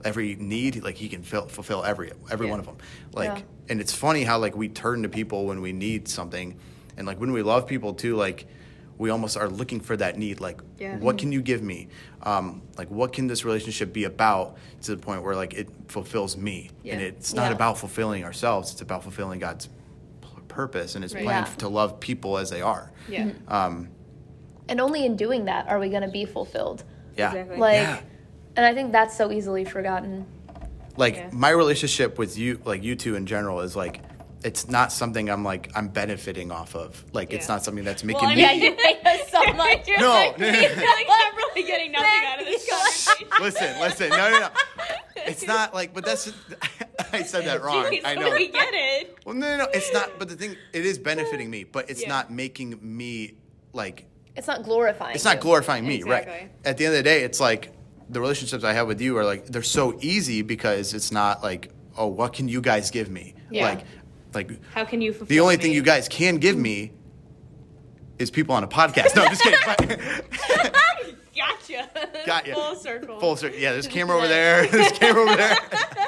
every 0.04 0.36
need 0.36 0.84
like 0.84 0.96
he 0.96 1.10
can 1.10 1.24
fill, 1.24 1.48
fulfill 1.48 1.84
every 1.84 2.12
every 2.32 2.46
Yeah. 2.48 2.52
one 2.52 2.60
of 2.60 2.66
them. 2.66 2.78
Like 3.14 3.38
Yeah. 3.40 3.44
and 3.70 3.82
it's 3.82 3.94
funny 3.94 4.24
how 4.24 4.38
like 4.40 4.56
we 4.56 4.70
turn 4.70 5.04
to 5.04 5.10
people 5.10 5.46
when 5.46 5.62
we 5.62 5.74
need 5.74 6.08
something 6.08 6.56
and 6.98 7.06
like 7.08 7.20
when 7.20 7.32
we 7.32 7.42
love 7.42 7.68
people 7.68 7.94
too 7.94 8.16
like 8.16 8.46
we 8.98 9.10
almost 9.10 9.38
are 9.38 9.48
looking 9.48 9.80
for 9.80 9.96
that 9.96 10.18
need 10.18 10.40
like 10.42 10.62
Yeah. 10.78 10.98
what 10.98 11.18
can 11.18 11.32
you 11.32 11.42
give 11.42 11.62
me 11.62 11.88
um, 12.24 12.62
like 12.78 12.90
what 12.92 13.14
can 13.14 13.28
this 13.28 13.46
relationship 13.46 13.94
be 13.94 14.04
about 14.04 14.58
to 14.82 14.92
the 14.96 15.02
point 15.02 15.24
where 15.24 15.36
like 15.36 15.54
it 15.54 15.70
fulfills 15.88 16.36
me 16.36 16.70
yeah. 16.84 16.94
and 16.94 17.02
it's 17.02 17.34
not 17.34 17.48
Yeah. 17.48 17.56
about 17.56 17.78
fulfilling 17.78 18.24
ourselves 18.26 18.72
it's 18.74 18.82
about 18.82 19.04
fulfilling 19.04 19.40
god's 19.40 19.68
p- 20.22 20.28
purpose 20.50 20.96
and 20.96 21.04
his 21.04 21.14
Right. 21.14 21.24
plan 21.24 21.44
Yeah. 21.48 21.56
to 21.60 21.70
love 21.70 22.00
people 22.02 22.38
as 22.38 22.50
they 22.50 22.62
are 22.62 22.92
Yeah. 23.10 23.30
um, 23.48 23.88
and 24.68 24.82
only 24.82 25.06
in 25.06 25.16
doing 25.16 25.46
that 25.46 25.68
are 25.70 25.80
we 25.80 25.90
going 25.90 26.04
to 26.04 26.10
be 26.10 26.26
fulfilled 26.26 26.84
yeah 27.18 27.30
Exactly. 27.30 27.58
like 27.58 27.74
Yeah. 27.84 28.00
And 28.60 28.66
i 28.66 28.74
think 28.74 28.92
that's 28.92 29.16
so 29.16 29.32
easily 29.32 29.64
forgotten 29.64 30.26
like 30.98 31.16
Yeah. 31.16 31.30
my 31.32 31.50
relationship 31.50 32.18
with 32.18 32.38
you 32.38 32.60
like 32.66 32.84
you 32.84 32.96
two 32.98 33.16
in 33.16 33.26
general 33.26 33.62
is 33.62 33.74
like 33.74 34.02
it's 34.44 34.68
not 34.68 34.92
something 34.92 35.30
i'm 35.30 35.46
like 35.46 35.72
i'm 35.76 35.88
benefiting 35.88 36.52
off 36.52 36.76
of 36.76 37.04
like 37.14 37.32
it's 37.32 37.48
not 37.48 37.64
something 37.64 37.86
that's 37.86 38.04
making 38.04 38.22
Well, 38.24 38.32
I 38.32 38.36
me 38.36 38.42
yeah 38.42 38.52
you 38.52 38.76
hate 38.78 39.06
us 39.06 39.30
so 39.32 39.42
much 39.54 39.88
You're 39.88 40.00
No, 40.00 40.10
like, 40.10 40.38
no, 40.38 40.46
no, 40.52 40.52
no. 40.52 40.60
like, 40.60 41.08
I'm 41.10 41.36
really 41.38 41.64
getting 41.64 41.92
nothing 41.94 42.26
out 42.26 42.40
of 42.42 42.46
this 42.46 42.70
conversation. 42.70 43.28
listen 43.40 43.80
listen 43.80 44.10
no 44.10 44.30
no 44.30 44.40
no 44.40 44.50
it's 45.16 45.48
not 45.48 45.74
like 45.80 45.94
but 45.94 46.04
that's 46.04 46.34
i 47.14 47.24
said 47.24 47.46
that 47.46 47.64
wrong 47.64 47.86
Jeez, 47.86 48.02
i 48.04 48.16
know 48.16 48.32
We 48.32 48.50
get 48.50 48.68
it. 48.74 49.18
well 49.26 49.36
no 49.36 49.56
no 49.58 49.64
no 49.64 49.70
it's 49.74 49.92
not 49.94 50.20
but 50.20 50.28
the 50.28 50.36
thing 50.36 50.58
it 50.74 50.86
is 50.86 50.98
benefiting 50.98 51.50
me 51.50 51.64
but 51.64 51.90
it's 51.90 52.02
Yeah. 52.02 52.10
not 52.10 52.30
making 52.30 52.78
me 52.82 53.36
like 53.72 54.06
it's 54.36 54.48
not 54.48 54.64
glorifying 54.64 55.16
it's 55.16 55.24
not 55.26 55.36
you. 55.38 55.42
glorifying 55.44 55.88
me 55.88 56.04
right 56.04 56.50
at 56.66 56.78
the 56.78 56.86
end 56.86 56.94
of 56.94 56.98
the 57.00 57.04
day 57.04 57.24
it's 57.24 57.40
like 57.40 57.72
the 58.10 58.20
relationships 58.20 58.64
i 58.64 58.74
have 58.74 58.88
with 58.88 59.00
you 59.02 59.18
are 59.18 59.26
like 59.26 59.46
they're 59.46 59.62
so 59.64 59.98
easy 60.02 60.42
because 60.42 60.94
it's 60.94 61.12
not 61.12 61.44
like 61.44 61.72
oh 61.98 62.08
what 62.08 62.34
can 62.34 62.48
you 62.48 62.62
guys 62.62 62.90
give 62.92 63.10
me 63.10 63.34
Yeah. 63.52 63.66
like 63.66 63.82
like 64.34 64.60
How 64.74 64.86
can 64.86 65.02
you 65.02 65.12
fulfill 65.14 65.28
the 65.28 65.40
only 65.40 65.58
me? 65.58 65.64
thing 65.64 65.72
you 65.74 65.82
guys 65.84 66.08
can 66.08 66.38
give 66.38 66.58
me 66.58 66.92
is 68.18 68.30
people 68.32 68.54
on 68.56 68.64
a 68.64 68.68
podcast 68.68 69.16
no 69.16 69.24
i'm 69.24 69.30
just 69.36 69.42
kidding 69.42 70.00
Gotcha. 71.36 71.90
Got 72.26 72.48
ya. 72.48 72.56
Full 72.56 72.76
circle. 72.76 73.20
Full 73.20 73.36
circle. 73.38 73.58
Yeah, 73.58 73.72
there's 73.76 73.88
camera 73.88 74.18
over 74.18 74.28
there. 74.28 74.68
There's 74.68 74.92
camera 74.92 75.22
over 75.22 75.36
there. 75.38 75.56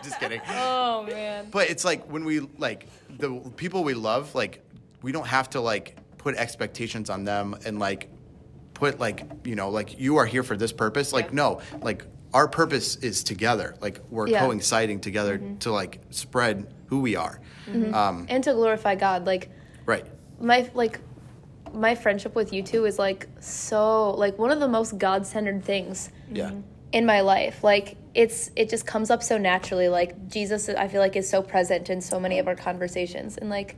Just 0.03 0.19
kidding. 0.19 0.41
Oh 0.49 1.03
man. 1.09 1.47
But 1.49 1.69
it's 1.69 1.85
like 1.85 2.03
when 2.11 2.25
we 2.25 2.41
like 2.57 2.87
the 3.17 3.39
people 3.55 3.83
we 3.85 3.93
love, 3.93 4.35
like 4.35 4.61
we 5.01 5.13
don't 5.13 5.27
have 5.27 5.49
to 5.51 5.61
like 5.61 5.95
put 6.17 6.35
expectations 6.35 7.09
on 7.09 7.23
them 7.23 7.55
and 7.65 7.79
like 7.79 8.09
put 8.81 8.99
like 8.99 9.23
you 9.43 9.55
know 9.55 9.69
like 9.69 9.99
you 9.99 10.17
are 10.17 10.25
here 10.25 10.41
for 10.41 10.57
this 10.57 10.71
purpose. 10.73 11.13
Like 11.13 11.31
no, 11.31 11.61
like 11.81 12.03
our 12.33 12.47
purpose 12.47 12.95
is 12.95 13.23
together. 13.23 13.75
Like 13.79 14.01
we're 14.09 14.27
Yeah. 14.27 14.43
coinciding 14.43 15.01
together 15.01 15.37
mm-hmm. 15.37 15.57
to 15.57 15.71
like 15.71 15.99
spread 16.09 16.73
who 16.87 16.99
we 16.99 17.15
are. 17.15 17.39
Mm-hmm. 17.69 17.93
Um, 17.93 18.25
and 18.27 18.43
to 18.43 18.53
glorify 18.53 18.95
God. 18.95 19.27
Like 19.27 19.51
right. 19.85 20.05
my 20.39 20.67
like 20.73 20.99
my 21.71 21.93
friendship 21.93 22.33
with 22.33 22.51
you 22.51 22.63
two 22.63 22.85
is 22.85 22.97
like 22.97 23.27
so 23.39 24.11
like 24.11 24.39
one 24.39 24.49
of 24.49 24.59
the 24.59 24.67
most 24.67 24.97
God-centered 24.97 25.63
things 25.63 26.09
Yeah. 26.31 26.49
Mm-hmm. 26.49 26.61
in 26.91 27.05
my 27.05 27.21
life. 27.21 27.63
Like 27.63 27.97
it's 28.15 28.49
it 28.55 28.67
just 28.67 28.87
comes 28.87 29.11
up 29.11 29.21
so 29.21 29.37
naturally. 29.37 29.89
Like 29.89 30.27
Jesus, 30.27 30.69
I 30.69 30.87
feel 30.87 31.01
like 31.01 31.15
is 31.15 31.29
so 31.29 31.43
present 31.43 31.91
in 31.91 32.01
so 32.01 32.19
many 32.19 32.39
of 32.39 32.47
our 32.47 32.55
conversations, 32.55 33.37
and 33.37 33.47
like 33.47 33.75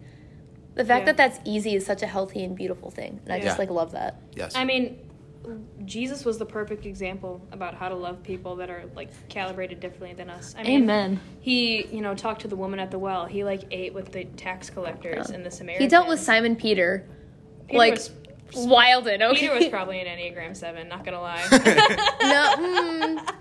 the 0.76 0.86
fact 0.86 1.02
Yeah. 1.02 1.14
that 1.14 1.18
that's 1.18 1.40
easy 1.46 1.76
is 1.76 1.86
such 1.86 2.02
a 2.02 2.08
healthy 2.08 2.44
and 2.44 2.56
beautiful 2.56 2.90
thing, 2.90 3.20
and 3.26 3.34
I 3.34 3.40
just 3.40 3.60
like 3.60 3.70
love 3.70 3.92
that. 3.92 4.20
Yes. 4.36 4.56
I 4.56 4.64
mean, 4.66 4.98
Jesus 5.86 6.24
was 6.24 6.38
the 6.38 6.46
perfect 6.46 6.86
example 6.86 7.46
about 7.52 7.74
how 7.76 7.90
to 7.90 7.96
love 7.96 8.24
people 8.24 8.56
that 8.58 8.70
are 8.70 8.86
like 8.96 9.10
calibrated 9.28 9.80
differently 9.80 10.14
than 10.14 10.30
us. 10.30 10.56
I 10.58 10.64
mean, 10.64 10.84
Amen. 10.84 11.20
He, 11.42 11.86
you 11.88 12.02
know, 12.02 12.16
talked 12.16 12.42
to 12.42 12.48
the 12.48 12.56
woman 12.56 12.80
at 12.80 12.92
the 12.92 13.00
well. 13.00 13.26
He 13.26 13.44
like 13.44 13.64
ate 13.72 13.94
with 13.94 14.12
the 14.12 14.26
tax 14.26 14.70
collectors 14.70 15.30
and 15.30 15.46
the 15.46 15.52
Samaritans. 15.52 15.84
He 15.84 15.90
dealt 15.90 16.08
with 16.08 16.20
Simon 16.20 16.56
Peter, 16.56 17.06
Peter 17.68 17.78
like 17.78 17.94
was, 17.94 18.12
wilded. 18.56 19.22
Okay, 19.22 19.40
Peter 19.42 19.54
was 19.54 19.68
probably 19.68 20.00
an 20.00 20.08
Enneagram 20.08 20.56
Seven. 20.56 20.88
Not 20.88 21.04
gonna 21.04 21.22
lie. 21.22 21.46
no. 21.52 22.56
Mm, 22.58 23.36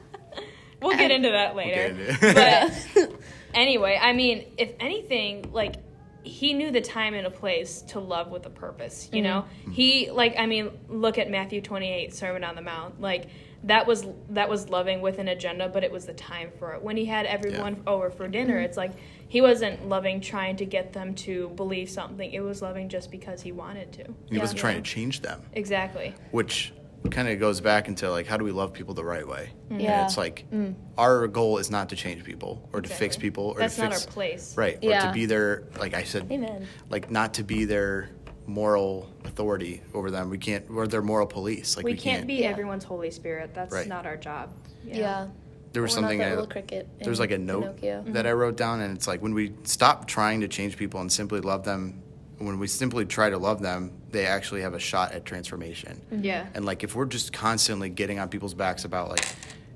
we'll 0.83 0.97
get 0.97 1.11
into 1.13 1.31
that 1.31 1.55
later. 1.55 1.97
Okay. 2.15 2.73
But 2.97 3.13
anyway, 3.55 3.99
I 4.01 4.13
mean, 4.13 4.53
if 4.59 4.73
anything, 4.81 5.51
like 5.53 5.77
he 6.25 6.53
knew 6.53 6.71
the 6.71 6.81
time 6.81 7.15
and 7.15 7.27
a 7.27 7.31
place 7.31 7.83
to 7.83 8.01
love 8.01 8.31
with 8.31 8.47
a 8.47 8.51
purpose, 8.51 9.09
you 9.13 9.23
mm-hmm. 9.23 9.31
know? 9.31 9.45
Mm-hmm. 9.63 9.73
He 9.73 10.11
like 10.11 10.35
I 10.39 10.47
mean, 10.47 10.71
look 10.89 11.19
at 11.19 11.31
Matthew 11.31 11.61
28 11.61 12.15
Sermon 12.15 12.45
on 12.45 12.55
the 12.55 12.63
Mount. 12.63 13.01
Like 13.01 13.27
that 13.65 13.87
was 13.87 14.07
that 14.31 14.49
was 14.49 14.69
loving 14.69 15.01
with 15.01 15.19
an 15.19 15.29
agenda, 15.29 15.69
but 15.69 15.85
it 15.85 15.93
was 15.93 16.07
the 16.07 16.15
time 16.15 16.51
for 16.59 16.75
it. 16.75 16.83
When 16.83 16.97
he 16.97 17.05
had 17.05 17.27
everyone 17.27 17.83
over 17.87 18.11
for 18.11 18.27
dinner, 18.29 18.59
it's 18.59 18.77
like 18.77 18.93
he 19.29 19.41
wasn't 19.41 19.89
loving 19.89 20.21
trying 20.21 20.57
to 20.57 20.67
get 20.67 20.93
them 20.93 21.15
to 21.15 21.49
believe 21.51 21.89
something. 21.89 22.31
It 22.33 22.41
was 22.41 22.61
loving 22.61 22.89
just 22.89 23.11
because 23.11 23.41
he 23.43 23.53
wanted 23.53 23.93
to. 23.93 24.05
he 24.31 24.39
wasn't 24.39 24.59
Yeah. 24.59 24.61
trying 24.61 24.83
to 24.83 24.83
change 24.83 25.21
them, 25.21 25.43
Exactly. 25.55 26.15
which 26.33 26.73
kind 27.11 27.29
of 27.29 27.39
goes 27.41 27.61
back 27.61 27.89
into 27.89 28.11
like 28.11 28.27
how 28.27 28.37
do 28.37 28.45
we 28.45 28.53
love 28.53 28.73
people 28.73 28.95
the 28.95 29.05
right 29.05 29.27
way? 29.27 29.51
Mm. 29.69 29.71
And 29.73 29.81
Yeah. 29.83 30.05
it's 30.05 30.17
like 30.17 30.45
mm. 30.53 30.75
our 30.97 31.27
goal 31.29 31.59
is 31.59 31.71
not 31.71 31.89
to 31.91 31.97
change 31.97 32.25
people 32.25 32.69
or 32.73 32.81
to 32.81 32.89
fix 32.89 33.17
people 33.17 33.49
or 33.49 33.59
That's 33.59 33.77
to 33.77 33.83
not 33.83 33.93
fix 33.93 34.07
our 34.07 34.13
place. 34.13 34.57
Right. 34.57 34.77
Or 34.83 34.91
Yeah. 34.91 35.07
to 35.07 35.13
be 35.13 35.27
their, 35.27 35.65
like 35.79 35.95
I 35.95 36.05
said, 36.05 36.31
Amen. 36.31 36.67
like 36.91 37.11
not 37.11 37.35
to 37.35 37.43
be 37.45 37.65
their 37.65 38.11
moral 38.47 39.09
authority 39.25 39.83
over 39.95 40.11
them. 40.11 40.31
We 40.31 40.39
can't, 40.39 40.69
we're 40.71 40.87
their 40.87 41.03
moral 41.03 41.27
police. 41.27 41.77
Like 41.77 41.85
We, 41.85 41.93
we, 41.93 41.99
can't, 41.99 42.27
be 42.27 42.35
Yeah. 42.35 42.49
everyone's 42.51 42.85
Holy 42.85 43.11
Spirit. 43.11 43.53
That's 43.55 43.73
Right. 43.73 43.87
not 43.87 44.07
our 44.07 44.17
job. 44.17 44.51
you 44.85 44.95
know? 44.95 44.99
yeah. 45.01 45.27
There 45.73 45.81
was 45.81 45.93
We're 45.93 45.95
something 46.03 46.19
that 46.19 46.27
I, 46.29 46.31
little 46.33 46.47
cricket 46.47 46.87
there 47.01 47.09
was 47.09 47.19
like 47.21 47.31
a 47.31 47.39
note 47.39 47.81
Pinocchio. 47.81 48.05
that 48.13 48.27
I 48.27 48.33
wrote 48.33 48.57
down, 48.59 48.81
and 48.83 48.95
it's 48.95 49.07
like 49.07 49.23
when 49.23 49.33
we 49.33 49.55
stop 49.65 50.07
trying 50.07 50.43
to 50.43 50.49
change 50.49 50.77
people 50.77 51.01
and 51.01 51.11
simply 51.11 51.41
love 51.41 51.65
them, 51.65 52.03
when 52.45 52.59
we 52.59 52.67
simply 52.67 53.05
try 53.05 53.31
to 53.31 53.39
love 53.39 53.61
them, 53.61 53.93
they 54.11 54.27
actually 54.27 54.63
have 54.63 54.75
a 54.75 54.79
shot 54.79 55.13
at 55.13 55.25
transformation. 55.25 56.01
Yeah. 56.11 56.47
And 56.55 56.65
like 56.65 56.83
if 56.85 56.95
we're 56.95 57.07
just 57.07 57.33
constantly 57.33 57.89
getting 57.89 58.19
on 58.19 58.29
people's 58.29 58.55
backs 58.55 58.85
about 58.85 59.11
like, 59.11 59.25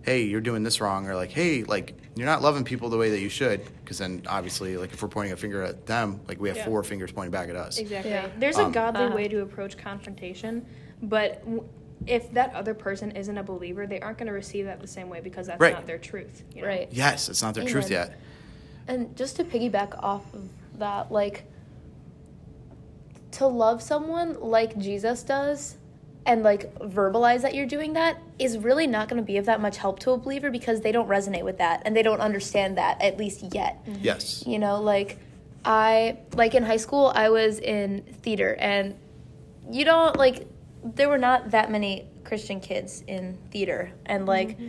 hey, 0.03 0.23
you're 0.23 0.41
doing 0.41 0.63
this 0.63 0.81
wrong, 0.81 1.09
or 1.09 1.17
like, 1.17 1.31
hey, 1.33 1.65
like 1.65 1.95
you're 2.15 2.27
not 2.27 2.41
loving 2.43 2.65
people 2.65 2.89
the 2.89 2.97
way 2.99 3.11
that 3.11 3.21
you 3.21 3.29
should, 3.29 3.61
because 3.83 3.99
then 3.99 4.23
obviously 4.29 4.77
like 4.77 4.93
if 4.93 5.03
we're 5.03 5.09
pointing 5.09 5.33
a 5.33 5.37
finger 5.37 5.63
at 5.63 5.87
them, 5.87 6.21
like 6.29 6.41
we 6.41 6.49
have 6.49 6.57
Yeah. 6.59 6.65
four 6.65 6.83
fingers 6.83 7.11
pointing 7.13 7.33
back 7.33 7.49
at 7.49 7.57
us. 7.57 7.79
Exactly. 7.79 8.11
Yeah. 8.13 8.29
There's 8.39 8.59
a 8.59 8.65
Um, 8.65 8.73
godly 8.73 9.05
Uh-huh. 9.07 9.17
way 9.17 9.29
to 9.29 9.43
approach 9.43 9.77
confrontation, 9.77 10.65
but 11.03 11.41
w- 11.45 11.65
if 12.07 12.33
that 12.35 12.55
other 12.55 12.75
person 12.75 13.11
isn't 13.13 13.37
a 13.37 13.43
believer, 13.43 13.87
they 13.87 13.99
aren't 14.01 14.19
going 14.19 14.27
to 14.29 14.33
receive 14.33 14.67
that 14.67 14.81
the 14.81 14.87
same 14.87 15.09
way 15.09 15.21
because 15.21 15.47
that's 15.49 15.59
Right. 15.61 15.73
not 15.75 15.87
their 15.87 15.99
truth. 15.99 16.43
you 16.55 16.63
know? 16.63 16.69
Right. 16.69 16.89
Yes, 16.93 17.29
it's 17.29 17.43
not 17.43 17.55
their 17.55 17.65
truth 17.65 17.91
yet. 17.91 18.19
And 18.87 19.17
just 19.17 19.35
to 19.37 19.45
piggyback 19.45 19.99
off 20.03 20.23
of 20.35 20.49
that, 20.79 21.11
like 21.11 21.45
to 23.37 23.47
love 23.47 23.83
someone 23.83 24.41
like 24.41 24.79
Jesus 24.79 25.23
does 25.23 25.77
and 26.25 26.43
like 26.43 26.75
verbalize 26.79 27.43
that 27.43 27.55
you're 27.55 27.67
doing 27.67 27.93
that 27.93 28.19
is 28.39 28.59
really 28.59 28.87
not 28.87 29.09
going 29.09 29.23
to 29.23 29.27
be 29.27 29.37
of 29.37 29.45
that 29.47 29.61
much 29.61 29.77
help 29.77 29.99
to 30.01 30.11
a 30.13 30.19
believer 30.19 30.51
because 30.51 30.81
they 30.81 30.91
don't 30.91 31.09
resonate 31.09 31.45
with 31.45 31.59
that 31.59 31.83
and 31.85 31.95
they 31.95 32.03
don't 32.03 32.21
understand 32.21 32.79
that 32.79 33.01
at 33.01 33.19
least 33.19 33.55
yet. 33.55 33.85
Mm-hmm. 33.87 34.05
Yes. 34.05 34.43
You 34.47 34.59
know, 34.59 34.81
like 34.81 35.19
I 35.67 36.17
like 36.35 36.55
in 36.55 36.63
high 36.63 36.79
school 36.79 37.13
I 37.15 37.29
was 37.29 37.59
in 37.59 38.03
theater 38.23 38.57
and 38.59 38.95
you 39.71 39.85
don't 39.85 40.17
like 40.17 40.47
there 40.83 41.09
were 41.09 41.19
not 41.19 41.51
that 41.51 41.71
many 41.71 42.07
Christian 42.25 42.61
kids 42.61 43.05
in 43.07 43.37
theater 43.51 43.93
and 44.07 44.25
like 44.25 44.59
mm-hmm. 44.59 44.69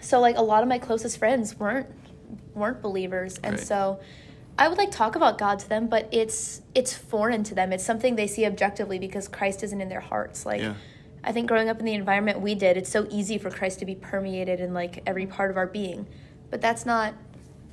so 0.00 0.20
like 0.20 0.36
a 0.36 0.42
lot 0.42 0.62
of 0.62 0.68
my 0.68 0.78
closest 0.78 1.16
friends 1.18 1.58
weren't 1.58 1.86
weren't 2.54 2.82
believers 2.82 3.38
and 3.42 3.54
Right. 3.54 3.66
so 3.66 4.00
I 4.58 4.68
would 4.68 4.78
like 4.78 4.90
talk 4.90 5.16
about 5.16 5.38
God 5.38 5.58
to 5.60 5.68
them 5.68 5.88
but 5.88 6.08
it's 6.12 6.62
it's 6.74 6.94
foreign 6.96 7.42
to 7.44 7.54
them 7.54 7.72
it's 7.72 7.84
something 7.84 8.16
they 8.16 8.26
see 8.26 8.44
objectively 8.46 8.98
because 8.98 9.28
Christ 9.28 9.62
isn't 9.62 9.80
in 9.80 9.88
their 9.88 10.00
hearts 10.00 10.44
like 10.46 10.60
Yeah. 10.60 10.74
I 11.24 11.30
think 11.32 11.46
growing 11.48 11.68
up 11.68 11.78
in 11.78 11.84
the 11.84 11.94
environment 11.94 12.40
we 12.40 12.54
did 12.54 12.76
it's 12.76 12.90
so 12.90 13.06
easy 13.10 13.38
for 13.38 13.50
Christ 13.50 13.78
to 13.80 13.86
be 13.86 13.94
permeated 13.94 14.60
in 14.60 14.74
like 14.74 15.02
every 15.06 15.26
part 15.26 15.50
of 15.50 15.56
our 15.56 15.66
being 15.66 16.06
but 16.50 16.60
that's 16.60 16.84
not 16.86 17.14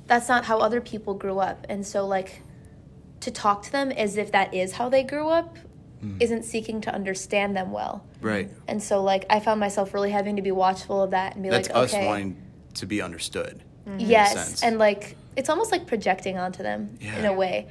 that's 0.06 0.28
not 0.28 0.44
how 0.46 0.58
other 0.58 0.80
people 0.80 1.14
grew 1.14 1.38
up 1.38 1.66
and 1.68 1.86
so 1.86 2.06
like 2.06 2.42
to 3.20 3.30
talk 3.30 3.62
to 3.62 3.70
them 3.70 3.92
as 3.92 4.16
if 4.16 4.32
that 4.32 4.52
is 4.54 4.72
how 4.72 4.88
they 4.88 5.02
grew 5.04 5.28
up 5.28 5.56
hmm. 6.00 6.16
isn't 6.18 6.42
seeking 6.44 6.80
to 6.80 6.92
understand 6.92 7.56
them 7.56 7.70
well 7.70 8.04
Right. 8.20 8.50
and 8.66 8.82
so 8.82 9.02
like 9.02 9.24
i 9.30 9.38
found 9.40 9.60
myself 9.60 9.94
really 9.94 10.10
having 10.10 10.36
to 10.36 10.42
be 10.42 10.50
watchful 10.50 11.02
of 11.02 11.10
that 11.12 11.34
and 11.34 11.42
be 11.42 11.50
That's 11.50 11.68
like 11.68 11.76
us 11.76 11.94
okay 11.94 12.06
wanting 12.06 12.36
to 12.74 12.86
be 12.86 13.00
understood. 13.02 13.62
a 13.86 13.96
yes 13.98 14.32
sense. 14.32 14.62
and 14.62 14.78
like 14.78 15.16
it's 15.40 15.48
almost 15.48 15.72
like 15.72 15.86
projecting 15.86 16.36
onto 16.36 16.62
them 16.62 16.98
in 17.00 17.24
a 17.24 17.32
way. 17.32 17.66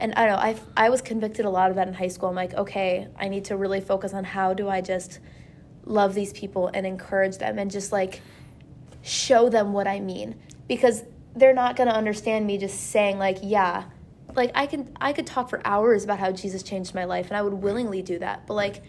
And 0.00 0.12
i 0.14 0.26
don't 0.26 0.34
know 0.34 0.42
i 0.42 0.86
i 0.86 0.88
was 0.88 1.00
convicted 1.00 1.44
a 1.44 1.50
lot 1.50 1.70
of 1.70 1.76
that 1.76 1.86
in 1.86 1.94
high 1.94 2.08
school. 2.08 2.30
I'm 2.30 2.34
like 2.34 2.54
okay 2.54 3.06
i 3.16 3.28
need 3.28 3.44
to 3.46 3.56
really 3.56 3.80
focus 3.80 4.12
on 4.12 4.24
how 4.24 4.52
do 4.52 4.68
i 4.68 4.80
just 4.80 5.20
love 5.84 6.14
these 6.14 6.32
people 6.32 6.68
and 6.74 6.84
encourage 6.84 7.38
them 7.38 7.58
and 7.58 7.70
just 7.70 7.92
like 7.92 8.20
show 9.02 9.48
them 9.48 9.72
what 9.72 9.86
i 9.86 10.00
mean. 10.00 10.34
Because 10.66 11.04
they're 11.36 11.54
not 11.54 11.76
going 11.76 11.88
to 11.88 11.94
understand 11.94 12.46
me 12.46 12.58
just 12.58 12.90
saying 12.90 13.18
like 13.18 13.38
yeah 13.42 13.84
like 14.34 14.50
i 14.54 14.66
can 14.66 14.90
i 15.00 15.12
could 15.12 15.26
talk 15.26 15.48
for 15.50 15.60
hours 15.64 16.04
about 16.04 16.18
how 16.18 16.32
jesus 16.32 16.62
changed 16.62 16.94
my 16.94 17.04
life 17.04 17.26
and 17.28 17.36
i 17.36 17.42
would 17.42 17.52
willingly 17.52 18.02
do 18.02 18.18
that. 18.18 18.46
But 18.46 18.54
like 18.54 18.82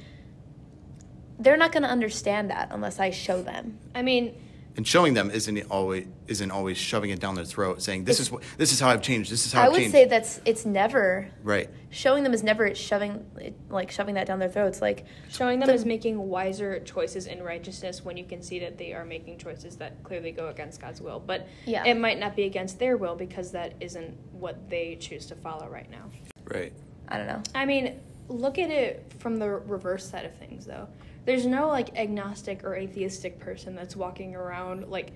they're 1.38 1.58
not 1.58 1.72
going 1.74 1.84
to 1.84 1.90
understand 1.90 2.50
that 2.50 2.70
unless 2.72 3.00
i 3.00 3.10
show 3.12 3.42
them. 3.42 3.78
I 3.94 4.02
mean, 4.02 4.34
and 4.78 4.86
showing 4.86 5.14
them 5.14 5.32
isn't 5.32 5.72
always 5.72 6.08
isn't 6.28 6.52
always 6.52 6.78
shoving 6.78 7.10
it 7.12 7.20
down 7.20 7.36
their 7.36 7.46
throat, 7.46 7.82
saying 7.82 8.04
this 8.06 8.20
is 8.20 8.32
what 8.32 8.44
this 8.58 8.74
is 8.74 8.80
how 8.80 8.90
I've 8.90 9.02
changed. 9.02 9.32
This 9.32 9.46
is 9.46 9.54
how 9.54 9.62
i 9.62 9.66
I've 9.66 9.72
would 9.72 9.78
changed. 9.80 9.92
say 9.94 10.06
that's 10.06 10.42
it's 10.46 10.66
never 10.66 11.28
right. 11.44 11.70
showing 11.90 12.24
them 12.24 12.34
is 12.34 12.44
never 12.44 12.74
shoving 12.76 13.26
it- 13.40 13.56
like 13.70 13.92
shoving 13.92 14.16
that 14.16 14.28
down 14.28 14.40
their 14.40 14.50
throats 14.50 14.82
like 14.82 15.06
showing 15.30 15.60
them 15.60 15.68
The- 15.68 15.74
is 15.74 15.86
making 15.86 16.18
wiser 16.18 16.80
choices 16.82 17.28
in 17.28 17.42
righteousness 17.44 18.04
when 18.04 18.18
you 18.18 18.26
can 18.26 18.42
see 18.42 18.60
that 18.60 18.78
they 18.78 18.94
are 18.94 19.06
making 19.06 19.38
choices 19.38 19.78
that 19.78 20.04
clearly 20.04 20.32
go 20.32 20.48
against 20.50 20.82
God's 20.82 21.02
will. 21.02 21.20
But 21.26 21.48
Yeah. 21.66 21.86
it 21.86 21.96
might 21.98 22.20
not 22.20 22.36
be 22.36 22.44
against 22.44 22.80
their 22.80 22.98
will 22.98 23.16
because 23.16 23.52
that 23.52 23.74
isn't 23.80 24.18
what 24.34 24.70
they 24.70 24.96
choose 24.96 25.26
to 25.28 25.36
follow 25.36 25.68
right 25.70 25.90
now. 25.90 26.10
Right. 26.46 26.74
i 27.08 27.18
don't 27.18 27.28
know 27.28 27.42
I 27.54 27.66
mean, 27.66 28.00
look 28.28 28.58
at 28.60 28.70
it 28.70 29.06
from 29.20 29.38
the 29.38 29.50
reverse 29.50 30.08
side 30.10 30.26
of 30.26 30.34
things, 30.36 30.66
though. 30.66 30.88
There's 31.26 31.46
no 31.46 31.68
like 31.68 31.96
agnostic 31.98 32.64
or 32.64 32.76
atheistic 32.76 33.40
person 33.40 33.76
that's 33.76 33.96
walking 33.96 34.36
around 34.36 34.90
like, 34.90 35.12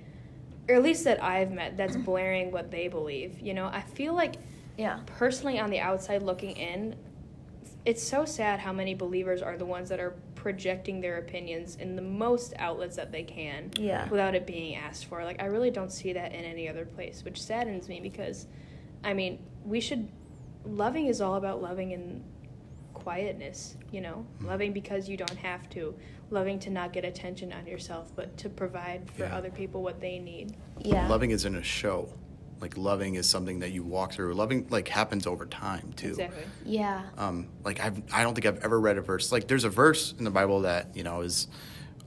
or 0.67 0.75
at 0.75 0.83
least 0.83 1.03
that 1.03 1.23
I've 1.23 1.51
met, 1.51 1.77
that's 1.77 1.95
blaring 2.05 2.51
what 2.51 2.71
they 2.71 2.87
believe. 2.87 3.39
You 3.39 3.53
know, 3.53 3.65
I 3.67 3.81
feel 3.81 4.13
like 4.13 4.35
yeah 4.77 4.99
personally 5.05 5.59
on 5.59 5.69
the 5.69 5.79
outside 5.79 6.23
looking 6.23 6.51
in, 6.51 6.95
it's 7.85 8.01
so 8.03 8.25
sad 8.25 8.59
how 8.59 8.73
many 8.73 8.93
believers 8.93 9.41
are 9.41 9.57
the 9.57 9.65
ones 9.65 9.89
that 9.89 9.99
are 9.99 10.15
projecting 10.35 11.01
their 11.01 11.17
opinions 11.17 11.75
in 11.75 11.95
the 11.97 12.01
most 12.01 12.53
outlets 12.57 12.95
that 12.95 13.11
they 13.11 13.23
can 13.23 13.71
Yeah. 13.77 14.07
without 14.09 14.35
it 14.35 14.47
being 14.47 14.75
asked 14.75 15.05
for. 15.05 15.23
Like 15.23 15.41
I 15.41 15.45
really 15.45 15.69
don't 15.71 15.91
see 15.91 16.13
that 16.13 16.33
in 16.33 16.45
any 16.45 16.69
other 16.69 16.85
place, 16.85 17.23
which 17.25 17.41
saddens 17.41 17.87
me 17.89 17.99
because 17.99 18.47
I 19.03 19.13
mean, 19.13 19.39
we 19.65 19.79
should 19.79 20.07
loving 20.65 21.07
is 21.07 21.21
all 21.21 21.35
about 21.35 21.61
loving 21.61 21.91
in 21.91 22.23
quietness, 23.03 23.75
you 23.91 24.01
know? 24.01 24.25
Loving 24.41 24.73
because 24.73 25.07
you 25.09 25.17
don't 25.17 25.29
have 25.37 25.69
to. 25.71 25.95
Loving 26.31 26.59
to 26.59 26.69
not 26.69 26.93
get 26.93 27.05
attention 27.05 27.51
on 27.53 27.65
yourself, 27.65 28.11
but 28.15 28.37
to 28.37 28.49
provide 28.49 29.09
for 29.11 29.23
Yeah. 29.23 29.35
other 29.35 29.49
people 29.49 29.81
what 29.81 29.99
they 29.99 30.19
need. 30.19 30.55
yeah 30.79 31.07
Loving 31.07 31.31
isn't 31.31 31.55
a 31.55 31.63
show. 31.63 32.13
Like 32.61 32.75
loving 32.77 33.15
is 33.15 33.27
something 33.27 33.59
that 33.59 33.71
you 33.71 33.83
walk 33.83 34.11
through. 34.11 34.33
Loving 34.33 34.67
like 34.69 34.87
happens 34.89 35.25
over 35.25 35.45
time 35.45 35.93
too. 35.95 36.09
Exactly. 36.09 36.43
yeah 36.65 37.03
Um, 37.17 37.47
like 37.63 37.79
I've 37.79 38.01
I 38.13 38.21
don't 38.23 38.35
think 38.35 38.45
I've 38.45 38.63
ever 38.63 38.79
read 38.79 38.97
a 38.97 39.01
verse 39.01 39.31
like 39.31 39.47
there's 39.47 39.63
a 39.63 39.69
verse 39.69 40.13
in 40.17 40.23
the 40.25 40.29
Bible 40.31 40.61
that 40.61 40.95
you 40.95 41.03
know 41.03 41.21
is 41.21 41.47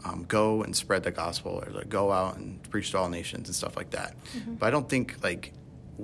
um, 0.05 0.24
go 0.28 0.62
and 0.62 0.74
spread 0.76 1.05
the 1.05 1.11
gospel 1.11 1.62
or 1.64 1.70
like 1.72 1.88
go 1.88 2.12
out 2.12 2.36
and 2.36 2.62
preach 2.70 2.90
to 2.90 2.99
all 2.99 3.09
nations 3.09 3.49
and 3.49 3.55
stuff 3.57 3.76
like 3.76 3.90
that. 3.90 4.14
But 4.59 4.66
I 4.66 4.70
don't 4.70 4.88
think 4.88 5.16
like 5.22 5.53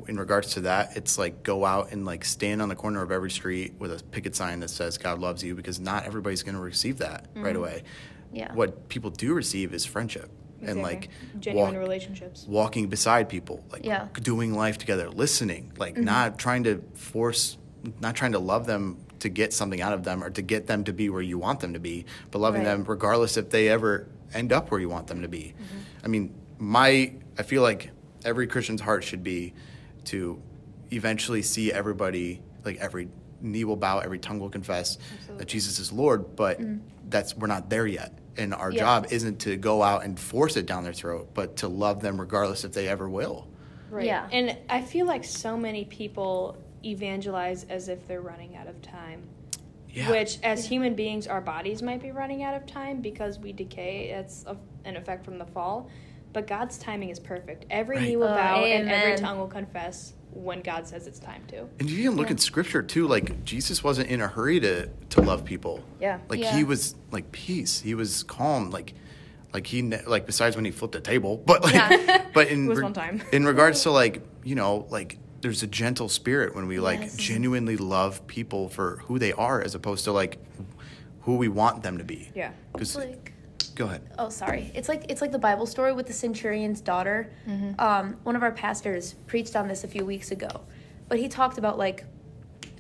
in 0.07 0.17
regards 0.19 0.53
to 0.55 0.61
that, 0.63 0.97
it's 0.97 1.19
like 1.19 1.43
go 1.43 1.65
out 1.65 1.93
and 1.93 2.05
like 2.05 2.25
stand 2.25 2.61
on 2.63 2.69
the 2.69 2.77
corner 2.77 3.03
of 3.03 3.11
every 3.11 3.31
street 3.31 3.75
with 3.79 3.93
a 3.99 4.03
picket 4.05 4.37
sign 4.37 4.61
that 4.61 4.71
says 4.71 4.99
God 4.99 5.19
loves 5.19 5.43
you 5.43 5.55
because 5.55 5.81
not 5.81 6.05
everybody's 6.07 6.43
going 6.43 6.55
to 6.55 6.61
receive 6.61 6.99
that 6.99 7.27
right 7.35 7.57
away. 7.57 7.83
Yeah. 8.33 8.53
What 8.55 8.89
people 8.89 9.11
do 9.11 9.35
receive 9.35 9.73
is 9.73 9.85
friendship 9.87 10.31
and 10.61 10.83
like 10.83 11.09
genuine 11.41 11.75
walk- 11.75 11.81
relationships. 11.83 12.45
walking 12.49 12.89
beside 12.89 13.29
people, 13.29 13.65
like 13.73 13.85
Yeah. 13.85 14.09
doing 14.23 14.55
life 14.55 14.77
together, 14.79 15.09
listening, 15.11 15.73
like 15.79 15.95
Mm-hmm. 15.95 16.05
not 16.05 16.39
trying 16.39 16.65
to 16.65 16.83
force, 16.95 17.57
not 18.01 18.15
trying 18.15 18.33
to 18.33 18.39
love 18.39 18.67
them 18.67 18.99
to 19.21 19.29
get 19.29 19.53
something 19.53 19.81
out 19.81 19.93
of 19.93 20.05
them 20.05 20.23
or 20.23 20.31
to 20.31 20.43
get 20.43 20.67
them 20.67 20.85
to 20.85 20.93
be 20.93 21.09
where 21.11 21.23
you 21.23 21.39
want 21.39 21.61
them 21.61 21.73
to 21.73 21.81
be, 21.81 22.05
but 22.31 22.39
loving 22.41 22.61
Right. 22.63 22.69
them 22.77 22.85
regardless 22.85 23.37
if 23.37 23.51
they 23.51 23.69
ever 23.69 24.07
end 24.35 24.53
up 24.53 24.71
where 24.71 24.79
you 24.81 24.89
want 24.89 25.07
them 25.07 25.23
to 25.23 25.29
be. 25.29 25.55
Mm-hmm. 25.57 25.79
I 26.05 26.09
mean, 26.09 26.35
my, 26.59 27.13
I 27.39 27.43
feel 27.43 27.63
like 27.63 27.91
every 28.25 28.47
Christian's 28.47 28.81
heart 28.81 29.03
should 29.05 29.23
be 29.25 29.55
to 30.09 30.41
eventually 30.91 31.43
see 31.43 31.73
everybody, 31.73 32.41
like 32.65 32.79
every 32.79 33.09
knee 33.41 33.65
will 33.65 33.77
bow, 33.77 33.99
every 34.01 34.19
tongue 34.19 34.41
will 34.41 34.51
confess 34.51 34.99
that 35.37 35.47
Jesus 35.47 35.79
is 35.79 35.93
Lord, 35.93 36.35
but 36.37 36.61
that's, 37.09 37.37
we're 37.37 37.47
not 37.47 37.71
there 37.71 37.87
yet. 37.87 38.19
And 38.37 38.55
our 38.55 38.71
Mm. 38.71 38.75
Yeah. 38.75 38.81
job 38.81 39.07
isn't 39.11 39.39
to 39.41 39.57
go 39.57 39.83
out 39.83 40.05
and 40.05 40.19
force 40.19 40.57
it 40.57 40.67
down 40.67 40.85
their 40.85 40.93
throat, 40.93 41.31
but 41.35 41.57
to 41.57 41.69
love 41.69 42.01
them 42.01 42.21
regardless 42.21 42.65
if 42.65 42.73
they 42.73 42.89
ever 42.89 43.09
will. 43.09 43.47
Right. 43.91 44.07
Yeah. 44.07 44.29
And 44.33 44.57
I 44.69 44.81
feel 44.81 45.07
like 45.07 45.25
so 45.25 45.57
many 45.57 45.85
people 45.85 46.57
evangelize 46.85 47.65
as 47.65 47.89
if 47.89 48.07
they're 48.07 48.21
running 48.21 48.57
out 48.57 48.67
of 48.67 48.81
time. 48.83 49.23
Yeah. 49.91 50.11
Which, 50.11 50.39
as 50.43 50.67
human 50.67 50.95
beings, 50.95 51.27
our 51.27 51.41
bodies 51.41 51.83
might 51.83 52.01
be 52.03 52.13
running 52.13 52.43
out 52.43 52.55
of 52.55 52.67
time 52.67 53.01
because 53.01 53.39
we 53.39 53.53
decay. 53.53 54.11
It's 54.11 54.45
a, 54.47 54.57
an 54.85 54.97
effect 54.97 55.25
from 55.25 55.39
the 55.39 55.47
fall. 55.47 55.89
But 56.33 56.47
God's 56.47 56.79
timing 56.79 57.09
is 57.11 57.19
perfect. 57.19 57.65
Every 57.71 57.97
Right. 57.97 58.09
knee 58.09 58.17
will 58.17 58.25
Oh, 58.29 58.35
bow 58.35 58.63
and 58.65 58.89
every 58.89 59.17
tongue 59.17 59.39
will 59.39 59.47
confess 59.49 60.13
when 60.31 60.61
God 60.61 60.87
says 60.87 61.07
it's 61.07 61.19
time 61.19 61.43
to. 61.49 61.67
And 61.81 61.89
you 61.89 62.05
can 62.09 62.17
look 62.17 62.31
at 62.31 62.39
scripture 62.41 62.83
too. 62.83 63.09
Like 63.09 63.45
Jesus 63.45 63.83
wasn't 63.83 64.11
in 64.11 64.21
a 64.21 64.29
hurry 64.29 64.61
to 64.61 64.89
to 65.11 65.21
love 65.23 65.45
people. 65.45 65.83
Yeah. 66.01 66.19
Like 66.29 66.41
Yeah. 66.41 66.55
he 66.57 66.65
was 66.65 66.95
like 67.11 67.33
peace. 67.33 67.81
He 67.81 67.95
was 67.95 68.23
calm. 68.25 68.71
Like 68.71 68.95
like 69.55 69.67
he 69.67 69.81
ne- 69.83 70.05
like 70.07 70.27
besides 70.27 70.55
when 70.55 70.65
he 70.67 70.71
flipped 70.71 70.95
a 70.95 71.01
table, 71.01 71.39
but 71.47 71.65
like 71.65 71.75
Yeah. 71.75 72.27
but 72.35 72.49
in 72.49 72.67
It 72.67 72.69
was 72.69 72.83
one 72.83 72.93
time. 72.93 73.23
in 73.33 73.47
regards 73.47 73.83
to 73.85 73.91
like 73.91 74.21
you 74.45 74.55
know 74.55 74.87
like 74.91 75.19
there's 75.41 75.63
a 75.63 75.67
gentle 75.67 76.09
spirit 76.09 76.55
when 76.55 76.67
we 76.67 76.79
like 76.79 77.01
Yes. 77.01 77.17
genuinely 77.17 77.77
love 77.79 78.27
people 78.27 78.69
for 78.69 78.99
who 79.07 79.19
they 79.19 79.33
are 79.33 79.63
as 79.63 79.75
opposed 79.75 80.05
to 80.05 80.13
like 80.13 80.37
who 81.23 81.37
we 81.37 81.49
want 81.49 81.83
them 81.83 81.99
to 81.99 82.05
be. 82.05 82.29
Yeah. 82.35 82.51
Because 82.73 82.97
Like, 82.97 83.33
go 83.79 83.87
ahead. 83.87 84.03
oh, 84.19 84.29
sorry. 84.29 84.71
It's 84.75 84.89
like 84.89 85.05
it's 85.09 85.21
like 85.23 85.33
the 85.33 85.39
Bible 85.39 85.65
story 85.67 85.93
with 85.93 86.07
the 86.07 86.13
centurion's 86.13 86.81
daughter. 86.81 87.33
Um, 87.79 88.17
one 88.25 88.37
of 88.37 88.43
our 88.43 88.53
pastors 88.53 89.15
preached 89.27 89.57
on 89.57 89.69
this 89.69 89.85
a 89.85 89.89
few 89.89 90.05
weeks 90.05 90.31
ago, 90.31 90.49
but 91.09 91.19
he 91.19 91.29
talked 91.29 91.57
about 91.59 91.79
like 91.79 92.05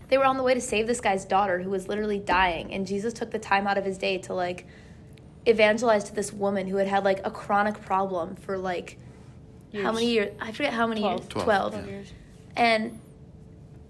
they 0.09 0.19
were 0.19 0.25
on 0.25 0.37
the 0.37 0.43
way 0.43 0.55
to 0.55 0.61
save 0.61 0.87
this 0.87 1.01
guy's 1.01 1.25
daughter 1.25 1.61
who 1.61 1.71
was 1.71 1.87
literally 1.89 2.19
dying, 2.19 2.73
and 2.75 2.87
Jesus 2.87 3.13
took 3.15 3.31
the 3.31 3.39
time 3.39 3.67
out 3.67 3.79
of 3.79 3.85
his 3.85 3.97
day 3.97 4.19
to 4.19 4.35
like 4.35 4.67
evangelize 5.47 6.05
to 6.05 6.15
this 6.15 6.33
woman 6.33 6.67
who 6.67 6.77
had 6.77 6.89
had 6.89 7.05
like 7.05 7.25
a 7.27 7.31
chronic 7.31 7.81
problem 7.81 8.37
for 8.37 8.59
like 8.59 8.99
how 9.73 9.93
many 9.93 10.07
years? 10.11 10.35
I 10.41 10.53
forget 10.53 10.73
how 10.73 10.87
many 10.87 11.01
Twelve. 11.03 11.21
years. 11.21 11.29
Twelve. 11.29 11.45
Twelve. 11.45 11.73
Twelve 11.75 11.89
years. 11.89 12.13
And 12.57 13.01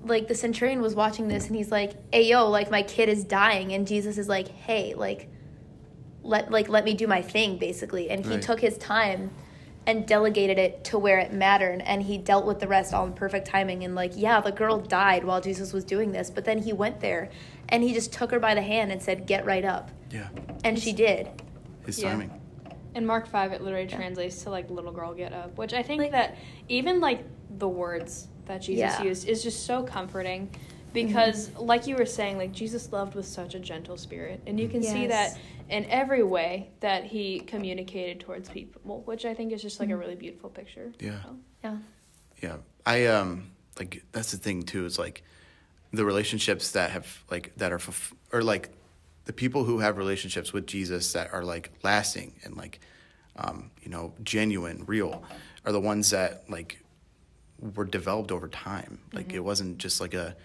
like 0.05 0.29
the 0.29 0.35
centurion 0.35 0.81
was 0.83 0.95
watching 0.95 1.29
this 1.29 1.47
and 1.47 1.57
he's 1.57 1.71
like, 1.71 1.93
"Hey 2.13 2.23
yo, 2.29 2.49
like 2.49 2.71
my 2.71 2.83
kid 2.83 3.09
is 3.09 3.25
dying." 3.25 3.73
And 3.73 3.87
Jesus 3.87 4.19
is 4.19 4.29
like, 4.29 4.49
"Hey, 4.49 4.95
like 4.95 5.29
let 6.23 6.51
like 6.51 6.69
let 6.69 6.85
me 6.85 6.95
do 6.95 7.07
my 7.07 7.23
thing 7.23 7.59
basically." 7.59 8.11
And 8.11 8.25
he 8.25 8.33
Right. 8.33 8.43
took 8.43 8.61
his 8.61 8.77
time 8.79 9.31
and 9.87 10.07
delegated 10.07 10.59
it 10.59 10.85
to 10.85 10.99
where 10.99 11.19
it 11.19 11.33
mattered 11.33 11.81
and 11.87 12.03
he 12.03 12.19
dealt 12.19 12.45
with 12.45 12.61
the 12.61 12.69
rest 12.69 12.93
all 12.93 13.07
in 13.07 13.13
perfect 13.15 13.47
timing 13.47 13.85
and 13.85 13.95
like, 13.95 14.13
yeah, 14.15 14.39
the 14.39 14.53
girl 14.53 14.79
died 14.79 15.25
while 15.25 15.41
Jesus 15.41 15.73
was 15.73 15.83
doing 15.83 16.13
this, 16.13 16.29
but 16.29 16.45
then 16.45 16.59
he 16.59 16.75
went 16.75 17.01
there 17.01 17.31
and 17.71 17.83
he 17.83 17.95
just 17.95 18.13
took 18.13 18.31
her 18.31 18.39
by 18.39 18.55
the 18.55 18.61
hand 18.61 18.93
and 18.93 19.01
said, 19.03 19.27
"Get 19.27 19.47
right 19.47 19.65
up." 19.65 19.91
Yeah. 20.11 20.29
And 20.63 20.79
she 20.79 20.93
did. 20.93 21.29
His 21.87 21.99
Yeah. 22.03 22.11
timing. 22.11 22.31
In 22.95 23.07
Mark 23.07 23.27
5, 23.27 23.53
it 23.53 23.63
literally 23.63 23.87
translates 23.87 24.43
to 24.43 24.51
like 24.51 24.69
little 24.71 24.93
girl 24.93 25.15
get 25.15 25.33
up, 25.33 25.57
which 25.57 25.73
I 25.73 25.83
think 25.83 26.03
Like- 26.03 26.13
that 26.13 26.37
even 26.69 27.01
like 27.01 27.25
the 27.59 27.69
words 27.69 28.29
that 28.47 28.61
Jesus 28.63 28.79
Yeah. 28.99 29.03
used 29.03 29.27
is 29.29 29.43
just 29.43 29.65
so 29.65 29.83
comforting 29.83 30.51
because, 30.93 31.55
like 31.57 31.87
you 31.87 31.97
were 31.97 32.07
saying, 32.07 32.39
like 32.39 32.53
Jesus 32.53 32.93
loved 32.93 33.15
with 33.15 33.27
such 33.27 33.55
a 33.55 33.59
gentle 33.59 33.97
spirit. 33.97 34.41
And 34.47 34.59
you 34.59 34.69
can 34.69 34.83
see 34.83 35.07
that 35.07 35.39
in 35.69 35.85
every 35.87 36.23
way 36.23 36.71
that 36.81 37.05
he 37.05 37.41
communicated 37.41 38.21
towards 38.21 38.49
people, 38.49 39.03
which 39.05 39.25
I 39.25 39.35
think 39.35 39.53
is 39.53 39.63
just 39.63 39.81
like 39.81 39.91
a 39.91 39.97
really 39.97 40.15
beautiful 40.15 40.51
picture. 40.51 40.93
Yeah. 40.99 41.23
So, 41.23 41.37
Yeah. 41.65 41.77
Yeah, 42.43 42.57
I 42.87 43.07
um 43.07 43.51
like 43.79 44.05
that's 44.13 44.31
the 44.31 44.39
thing 44.39 44.63
too. 44.63 44.85
Is 44.85 44.99
like 44.99 45.23
the 45.93 46.05
relationships 46.05 46.73
that 46.73 46.91
have 46.91 47.25
like 47.31 47.53
that 47.57 47.73
are 47.73 47.79
fulf- 47.79 48.15
or 48.33 48.43
like 48.43 48.71
the 49.25 49.33
people 49.33 49.65
who 49.65 49.81
have 49.81 49.99
relationships 49.99 50.53
with 50.53 50.67
Jesus 50.67 51.13
that 51.13 51.33
are 51.33 51.45
like 51.45 51.71
lasting 51.83 52.35
and 52.45 52.57
like 52.57 52.81
um 53.37 53.71
you 53.83 53.91
know 53.91 54.15
genuine, 54.23 54.85
real, 54.87 55.25
are 55.65 55.73
the 55.73 55.81
ones 55.81 56.11
that 56.11 56.49
like 56.49 56.83
were 57.59 57.85
developed 57.85 58.31
over 58.31 58.49
time. 58.49 59.01
Like 59.13 59.33
it 59.33 59.41
wasn't 59.41 59.79
just 59.79 60.01
like 60.01 60.15
a 60.15 60.37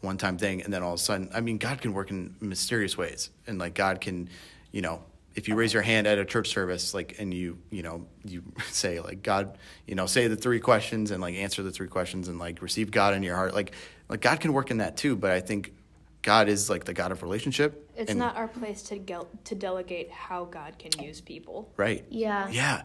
one 0.00 0.16
time 0.16 0.38
thing 0.38 0.62
and 0.62 0.72
then 0.72 0.82
all 0.82 0.94
of 0.94 1.00
a 1.00 1.02
sudden. 1.02 1.28
I 1.34 1.40
mean, 1.40 1.58
God 1.58 1.80
can 1.80 1.92
work 1.92 2.10
in 2.10 2.34
mysterious 2.40 2.96
ways, 2.96 3.30
and 3.46 3.58
like 3.58 3.74
God 3.74 4.00
can, 4.00 4.28
you 4.72 4.82
know. 4.82 5.02
If 5.34 5.46
you 5.46 5.54
raise 5.54 5.72
your 5.72 5.82
hand 5.82 6.08
at 6.08 6.18
a 6.18 6.24
church 6.24 6.48
service, 6.48 6.94
like, 6.94 7.14
and 7.20 7.32
you, 7.32 7.58
you 7.70 7.82
know, 7.84 8.06
you 8.24 8.42
say 8.70 8.98
like 8.98 9.22
God, 9.22 9.56
you 9.86 9.94
know, 9.94 10.06
say 10.06 10.26
the 10.26 10.34
three 10.34 10.58
questions 10.58 11.12
and 11.12 11.20
like 11.20 11.36
answer 11.36 11.62
the 11.62 11.70
three 11.70 11.86
questions 11.86 12.26
and 12.26 12.40
like 12.40 12.60
receive 12.60 12.90
God 12.90 13.14
in 13.14 13.22
your 13.22 13.36
heart, 13.36 13.54
like, 13.54 13.72
like 14.08 14.20
God 14.20 14.40
can 14.40 14.52
work 14.52 14.72
in 14.72 14.78
that 14.78 14.96
too. 14.96 15.14
But 15.14 15.30
I 15.30 15.38
think 15.40 15.74
God 16.22 16.48
is 16.48 16.68
like 16.68 16.84
the 16.86 16.92
God 16.94 17.12
of 17.12 17.22
relationship. 17.22 17.88
it's 17.96 18.10
and- 18.10 18.18
not 18.18 18.36
our 18.36 18.48
place 18.48 18.82
to, 18.84 18.98
gel- 18.98 19.28
to 19.44 19.54
delegate 19.54 20.10
how 20.10 20.44
God 20.46 20.76
can 20.76 20.90
use 21.04 21.20
people. 21.20 21.70
right. 21.76 22.04
Yeah. 22.10 22.48
Yeah. 22.48 22.82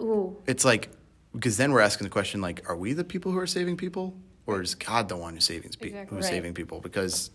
Ooh. 0.00 0.38
It's 0.46 0.64
like 0.64 0.88
because 1.34 1.58
then 1.58 1.70
we're 1.70 1.80
asking 1.80 2.06
the 2.06 2.10
question 2.10 2.40
like, 2.40 2.66
are 2.68 2.76
we 2.76 2.94
the 2.94 3.04
people 3.04 3.30
who 3.30 3.38
are 3.38 3.46
saving 3.46 3.76
people, 3.76 4.16
or 4.50 4.62
is 4.62 4.74
God 4.74 5.08
the 5.08 5.16
one 5.16 5.34
who's 5.34 5.44
saving 5.44 5.70
pe- 5.80 5.88
Exactly. 5.88 6.16
who's 6.16 6.24
Right. 6.24 6.30
saving 6.32 6.54
people? 6.54 6.80
Because 6.80 7.30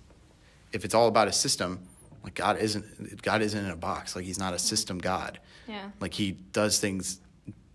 if 0.71 0.83
it's 0.85 0.93
all 0.93 1.07
about 1.07 1.27
a 1.27 1.31
system, 1.33 1.79
like 2.23 2.35
God 2.35 2.57
isn't 2.59 3.21
God 3.21 3.41
isn't 3.41 3.63
in 3.65 3.71
a 3.71 3.75
box. 3.75 4.15
Like 4.15 4.25
He's 4.25 4.39
not 4.39 4.53
a 4.53 4.59
system 4.59 4.97
God. 4.99 5.39
Yeah. 5.67 5.89
Like 5.99 6.13
He 6.13 6.31
does 6.51 6.79
things, 6.79 7.19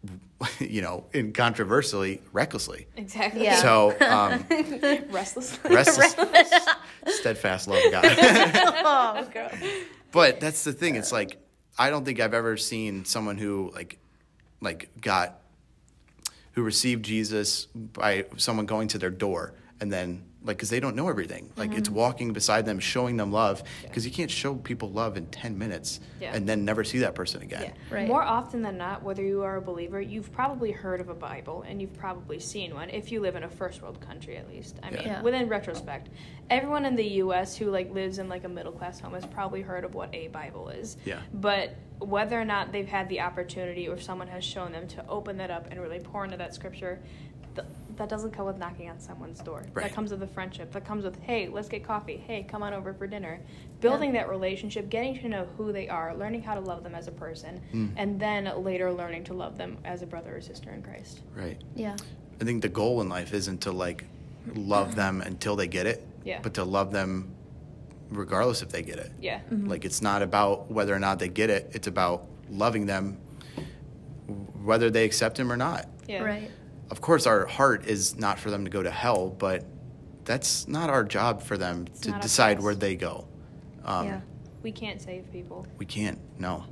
you 0.58 0.82
know, 0.82 1.04
in 1.12 1.32
controversially, 1.32 2.20
recklessly. 2.32 2.86
Exactly. 2.96 3.44
Yeah. 3.44 3.56
So 3.56 3.90
um, 4.00 4.44
Restless. 5.10 5.58
restless, 5.64 6.14
steadfast 7.06 7.68
love 7.68 7.84
of 7.84 7.92
God. 7.92 8.04
Oh, 8.06 9.28
girl. 9.32 9.50
But 10.12 10.40
that's 10.40 10.64
the 10.64 10.72
thing. 10.72 10.96
It's 10.96 11.12
like 11.12 11.38
I 11.78 11.90
don't 11.90 12.04
think 12.04 12.20
I've 12.20 12.34
ever 12.34 12.56
seen 12.56 13.04
someone 13.04 13.38
who 13.38 13.70
like 13.74 13.98
like 14.60 14.90
got 15.00 15.39
who 16.52 16.62
received 16.62 17.04
Jesus 17.04 17.66
by 17.66 18.26
someone 18.36 18.66
going 18.66 18.88
to 18.88 18.98
their 18.98 19.10
door 19.10 19.54
and 19.80 19.92
then 19.92 20.24
like 20.42 20.56
because 20.56 20.70
they 20.70 20.80
don't 20.80 20.96
know 20.96 21.08
everything. 21.08 21.50
Like 21.56 21.74
it's 21.74 21.88
mm-hmm. 21.88 21.98
walking 21.98 22.32
beside 22.32 22.64
them, 22.64 22.78
showing 22.78 23.16
them 23.16 23.30
love 23.30 23.62
because 23.82 24.06
you 24.06 24.12
can't 24.12 24.30
show 24.30 24.54
people 24.54 24.90
love 24.90 25.16
in 25.16 25.26
ten 25.26 25.58
minutes 25.58 26.00
Yeah. 26.20 26.34
and 26.34 26.48
then 26.48 26.64
never 26.64 26.82
see 26.82 26.98
that 27.00 27.14
person 27.14 27.42
again. 27.42 27.62
Yeah. 27.62 27.94
Right. 27.94 28.08
More 28.08 28.22
often 28.22 28.62
than 28.62 28.78
not, 28.78 29.02
whether 29.02 29.22
you 29.22 29.42
are 29.42 29.56
a 29.56 29.62
believer, 29.62 30.00
you've 30.00 30.32
probably 30.32 30.70
heard 30.70 31.00
of 31.00 31.08
a 31.08 31.14
Bible 31.14 31.64
and 31.68 31.80
you've 31.80 31.94
probably 31.94 32.38
seen 32.40 32.74
one 32.74 32.88
if 32.90 33.12
you 33.12 33.20
live 33.20 33.36
in 33.36 33.42
a 33.42 33.50
first 33.50 33.82
world 33.82 34.00
country 34.00 34.36
at 34.36 34.48
least. 34.48 34.78
I 34.82 34.90
mean, 34.90 35.02
Yeah. 35.04 35.22
within 35.22 35.48
retrospect, 35.48 36.08
everyone 36.48 36.86
in 36.86 36.96
the 36.96 37.06
US 37.22 37.56
who 37.56 37.70
like 37.70 37.92
lives 37.92 38.18
in 38.18 38.28
like 38.28 38.44
a 38.44 38.48
middle 38.48 38.72
class 38.72 38.98
home 39.00 39.14
has 39.14 39.26
probably 39.26 39.60
heard 39.60 39.84
of 39.84 39.94
what 39.94 40.14
a 40.14 40.28
Bible 40.28 40.70
is. 40.70 40.96
Yeah. 41.04 41.20
But 41.34 41.76
whether 41.98 42.40
or 42.40 42.44
not 42.44 42.72
they've 42.72 42.88
had 42.88 43.08
the 43.08 43.20
opportunity 43.20 43.86
or 43.86 43.98
someone 43.98 44.28
has 44.28 44.42
shown 44.42 44.72
them 44.72 44.88
to 44.88 45.06
open 45.06 45.36
that 45.36 45.50
up 45.50 45.66
and 45.70 45.80
really 45.80 46.00
pour 46.00 46.24
into 46.24 46.36
that 46.38 46.54
scripture, 46.54 47.00
th- 47.54 47.66
that 47.96 48.08
doesn't 48.08 48.30
come 48.30 48.46
with 48.46 48.56
knocking 48.56 48.88
on 48.88 48.98
someone's 48.98 49.40
door. 49.40 49.62
Right. 49.74 49.84
That 49.84 49.94
comes 49.94 50.10
with 50.10 50.22
a 50.22 50.26
friendship. 50.26 50.72
That 50.72 50.86
comes 50.86 51.04
with, 51.04 51.20
hey, 51.20 51.48
let's 51.48 51.68
get 51.68 51.84
coffee. 51.84 52.16
Hey, 52.16 52.42
come 52.48 52.62
on 52.62 52.72
over 52.72 52.94
for 52.94 53.06
dinner. 53.06 53.40
Building 53.80 54.12
that 54.14 54.28
relationship, 54.28 54.88
getting 54.88 55.18
to 55.20 55.28
know 55.28 55.46
who 55.58 55.70
they 55.72 55.88
are, 55.88 56.14
learning 56.14 56.42
how 56.42 56.54
to 56.54 56.60
love 56.60 56.82
them 56.82 56.94
as 56.94 57.08
a 57.08 57.12
person, 57.12 57.60
Mm. 57.74 57.90
and 57.96 58.18
then 58.20 58.50
later 58.64 58.90
learning 58.92 59.24
to 59.24 59.34
love 59.34 59.58
them 59.58 59.76
as 59.84 60.00
a 60.02 60.06
brother 60.06 60.34
or 60.36 60.40
sister 60.40 60.70
in 60.70 60.82
Christ. 60.82 61.20
Right. 61.36 61.60
Yeah. 61.74 61.96
I 62.40 62.44
think 62.44 62.62
the 62.62 62.68
goal 62.70 63.02
in 63.02 63.08
life 63.10 63.34
isn't 63.34 63.60
to 63.62 63.72
like 63.72 64.04
love 64.54 64.94
them 64.96 65.20
until 65.20 65.54
they 65.56 65.66
get 65.66 65.86
it, 65.86 66.06
Yeah. 66.24 66.40
but 66.42 66.54
to 66.54 66.64
love 66.64 66.92
them 66.92 67.34
regardless 68.10 68.62
if 68.62 68.70
they 68.70 68.82
get 68.82 68.98
it. 68.98 69.12
Yeah. 69.20 69.40
Like 69.50 69.84
it's 69.84 70.00
not 70.00 70.22
about 70.22 70.70
whether 70.70 70.94
or 70.94 70.98
not 70.98 71.18
they 71.18 71.28
get 71.28 71.50
it. 71.50 71.70
It's 71.74 71.86
about 71.86 72.24
loving 72.50 72.86
them, 72.86 73.18
whether 74.64 74.90
they 74.90 75.04
accept 75.04 75.38
him 75.38 75.50
or 75.52 75.56
not. 75.56 75.86
Yeah. 76.08 76.22
Right. 76.22 76.50
Of 76.90 77.00
course, 77.00 77.26
our 77.26 77.46
heart 77.46 77.86
is 77.86 78.18
not 78.18 78.38
for 78.38 78.50
them 78.50 78.64
to 78.64 78.70
go 78.70 78.82
to 78.82 78.90
hell, 78.90 79.30
but 79.30 79.64
that's 80.24 80.66
not 80.68 80.90
our 80.90 81.04
job 81.04 81.42
for 81.42 81.56
them 81.56 81.86
to 82.02 82.12
to 82.12 82.18
decide 82.20 82.60
where 82.60 82.74
they 82.74 82.96
go. 82.96 83.26
Um, 83.84 84.06
yeah. 84.06 84.20
We 84.62 84.72
can't 84.72 85.00
save 85.00 85.30
people. 85.32 85.66
We 85.78 85.86
can't. 85.86 86.18
No. 86.38 86.64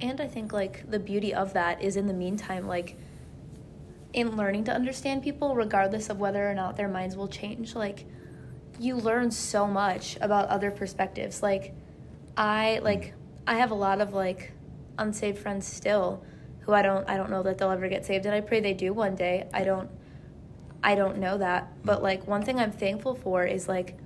And 0.00 0.20
I 0.20 0.28
think 0.28 0.52
like 0.52 0.88
the 0.90 0.98
beauty 0.98 1.34
of 1.34 1.54
that 1.54 1.82
is 1.82 1.96
in 1.96 2.06
the 2.06 2.14
meantime, 2.14 2.66
like 2.66 2.96
in 4.12 4.36
learning 4.36 4.64
to 4.64 4.72
understand 4.72 5.22
people, 5.22 5.54
regardless 5.54 6.10
of 6.10 6.18
whether 6.18 6.48
or 6.48 6.54
not 6.54 6.76
their 6.76 6.88
minds 6.88 7.16
will 7.16 7.28
change, 7.28 7.74
like 7.74 8.04
you 8.78 8.96
learn 8.96 9.30
so 9.30 9.66
much 9.66 10.16
about 10.20 10.48
other 10.48 10.70
perspectives. 10.70 11.42
Like 11.42 11.74
I 12.36 12.80
like 12.82 13.14
I 13.46 13.54
have 13.54 13.70
a 13.70 13.74
lot 13.74 14.00
of 14.00 14.12
like 14.12 14.52
unsaved 14.98 15.38
friends 15.38 15.66
still 15.66 16.22
who 16.66 16.72
I 16.72 16.82
don't 16.82 17.08
I 17.08 17.16
don't 17.16 17.30
know 17.30 17.42
that 17.44 17.56
they'll 17.58 17.70
ever 17.70 17.88
get 17.88 18.04
saved 18.04 18.26
and 18.26 18.34
I 18.34 18.40
pray 18.40 18.60
they 18.60 18.74
do 18.74 18.92
one 18.92 19.14
day. 19.14 19.48
I 19.54 19.62
don't 19.64 19.88
I 20.82 20.94
don't 20.96 21.18
know 21.18 21.38
that. 21.38 21.72
But 21.84 22.02
like 22.02 22.26
one 22.26 22.42
thing 22.42 22.58
I'm 22.60 22.72
thankful 22.72 23.14
for 23.14 23.44
is 23.44 23.68
like 23.68 23.96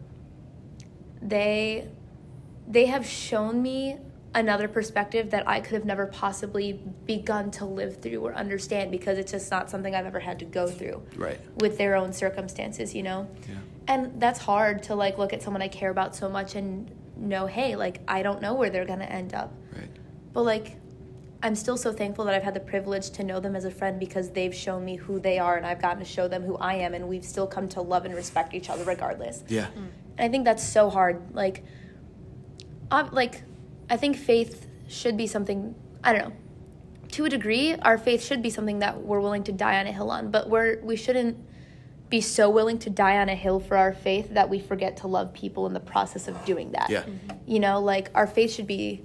they 1.23 1.89
they 2.69 2.87
have 2.87 3.05
shown 3.05 3.61
me 3.63 3.97
another 4.35 4.69
perspective 4.69 5.31
that 5.31 5.49
I 5.49 5.59
could 5.61 5.73
have 5.73 5.85
never 5.85 6.07
possibly 6.07 6.75
begun 7.05 7.51
to 7.53 7.65
live 7.65 8.01
through 8.01 8.21
or 8.25 8.33
understand 8.35 8.93
because 8.93 9.19
it's 9.19 9.33
just 9.33 9.51
not 9.51 9.69
something 9.69 9.93
I've 9.93 10.07
ever 10.07 10.21
had 10.21 10.39
to 10.39 10.45
go 10.45 10.69
through 10.69 11.03
Right. 11.17 11.41
with 11.57 11.79
their 11.79 11.97
own 11.97 12.13
circumstances, 12.13 12.95
you 12.95 13.03
know? 13.03 13.29
Yeah. 13.49 13.57
And 13.89 14.21
that's 14.21 14.39
hard 14.39 14.85
to 14.85 14.95
like 14.95 15.19
look 15.19 15.33
at 15.33 15.43
someone 15.43 15.63
I 15.63 15.69
care 15.69 15.91
about 15.91 16.15
so 16.15 16.29
much 16.29 16.55
and 16.55 16.89
know, 17.17 17.47
hey, 17.47 17.75
like 17.75 18.03
I 18.07 18.23
don't 18.23 18.41
know 18.41 18.55
where 18.55 18.71
they're 18.71 18.85
going 18.85 19.01
to 19.01 19.11
end 19.11 19.35
up. 19.35 19.53
Right. 19.77 19.89
But 20.33 20.43
like 20.43 20.77
I'm 21.43 21.55
still 21.55 21.77
so 21.77 21.93
thankful 21.93 22.27
that 22.27 22.35
I've 22.35 22.43
had 22.43 22.55
the 22.55 22.61
privilege 22.61 23.11
to 23.11 23.25
know 23.25 23.41
them 23.41 23.57
as 23.57 23.65
a 23.65 23.71
friend 23.71 23.99
because 23.99 24.31
they've 24.31 24.55
shown 24.55 24.85
me 24.85 24.97
who 24.97 25.19
they 25.19 25.39
are 25.39 25.57
and 25.57 25.67
I've 25.67 25.81
gotten 25.81 25.99
to 25.99 26.05
show 26.05 26.29
them 26.29 26.43
who 26.43 26.57
I 26.57 26.75
am 26.75 26.93
and 26.93 27.09
we've 27.09 27.25
still 27.25 27.47
come 27.47 27.69
to 27.71 27.81
love 27.81 28.05
and 28.05 28.15
respect 28.15 28.53
each 28.53 28.69
other 28.69 28.85
regardless. 28.85 29.43
Yeah. 29.49 29.69
And 29.75 29.91
I 30.19 30.29
think 30.29 30.45
that's 30.45 30.67
so 30.67 30.91
hard. 30.91 31.35
Like, 31.35 31.65
um, 32.91 33.09
like, 33.13 33.43
I 33.89 33.97
think 33.97 34.17
faith 34.17 34.67
should 34.89 35.17
be 35.17 35.27
something. 35.27 35.75
I 36.05 36.13
don't 36.13 36.29
know. 36.29 36.37
To 37.13 37.25
a 37.25 37.29
degree, 37.29 37.75
our 37.77 37.97
faith 37.97 38.23
should 38.23 38.43
be 38.43 38.51
something 38.51 38.81
that 38.81 39.01
we're 39.01 39.21
willing 39.21 39.45
to 39.45 39.53
die 39.53 39.81
on 39.81 39.87
a 39.87 39.93
hill 39.93 40.11
on, 40.11 40.31
but 40.31 40.49
we're 40.49 40.81
we 40.83 40.95
shouldn't 40.95 41.37
be 42.09 42.21
so 42.21 42.51
willing 42.51 42.79
to 42.81 42.91
die 42.91 43.19
on 43.19 43.29
a 43.29 43.35
hill 43.35 43.61
for 43.61 43.77
our 43.77 43.93
faith 43.93 44.35
that 44.35 44.49
we 44.49 44.59
forget 44.61 44.97
to 44.99 45.07
love 45.07 45.33
people 45.33 45.67
in 45.67 45.73
the 45.73 45.81
process 45.81 46.29
of 46.29 46.45
doing 46.45 46.73
that. 46.73 46.91
Yeah. 46.91 47.05
You 47.47 47.61
know, 47.61 47.81
like 47.81 48.11
our 48.15 48.27
faith 48.27 48.53
should 48.53 48.67
be 48.67 49.05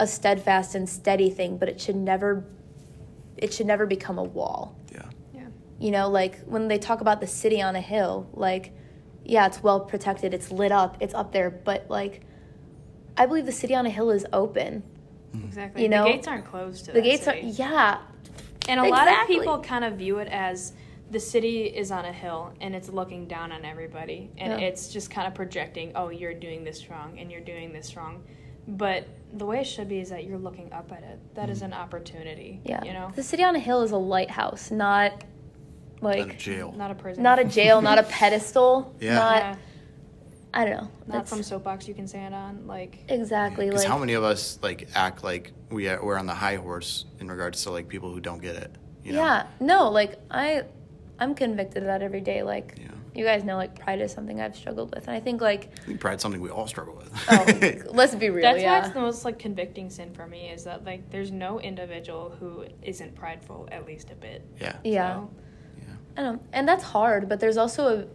a 0.00 0.06
steadfast 0.06 0.74
and 0.74 0.88
steady 0.88 1.28
thing, 1.30 1.58
but 1.58 1.68
it 1.68 1.80
should 1.80 1.94
never 1.94 2.44
it 3.36 3.52
should 3.54 3.66
never 3.66 3.86
become 3.86 4.18
a 4.18 4.22
wall. 4.24 4.76
Yeah. 4.92 5.02
Yeah. 5.34 5.46
You 5.78 5.90
know, 5.92 6.08
like 6.08 6.40
when 6.44 6.68
they 6.68 6.78
talk 6.78 7.00
about 7.00 7.20
the 7.20 7.26
city 7.26 7.62
on 7.62 7.74
a 7.76 7.80
hill, 7.80 8.28
like, 8.32 8.72
yeah, 9.24 9.46
it's 9.46 9.62
well 9.62 9.80
protected, 9.80 10.34
it's 10.34 10.50
lit 10.50 10.72
up, 10.72 10.96
it's 11.00 11.14
up 11.14 11.32
there, 11.32 11.50
but 11.50 11.86
like, 11.88 12.22
I 13.16 13.26
believe 13.26 13.46
the 13.46 13.52
city 13.52 13.74
on 13.74 13.86
a 13.86 13.90
hill 13.90 14.10
is 14.10 14.26
open. 14.32 14.82
Mm-hmm. 15.34 15.46
Exactly. 15.46 15.82
You 15.82 15.88
know, 15.88 16.04
the 16.04 16.12
gates 16.12 16.26
aren't 16.28 16.44
closed 16.46 16.86
to 16.86 16.92
The 16.92 17.00
that 17.00 17.04
gates 17.04 17.24
city. 17.24 17.40
are, 17.40 17.44
yeah, 17.44 17.98
And 18.68 18.80
a 18.80 18.84
lot 18.88 19.06
of 19.08 19.26
people 19.26 19.60
kind 19.60 19.84
of 19.84 19.94
view 19.94 20.18
it 20.18 20.28
as 20.28 20.72
the 21.10 21.20
city 21.20 21.64
is 21.64 21.90
on 21.90 22.04
a 22.04 22.12
hill 22.12 22.52
and 22.60 22.74
it's 22.74 22.88
looking 22.88 23.26
down 23.26 23.52
on 23.52 23.64
everybody. 23.64 24.30
And 24.38 24.60
Yeah. 24.60 24.66
it's 24.68 24.88
just 24.92 25.10
kind 25.10 25.26
of 25.26 25.34
projecting, 25.34 25.92
oh, 25.94 26.08
you're 26.08 26.34
doing 26.34 26.62
this 26.64 26.88
wrong 26.90 27.18
and 27.18 27.30
you're 27.30 27.40
doing 27.40 27.72
this 27.72 27.96
wrong. 27.96 28.22
But 28.76 29.06
the 29.32 29.46
way 29.46 29.60
it 29.60 29.64
should 29.64 29.88
be 29.88 30.00
is 30.00 30.10
that 30.10 30.24
you're 30.24 30.38
looking 30.38 30.72
up 30.72 30.90
at 30.92 31.02
it. 31.02 31.18
That 31.34 31.50
is 31.50 31.60
mm. 31.60 31.66
an 31.66 31.72
opportunity. 31.72 32.60
yeah. 32.64 32.82
You 32.84 32.92
know? 32.92 33.12
The 33.14 33.22
city 33.22 33.42
on 33.44 33.54
a 33.56 33.58
hill 33.58 33.82
is 33.82 33.90
a 33.90 33.96
lighthouse, 33.96 34.70
not 34.70 35.24
like 36.00 36.18
Not 36.18 36.26
a 36.26 36.28
like, 36.30 36.38
jail. 36.38 36.74
Not 36.76 36.90
a 36.90 36.94
prison. 36.94 37.22
not 37.22 37.38
a 37.38 37.44
jail, 37.44 37.82
not 37.82 37.98
a 37.98 38.02
pedestal, 38.18 38.94
Yeah. 39.00 39.14
not, 39.14 39.36
yeah, 39.36 39.56
I 40.54 40.64
don't 40.64 40.74
know. 40.76 40.80
not 40.82 41.06
That's- 41.08 41.28
some 41.30 41.42
soapbox 41.42 41.86
you 41.86 41.94
can 41.94 42.06
stand 42.08 42.34
on. 42.34 42.66
Like, 42.66 43.04
Exactly. 43.08 43.66
Because 43.66 43.82
Like, 43.82 43.90
how 43.90 43.98
many 43.98 44.14
of 44.14 44.24
us 44.24 44.58
like 44.62 44.88
act 44.94 45.22
like 45.22 45.52
we 45.70 45.88
are, 45.88 46.02
we're 46.02 46.18
on 46.18 46.26
the 46.26 46.34
high 46.34 46.56
horse 46.56 47.04
in 47.20 47.28
regards 47.28 47.62
to 47.64 47.70
like 47.70 47.88
people 47.88 48.10
who 48.12 48.20
don't 48.20 48.40
get 48.40 48.56
it? 48.56 48.74
You 49.04 49.12
know? 49.12 49.20
Yeah, 49.22 49.46
no, 49.60 49.90
like 49.90 50.18
I, 50.30 50.62
I'm 51.18 51.34
convicted 51.34 51.82
of 51.82 51.86
that 51.86 52.02
every 52.02 52.20
day. 52.20 52.42
Like, 52.42 52.74
Yeah. 52.78 52.88
You 53.14 53.24
guys 53.24 53.44
know, 53.44 53.56
like 53.56 53.78
pride 53.78 54.00
is 54.00 54.12
something 54.12 54.40
I've 54.40 54.56
struggled 54.56 54.94
with, 54.94 55.06
and 55.08 55.16
I 55.16 55.20
think 55.20 55.40
like, 55.40 55.70
I 55.82 55.86
think 55.86 56.00
pride's 56.00 56.22
something 56.22 56.40
we 56.40 56.50
all 56.50 56.66
struggle 56.66 56.94
with. 56.94 57.10
oh, 57.30 57.90
let's 57.92 58.14
be 58.14 58.30
real, 58.30 58.42
that's 58.42 58.62
why 58.62 58.78
it's 58.78 58.90
the 58.90 59.00
most 59.00 59.24
like 59.24 59.38
convicting 59.38 59.90
sin 59.90 60.12
for 60.12 60.26
me 60.26 60.48
is 60.48 60.64
that 60.64 60.84
like 60.84 61.10
there's 61.10 61.30
no 61.30 61.60
individual 61.60 62.36
who 62.38 62.64
isn't 62.82 63.14
prideful 63.14 63.68
at 63.72 63.86
least 63.86 64.10
a 64.10 64.14
bit. 64.14 64.44
yeah. 64.60 64.76
yeah. 64.84 65.14
So, 65.14 65.30
I 66.16 66.22
know, 66.22 66.40
and 66.52 66.66
that's 66.66 66.84
hard, 66.84 67.28
but 67.28 67.40
there's 67.40 67.56
also 67.56 68.00
a 68.00 68.06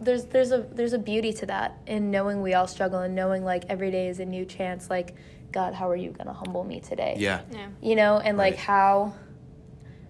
there's 0.00 0.24
there's 0.26 0.52
a 0.52 0.66
there's 0.72 0.92
a 0.92 0.98
beauty 0.98 1.32
to 1.32 1.46
that 1.46 1.78
in 1.86 2.10
knowing 2.10 2.42
we 2.42 2.54
all 2.54 2.66
struggle 2.66 3.00
and 3.00 3.14
knowing 3.14 3.44
like 3.44 3.64
every 3.68 3.90
day 3.90 4.08
is 4.08 4.20
a 4.20 4.24
new 4.24 4.44
chance. 4.44 4.90
Like, 4.90 5.14
God, 5.52 5.74
how 5.74 5.88
are 5.88 5.96
you 5.96 6.10
gonna 6.10 6.32
humble 6.32 6.64
me 6.64 6.80
today? 6.80 7.16
Yeah. 7.18 7.42
yeah. 7.50 7.68
you 7.80 7.96
know, 7.96 8.18
and 8.18 8.36
like 8.36 8.56
how. 8.56 9.14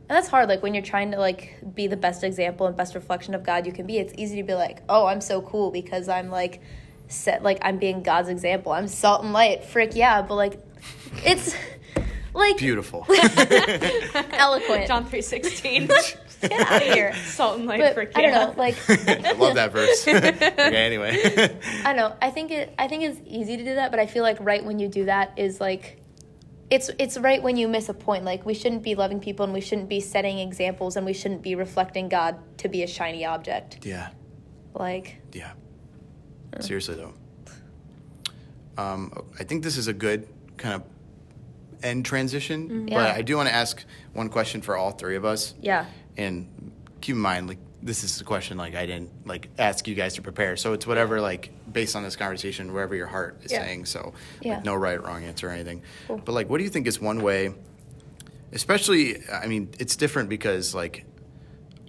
And 0.08 0.16
that's 0.16 0.28
hard. 0.28 0.48
Like 0.48 0.62
when 0.62 0.72
you're 0.74 0.84
trying 0.84 1.10
to 1.12 1.18
like 1.18 1.56
be 1.74 1.88
the 1.88 1.96
best 1.96 2.22
example 2.22 2.66
and 2.66 2.76
best 2.76 2.94
reflection 2.94 3.34
of 3.34 3.42
God 3.44 3.66
you 3.66 3.72
can 3.72 3.86
be. 3.86 3.98
It's 3.98 4.12
easy 4.16 4.36
to 4.36 4.42
be 4.44 4.54
like, 4.54 4.82
oh, 4.88 5.06
I'm 5.06 5.20
so 5.20 5.42
cool 5.42 5.70
because 5.70 6.08
I'm 6.08 6.30
like 6.30 6.60
set 7.08 7.42
like 7.42 7.58
I'm 7.62 7.78
being 7.78 8.02
God's 8.02 8.28
example. 8.28 8.72
I'm 8.72 8.88
salt 8.88 9.24
and 9.24 9.32
light. 9.32 9.64
Frick 9.64 9.94
yeah, 9.94 10.22
but 10.22 10.36
like 10.36 10.60
it's 11.24 11.56
like 12.34 12.56
Beautiful. 12.58 13.04
eloquent. 14.32 14.86
John 14.86 15.04
three 15.06 15.22
sixteen. 15.22 15.88
Get 16.42 16.52
out 16.52 16.82
of 16.82 16.92
here. 16.92 17.14
Salt 17.14 17.58
and 17.58 17.66
light 17.66 17.80
But 17.80 17.94
for 17.94 18.10
I 18.14 18.22
don't 18.22 18.32
know, 18.32 18.54
like 18.56 18.76
I 18.88 19.32
love 19.32 19.54
that 19.54 19.72
verse. 19.72 20.06
okay, 20.06 20.54
anyway. 20.56 21.18
I 21.82 21.94
don't 21.94 21.96
know. 21.96 22.14
I 22.20 22.30
think 22.30 22.50
it. 22.50 22.74
I 22.78 22.88
think 22.88 23.02
it's 23.04 23.20
easy 23.26 23.56
to 23.56 23.64
do 23.64 23.74
that, 23.76 23.90
but 23.90 23.98
I 23.98 24.06
feel 24.06 24.22
like 24.22 24.36
right 24.40 24.64
when 24.64 24.78
you 24.78 24.88
do 24.88 25.06
that 25.06 25.32
is 25.36 25.60
like, 25.60 25.98
it's 26.70 26.90
it's 26.98 27.16
right 27.18 27.42
when 27.42 27.56
you 27.56 27.68
miss 27.68 27.88
a 27.88 27.94
point. 27.94 28.24
Like 28.24 28.44
we 28.44 28.54
shouldn't 28.54 28.82
be 28.82 28.94
loving 28.94 29.20
people, 29.20 29.44
and 29.44 29.52
we 29.52 29.60
shouldn't 29.60 29.88
be 29.88 30.00
setting 30.00 30.38
examples, 30.38 30.96
and 30.96 31.06
we 31.06 31.12
shouldn't 31.12 31.42
be 31.42 31.54
reflecting 31.54 32.08
God 32.08 32.36
to 32.58 32.68
be 32.68 32.82
a 32.82 32.86
shiny 32.86 33.24
object. 33.24 33.84
yeah. 33.84 34.10
Like, 34.74 35.18
Yeah. 35.32 35.52
Seriously 36.60 36.96
though. 36.96 37.14
Um, 38.78 39.12
I 39.38 39.44
think 39.44 39.62
this 39.62 39.76
is 39.76 39.88
a 39.88 39.92
good 39.94 40.28
kind 40.58 40.74
of 40.74 40.82
end 41.82 42.04
transition, 42.04 42.86
but 42.86 42.92
Yeah. 42.92 43.14
I 43.14 43.22
do 43.22 43.36
want 43.36 43.48
to 43.48 43.54
ask 43.54 43.84
one 44.12 44.28
question 44.28 44.60
for 44.60 44.76
all 44.76 44.90
three 44.90 45.16
of 45.16 45.24
us. 45.24 45.54
yeah, 45.60 45.86
And 46.16 46.72
keep 47.00 47.14
in 47.14 47.20
mind, 47.22 47.48
like 47.48 47.58
this 47.86 48.02
is 48.02 48.20
a 48.20 48.24
question 48.24 48.58
like 48.58 48.74
I 48.74 48.84
didn't 48.84 49.10
like 49.26 49.48
ask 49.58 49.86
you 49.86 49.94
guys 49.94 50.14
to 50.14 50.22
prepare, 50.22 50.56
so 50.56 50.72
it's 50.72 50.86
whatever 50.86 51.20
like 51.20 51.50
based 51.72 51.94
on 51.94 52.02
this 52.02 52.16
conversation, 52.16 52.72
wherever 52.72 52.94
your 52.96 53.06
heart 53.06 53.38
is 53.44 53.52
Yeah. 53.52 53.62
saying. 53.64 53.84
So 53.86 54.12
Yeah. 54.42 54.54
like 54.56 54.64
no 54.64 54.74
right 54.74 54.98
or 54.98 55.02
wrong 55.02 55.22
answer 55.24 55.48
or 55.48 55.52
anything. 55.52 55.82
Cool. 56.08 56.18
But 56.18 56.32
like, 56.32 56.48
what 56.50 56.58
do 56.58 56.64
you 56.64 56.70
think 56.70 56.86
is 56.88 57.00
one 57.00 57.22
way? 57.22 57.54
Especially, 58.52 59.22
I 59.30 59.46
mean, 59.46 59.68
it's 59.78 59.96
different 59.96 60.28
because 60.28 60.74
like 60.74 61.04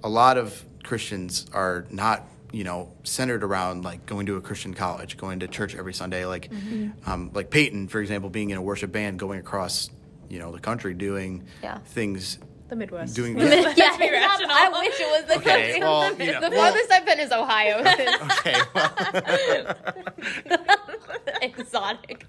a 0.03 0.09
lot 0.09 0.37
of 0.37 0.63
Christians 0.83 1.45
are 1.53 1.85
not, 1.89 2.27
you 2.51 2.63
know, 2.63 2.91
centered 3.03 3.43
around 3.43 3.83
like 3.83 4.05
going 4.05 4.25
to 4.27 4.35
a 4.37 4.41
Christian 4.41 4.73
college, 4.73 5.17
going 5.17 5.39
to 5.39 5.47
church 5.47 5.75
every 5.75 5.93
Sunday. 5.93 6.25
Like, 6.25 6.49
Mm-hmm. 6.51 7.09
um, 7.09 7.31
like 7.33 7.49
Payton, 7.49 7.87
for 7.87 7.99
example, 8.01 8.29
being 8.29 8.51
in 8.51 8.57
a 8.57 8.61
worship 8.61 8.91
band, 8.91 9.19
going 9.19 9.39
across, 9.39 9.89
you 10.29 10.39
know, 10.39 10.51
the 10.51 10.59
country, 10.59 10.93
doing 10.93 11.43
Yeah. 11.63 11.79
things, 11.79 12.37
The 12.69 12.75
Midwest. 12.75 13.15
doing. 13.15 13.37
yeah. 13.39 13.45
Let's 13.45 13.97
be 13.97 14.11
rational. 14.11 14.51
I 14.51 14.69
wish 14.69 14.99
it 14.99 15.07
was 15.09 15.25
the 15.27 15.37
Okay, 15.39 15.79
country. 15.79 15.79
well, 15.81 16.13
you 16.19 16.31
know, 16.33 16.41
The 16.41 16.49
well, 16.55 16.71
farthest 16.73 16.91
I've 16.91 17.05
been 17.05 17.19
is 17.19 17.31
Ohio. 17.31 17.79
okay, 18.39 18.55
well, 18.75 19.75
exotic. 21.41 22.25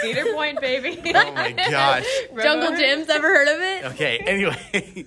Cedar 0.00 0.32
Point, 0.34 0.60
baby. 0.60 1.00
oh 1.14 1.32
my 1.32 1.52
gosh. 1.52 2.06
Jungle 2.40 2.70
Gyms, 2.72 3.08
ever 3.08 3.28
heard 3.28 3.48
of 3.48 3.60
it? 3.60 3.84
Okay, 3.92 4.18
anyway, 4.18 5.04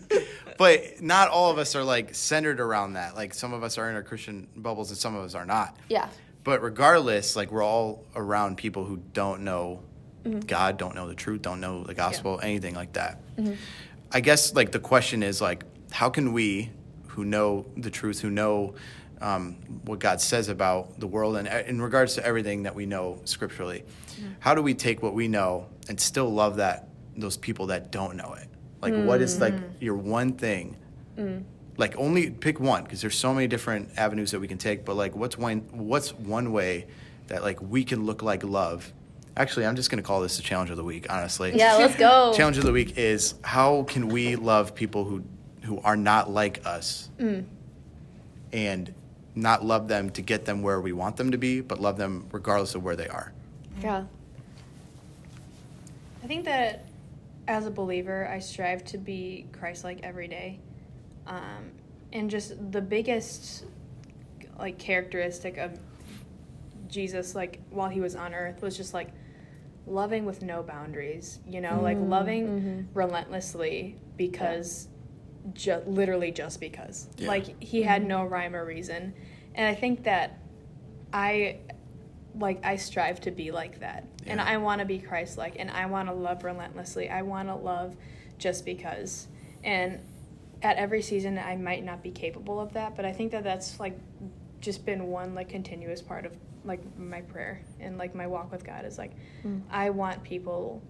but 0.57 1.01
not 1.01 1.29
all 1.29 1.49
of 1.51 1.57
us 1.57 1.75
are 1.75 1.83
like 1.83 2.13
centered 2.13 2.59
around 2.59 2.93
that. 2.93 3.15
Like 3.15 3.33
some 3.33 3.53
of 3.53 3.63
us 3.63 3.77
are 3.77 3.89
in 3.89 3.95
our 3.95 4.03
Christian 4.03 4.47
bubbles 4.55 4.89
and 4.89 4.97
some 4.97 5.15
of 5.15 5.23
us 5.23 5.33
are 5.33 5.45
not. 5.45 5.75
Yeah, 5.89 6.09
But 6.43 6.61
regardless, 6.61 7.35
like 7.35 7.51
we're 7.51 7.63
all 7.63 8.03
around 8.15 8.57
people 8.57 8.83
who 8.83 8.97
don't 9.13 9.41
know 9.41 9.81
Mm-hmm. 10.23 10.39
God, 10.41 10.77
don't 10.77 10.95
know 10.95 11.07
the 11.07 11.15
truth, 11.15 11.41
don't 11.41 11.59
know 11.61 11.83
the 11.83 11.93
gospel, 11.93 12.39
anything 12.43 12.75
like 12.75 12.93
that. 12.93 13.19
Mm-hmm. 13.37 13.53
I 14.11 14.19
guess 14.19 14.53
like 14.53 14.71
the 14.71 14.79
question 14.79 15.23
is 15.23 15.41
like, 15.41 15.63
how 15.91 16.09
can 16.09 16.33
we, 16.33 16.69
who 17.07 17.25
know 17.25 17.65
the 17.77 17.89
truth, 17.89 18.19
who 18.21 18.29
know 18.29 18.75
um, 19.21 19.53
what 19.85 19.99
God 19.99 20.19
says 20.21 20.49
about 20.49 20.99
the 20.99 21.07
world, 21.07 21.37
and 21.37 21.47
uh, 21.47 21.63
in 21.67 21.81
regards 21.81 22.15
to 22.15 22.25
everything 22.25 22.63
that 22.63 22.75
we 22.75 22.85
know 22.85 23.19
scripturally, 23.25 23.83
Mm-hmm. 24.11 24.33
how 24.39 24.53
do 24.53 24.61
we 24.61 24.73
take 24.73 25.01
what 25.01 25.13
we 25.13 25.27
know 25.27 25.67
and 25.87 25.99
still 25.99 26.29
love 26.31 26.57
that 26.57 26.89
those 27.17 27.37
people 27.37 27.67
that 27.67 27.91
don't 27.91 28.15
know 28.17 28.33
it? 28.33 28.47
Like, 28.81 28.93
what 28.93 29.21
is 29.21 29.39
like 29.39 29.53
Mm-hmm. 29.53 29.83
your 29.83 29.95
one 29.95 30.33
thing? 30.33 30.75
Mm. 31.17 31.43
Like, 31.77 31.95
only 31.97 32.29
pick 32.29 32.59
one 32.59 32.83
because 32.83 33.01
there's 33.01 33.17
so 33.17 33.33
many 33.33 33.47
different 33.47 33.89
avenues 33.97 34.31
that 34.31 34.39
we 34.39 34.47
can 34.47 34.57
take. 34.57 34.85
But 34.85 34.95
like, 34.95 35.15
what's 35.15 35.37
one? 35.37 35.61
What's 35.71 36.13
one 36.13 36.51
way 36.51 36.87
that 37.27 37.41
like 37.41 37.61
we 37.61 37.83
can 37.83 38.05
look 38.05 38.21
like 38.21 38.43
love? 38.43 38.91
Actually, 39.37 39.65
I'm 39.65 39.75
just 39.75 39.89
gonna 39.89 40.01
call 40.01 40.21
this 40.21 40.37
the 40.37 40.43
challenge 40.43 40.69
of 40.71 40.77
the 40.77 40.83
week. 40.83 41.07
Honestly, 41.09 41.53
yeah. 41.55 41.75
Let's 41.75 41.95
go. 41.95 42.33
challenge 42.37 42.57
of 42.57 42.63
the 42.65 42.71
week 42.71 42.97
is 42.97 43.35
how 43.43 43.83
can 43.83 44.09
we 44.09 44.35
love 44.35 44.75
people 44.75 45.05
who 45.05 45.23
who 45.63 45.79
are 45.81 45.95
not 45.95 46.29
like 46.29 46.65
us 46.65 47.09
Mm. 47.19 47.45
and 48.51 48.93
not 49.35 49.63
love 49.63 49.87
them 49.87 50.09
to 50.11 50.21
get 50.21 50.43
them 50.45 50.61
where 50.63 50.81
we 50.81 50.91
want 50.91 51.15
them 51.17 51.31
to 51.31 51.37
be 51.37 51.61
but 51.61 51.79
love 51.79 51.97
them 51.97 52.25
regardless 52.31 52.73
of 52.75 52.83
where 52.83 52.95
they 52.95 53.07
are 53.07 53.31
Yeah. 53.81 54.03
I 56.23 56.27
think 56.27 56.45
that 56.45 56.85
as 57.47 57.65
a 57.65 57.71
believer, 57.71 58.27
I 58.27 58.39
strive 58.39 58.83
to 58.85 58.97
be 58.97 59.45
Christ 59.51 59.83
like 59.83 59.99
every 60.03 60.27
day. 60.27 60.59
Um, 61.27 61.71
and 62.13 62.29
just 62.29 62.71
the 62.71 62.81
biggest 62.81 63.65
like 64.59 64.77
characteristic 64.77 65.57
of 65.57 65.79
Jesus 66.89 67.33
like 67.35 67.59
while 67.69 67.89
he 67.89 68.01
was 68.01 68.15
on 68.15 68.33
earth 68.33 68.61
was 68.61 68.75
just 68.77 68.93
like 68.93 69.09
loving 69.85 70.25
with 70.25 70.41
no 70.41 70.63
boundaries, 70.63 71.39
you 71.47 71.61
know, 71.61 71.79
like 71.81 71.97
mm, 71.97 72.09
loving 72.09 72.47
mm-hmm. 72.47 72.81
relentlessly 72.93 73.97
because 74.17 74.87
ju- 75.53 75.83
literally 75.85 76.31
just 76.31 76.59
because. 76.59 77.07
Yeah. 77.17 77.27
Like 77.27 77.61
he 77.61 77.81
had 77.81 78.01
mm-hmm. 78.01 78.09
no 78.09 78.25
rhyme 78.25 78.55
or 78.55 78.65
reason. 78.65 79.13
And 79.55 79.67
I 79.67 79.75
think 79.75 80.03
that 80.03 80.39
I 81.11 81.59
like 82.35 82.63
I 82.65 82.77
strive 82.77 83.19
to 83.21 83.31
be 83.31 83.51
like 83.51 83.79
that. 83.79 84.05
And 84.25 84.39
I 84.39 84.57
want 84.57 84.79
to 84.79 84.85
be 84.85 84.99
Christ-like 84.99 85.55
and 85.57 85.69
I 85.71 85.87
want 85.87 86.07
to 86.07 86.13
love 86.13 86.43
relentlessly. 86.43 87.09
I 87.09 87.23
want 87.23 87.49
to 87.49 87.55
love 87.55 87.95
just 88.37 88.65
because. 88.65 89.27
And 89.63 89.99
at 90.61 90.77
every 90.77 91.01
season 91.01 91.37
I 91.37 91.55
might 91.55 91.83
not 91.83 92.03
be 92.03 92.11
capable 92.11 92.59
of 92.59 92.73
that, 92.73 92.95
but 92.95 93.03
I 93.03 93.11
think 93.11 93.31
that 93.31 93.43
that's 93.43 93.79
like 93.79 93.97
just 94.61 94.85
been 94.85 95.07
one 95.07 95.35
like 95.35 95.49
continuous 95.49 96.01
part 96.01 96.25
of 96.25 96.35
like 96.63 96.81
my 96.97 97.21
prayer 97.21 97.61
and 97.79 97.97
like 97.97 98.15
my 98.15 98.27
walk 98.27 98.51
with 98.51 98.63
God 98.63 98.85
is 98.85 98.97
like 98.97 99.11
hmm. 99.41 99.59
I 99.69 99.89
want 99.89 100.23
people 100.23 100.81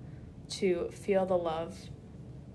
to 0.49 0.89
feel 0.91 1.25
the 1.25 1.37
love 1.37 1.75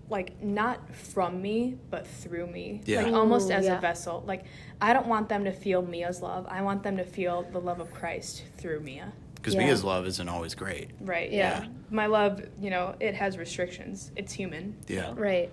like 0.09 0.41
not 0.43 0.95
from 0.95 1.43
me 1.43 1.77
but 1.91 2.07
through 2.07 2.47
me 2.47 2.81
Yeah. 2.85 3.03
like 3.03 3.13
almost 3.13 3.49
Ooh, 3.51 3.55
as 3.55 3.65
yeah. 3.65 3.79
a 3.79 3.81
vessel 3.81 4.23
like 4.27 4.45
i 4.81 4.93
don't 4.93 5.07
want 5.09 5.29
them 5.29 5.45
to 5.47 5.51
feel 5.53 5.83
mia's 5.83 6.23
love 6.23 6.47
i 6.49 6.63
want 6.63 6.85
them 6.85 6.97
to 6.99 7.05
feel 7.05 7.43
the 7.51 7.59
love 7.61 7.81
of 7.81 7.93
christ 7.93 8.45
through 8.57 8.81
mia 8.81 9.13
Because 9.35 9.55
Yeah. 9.55 9.65
Mia's 9.65 9.83
love 9.83 10.07
isn't 10.07 10.29
always 10.29 10.55
great. 10.55 10.91
right 11.01 11.33
Yeah. 11.33 11.63
yeah. 11.63 11.69
my 11.91 12.07
love 12.07 12.41
you 12.61 12.71
know 12.71 12.95
it 13.01 13.15
has 13.17 13.37
restrictions 13.37 14.13
it's 14.15 14.33
human 14.33 14.77
Yeah. 14.87 15.13
Right. 15.17 15.51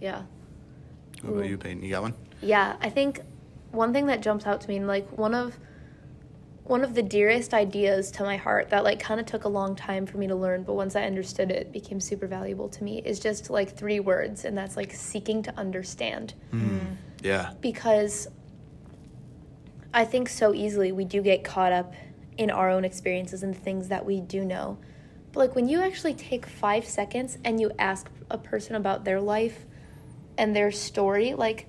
Yeah. 0.00 0.22
What 1.22 1.34
about 1.34 1.48
you, 1.48 1.56
Payton? 1.56 1.82
You 1.82 1.90
got 1.90 2.02
one? 2.02 2.14
Yeah, 2.42 2.76
I 2.80 2.90
think 2.90 3.20
one 3.74 3.92
thing 3.92 4.06
that 4.06 4.20
jumps 4.20 4.46
out 4.46 4.60
to 4.62 4.68
me, 4.68 4.76
and 4.76 4.86
like 4.86 5.18
one 5.18 5.34
of 5.34 5.58
one 6.64 6.82
of 6.82 6.94
the 6.94 7.02
dearest 7.02 7.52
ideas 7.52 8.10
to 8.10 8.22
my 8.22 8.38
heart 8.38 8.70
that 8.70 8.84
like 8.84 8.98
kind 8.98 9.20
of 9.20 9.26
took 9.26 9.44
a 9.44 9.48
long 9.48 9.76
time 9.76 10.06
for 10.06 10.16
me 10.16 10.26
to 10.26 10.34
learn, 10.34 10.62
but 10.62 10.72
once 10.72 10.96
I 10.96 11.02
understood 11.02 11.50
it, 11.50 11.58
it 11.58 11.72
became 11.72 12.00
super 12.00 12.26
valuable 12.26 12.70
to 12.70 12.82
me 12.82 13.02
is 13.04 13.20
just 13.20 13.50
like 13.50 13.76
three 13.76 14.00
words, 14.00 14.44
and 14.44 14.56
that's 14.56 14.76
like 14.76 14.92
seeking 14.92 15.42
to 15.42 15.56
understand. 15.58 16.34
Hmm. 16.50 16.60
Hmm. 16.60 16.94
Yeah. 17.22 17.52
Because 17.60 18.28
I 19.92 20.04
think 20.04 20.28
so 20.28 20.54
easily 20.54 20.90
we 20.92 21.04
do 21.04 21.22
get 21.22 21.44
caught 21.44 21.72
up 21.72 21.94
in 22.36 22.50
our 22.50 22.70
own 22.70 22.84
experiences 22.84 23.42
and 23.42 23.54
the 23.54 23.60
things 23.60 23.88
that 23.88 24.04
we 24.04 24.20
do 24.20 24.44
know. 24.44 24.78
But 25.32 25.40
like 25.40 25.54
when 25.54 25.68
you 25.68 25.82
actually 25.82 26.14
take 26.14 26.46
five 26.46 26.84
seconds 26.84 27.38
and 27.44 27.60
you 27.60 27.70
ask 27.78 28.10
a 28.30 28.38
person 28.38 28.74
about 28.74 29.04
their 29.04 29.20
life 29.20 29.66
and 30.36 30.54
their 30.54 30.72
story, 30.72 31.34
like 31.34 31.66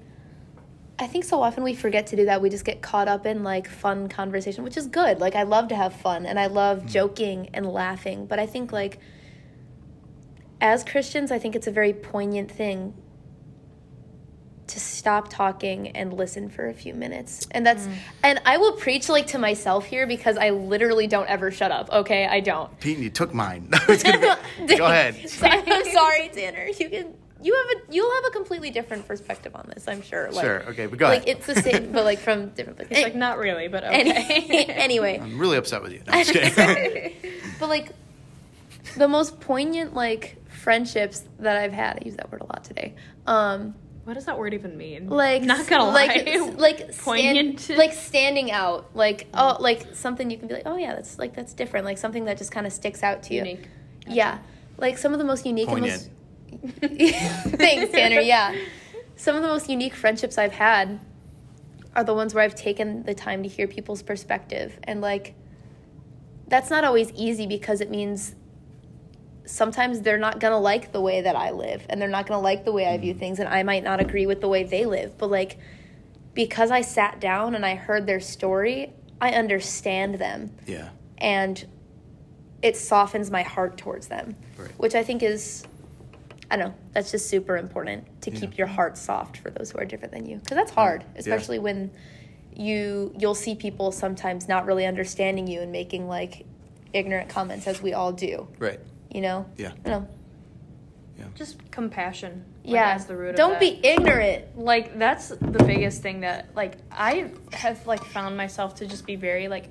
I 0.97 1.07
think 1.07 1.25
so 1.25 1.41
often 1.41 1.63
we 1.63 1.75
forget 1.75 2.07
to 2.07 2.15
do 2.15 2.25
that. 2.25 2.41
We 2.41 2.49
just 2.49 2.63
get 2.63 2.81
caught 2.81 3.07
up 3.07 3.25
in 3.25 3.43
like 3.43 3.67
fun 3.67 4.07
conversation, 4.07 4.63
which 4.63 4.77
is 4.77 4.87
good. 4.87 5.19
Like 5.19 5.35
I 5.35 5.43
love 5.43 5.67
to 5.69 5.75
have 5.75 5.93
fun 5.93 6.25
and 6.25 6.39
I 6.39 6.47
love 6.47 6.83
mm. 6.83 6.89
joking 6.89 7.49
and 7.53 7.65
laughing, 7.65 8.25
but 8.27 8.39
I 8.39 8.45
think 8.45 8.71
like 8.71 8.99
as 10.61 10.83
Christians, 10.83 11.31
I 11.31 11.39
think 11.39 11.55
it's 11.55 11.67
a 11.67 11.71
very 11.71 11.93
poignant 11.93 12.49
thing 12.49 12.93
to 14.67 14.79
stop 14.79 15.29
talking 15.29 15.89
and 15.89 16.13
listen 16.13 16.49
for 16.49 16.67
a 16.69 16.73
few 16.73 16.93
minutes. 16.93 17.47
And 17.51 17.65
that's 17.65 17.85
mm. 17.85 17.93
and 18.23 18.41
I 18.45 18.57
will 18.57 18.73
preach 18.73 19.09
like 19.09 19.27
to 19.27 19.37
myself 19.37 19.85
here 19.85 20.07
because 20.07 20.37
I 20.37 20.51
literally 20.51 21.07
don't 21.07 21.27
ever 21.27 21.51
shut 21.51 21.71
up. 21.71 21.91
Okay, 21.91 22.25
I 22.25 22.39
don't. 22.39 22.77
Payton, 22.79 23.03
you 23.03 23.09
took 23.09 23.33
mine. 23.33 23.69
it's 23.89 24.03
gonna 24.03 24.39
be, 24.65 24.75
go 24.77 24.85
ahead. 24.85 25.15
I'm 25.41 25.93
sorry, 25.93 26.29
Tanner. 26.29 26.67
You 26.79 26.89
can 26.89 27.13
you 27.45 27.53
have 27.53 27.77
a 27.77 27.93
you'll 27.93 28.11
have 28.15 28.25
a 28.25 28.31
completely 28.31 28.71
different 28.71 29.07
perspective 29.07 29.53
on 29.55 29.69
this, 29.73 29.87
I'm 29.87 30.01
sure. 30.01 30.31
Like, 30.31 30.43
Sure. 30.45 30.63
Okay, 30.69 30.87
but 30.87 30.97
go 30.99 31.05
like 31.07 31.23
ahead. 31.23 31.37
it's 31.37 31.45
the 31.45 31.55
same, 31.61 31.91
but 31.91 32.03
like 32.03 32.19
from 32.19 32.49
different 32.49 32.77
places. 32.77 32.97
it's 32.97 33.03
like 33.03 33.15
not 33.15 33.37
really 33.37 33.67
but 33.67 33.83
Any- 33.83 34.11
okay 34.11 34.65
anyway, 34.69 35.19
I'm 35.19 35.37
really 35.37 35.57
upset 35.57 35.81
with 35.83 35.91
you. 35.93 36.01
No, 36.07 36.13
I'm 36.13 36.25
just 36.25 36.55
kidding. 36.55 37.13
but 37.59 37.69
like 37.69 37.91
the 38.97 39.07
most 39.07 39.39
poignant 39.39 39.93
like 39.93 40.37
friendships 40.49 41.23
that 41.39 41.57
I've 41.57 41.73
had. 41.73 41.99
I 42.01 42.05
use 42.05 42.15
that 42.15 42.31
word 42.31 42.41
a 42.41 42.45
lot 42.45 42.63
today. 42.63 42.95
Um, 43.27 43.75
what 44.05 44.13
does 44.13 44.25
that 44.25 44.37
word 44.37 44.53
even 44.53 44.77
mean 44.77 45.09
like 45.09 45.41
not 45.41 45.65
gonna 45.67 45.85
like, 45.91 46.25
lie 46.27 46.53
like 46.57 46.77
stand, 46.93 46.97
Poignant? 47.03 47.69
like 47.77 47.93
standing 47.93 48.51
out, 48.51 48.95
like 48.95 49.27
oh, 49.33 49.57
like 49.59 49.95
something 49.95 50.29
you 50.31 50.37
can 50.37 50.47
be 50.47 50.53
like, 50.55 50.63
oh 50.65 50.77
yeah, 50.77 50.95
that's 50.95 51.17
like 51.19 51.35
that's 51.35 51.53
different, 51.53 51.85
like 51.85 51.97
something 51.97 52.25
that 52.25 52.37
just 52.37 52.51
kind 52.51 52.65
of 52.67 52.73
sticks 52.73 53.03
out 53.03 53.23
to 53.23 53.33
you. 53.33 53.39
unique 53.41 53.67
Yeah, 54.07 54.39
like 54.77 54.97
some 54.97 55.13
of 55.13 55.19
the 55.19 55.25
most 55.25 55.45
unique 55.45 55.67
Poignant. 55.67 55.93
and 55.93 56.01
most. 56.01 56.09
Thanks, 56.81 57.91
Tanner. 57.91 58.21
Yeah, 58.21 58.55
some 59.15 59.35
of 59.35 59.41
the 59.41 59.47
most 59.47 59.69
unique 59.69 59.93
friendships 59.93 60.37
I've 60.37 60.53
had 60.53 60.99
are 61.95 62.03
the 62.03 62.13
ones 62.13 62.33
where 62.33 62.43
I've 62.43 62.55
taken 62.55 63.03
the 63.03 63.13
time 63.13 63.43
to 63.43 63.49
hear 63.49 63.67
people's 63.67 64.01
perspective, 64.01 64.79
and 64.83 65.01
like, 65.01 65.35
that's 66.47 66.69
not 66.69 66.83
always 66.83 67.11
easy 67.13 67.47
because 67.47 67.81
it 67.81 67.89
means 67.89 68.35
sometimes 69.45 70.01
they're 70.01 70.17
not 70.17 70.39
gonna 70.39 70.59
like 70.59 70.91
the 70.91 71.01
way 71.01 71.21
that 71.21 71.35
I 71.35 71.51
live, 71.51 71.85
and 71.89 72.01
they're 72.01 72.09
not 72.09 72.27
gonna 72.27 72.41
like 72.41 72.65
the 72.65 72.71
way 72.71 72.87
I 72.87 72.97
view 72.97 73.13
mm-hmm. 73.13 73.19
things, 73.19 73.39
and 73.39 73.47
I 73.47 73.63
might 73.63 73.83
not 73.83 73.99
agree 73.99 74.25
with 74.25 74.41
the 74.41 74.47
way 74.47 74.63
they 74.63 74.85
live, 74.85 75.17
but 75.17 75.29
like, 75.29 75.57
because 76.33 76.69
I 76.69 76.81
sat 76.81 77.19
down 77.21 77.55
and 77.55 77.65
I 77.65 77.75
heard 77.75 78.05
their 78.05 78.19
story, 78.19 78.93
I 79.21 79.31
understand 79.31 80.15
them 80.15 80.51
yeah. 80.67 80.89
and 81.17 81.65
it 82.61 82.75
softens 82.75 83.31
my 83.31 83.43
heart 83.43 83.77
towards 83.77 84.07
them, 84.07 84.35
Right. 84.57 84.69
which 84.77 84.95
I 84.95 85.03
think 85.03 85.23
is, 85.23 85.63
I 86.51 86.57
don't 86.57 86.69
know, 86.69 86.75
that's 86.93 87.11
just 87.11 87.27
super 87.29 87.57
important 87.57 88.21
to 88.21 88.31
Yeah. 88.31 88.39
keep 88.39 88.57
your 88.57 88.67
heart 88.67 88.97
soft 88.97 89.37
for 89.37 89.49
those 89.49 89.71
who 89.71 89.79
are 89.79 89.85
different 89.85 90.13
than 90.13 90.25
you, 90.27 90.37
because 90.37 90.55
that's 90.55 90.71
hard, 90.71 91.03
especially 91.15 91.59
when 91.59 91.91
you 92.55 93.13
you'll 93.17 93.35
see 93.35 93.55
people 93.55 93.91
sometimes 93.91 94.47
not 94.47 94.65
really 94.65 94.85
understanding 94.85 95.47
you 95.47 95.61
and 95.61 95.71
making 95.71 96.07
like 96.07 96.45
ignorant 96.93 97.27
comments, 97.29 97.67
as 97.67 97.81
we 97.81 97.93
all 97.93 98.11
do, 98.13 98.47
Right. 98.59 98.79
you 99.11 99.21
know. 99.21 99.45
Yeah. 99.57 99.71
I 99.85 99.89
don't 99.89 100.03
know. 100.03 100.07
just 101.33 101.69
compassion 101.71 102.45
like, 102.63 102.73
Yeah. 102.73 102.93
as 102.93 103.05
the 103.07 103.15
root 103.17 103.31
of 103.31 103.35
don't 103.35 103.51
that. 103.53 103.59
be 103.59 103.79
ignorant. 103.83 104.57
like 104.57 104.97
that's 104.97 105.29
the 105.29 105.63
biggest 105.65 106.01
thing 106.01 106.21
that 106.21 106.47
like 106.55 106.77
i 106.91 107.29
have 107.51 107.85
like 107.87 108.03
found 108.03 108.37
myself 108.37 108.75
to 108.75 108.85
just 108.85 109.05
be 109.05 109.15
very 109.15 109.47
like 109.47 109.69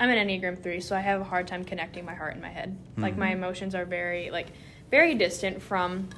i'm 0.00 0.08
an 0.10 0.16
enneagram 0.28 0.60
3 0.60 0.80
so 0.80 0.96
i 0.96 1.00
have 1.00 1.20
a 1.20 1.24
hard 1.24 1.46
time 1.46 1.64
connecting 1.64 2.04
my 2.04 2.14
heart 2.14 2.32
and 2.32 2.42
my 2.42 2.48
head 2.50 2.76
like 2.96 3.16
my 3.16 3.26
mm-hmm. 3.28 3.36
emotions 3.36 3.74
are 3.74 3.84
very 3.84 4.30
like 4.30 4.48
very 4.90 5.14
distant 5.14 5.60
from 5.62 6.08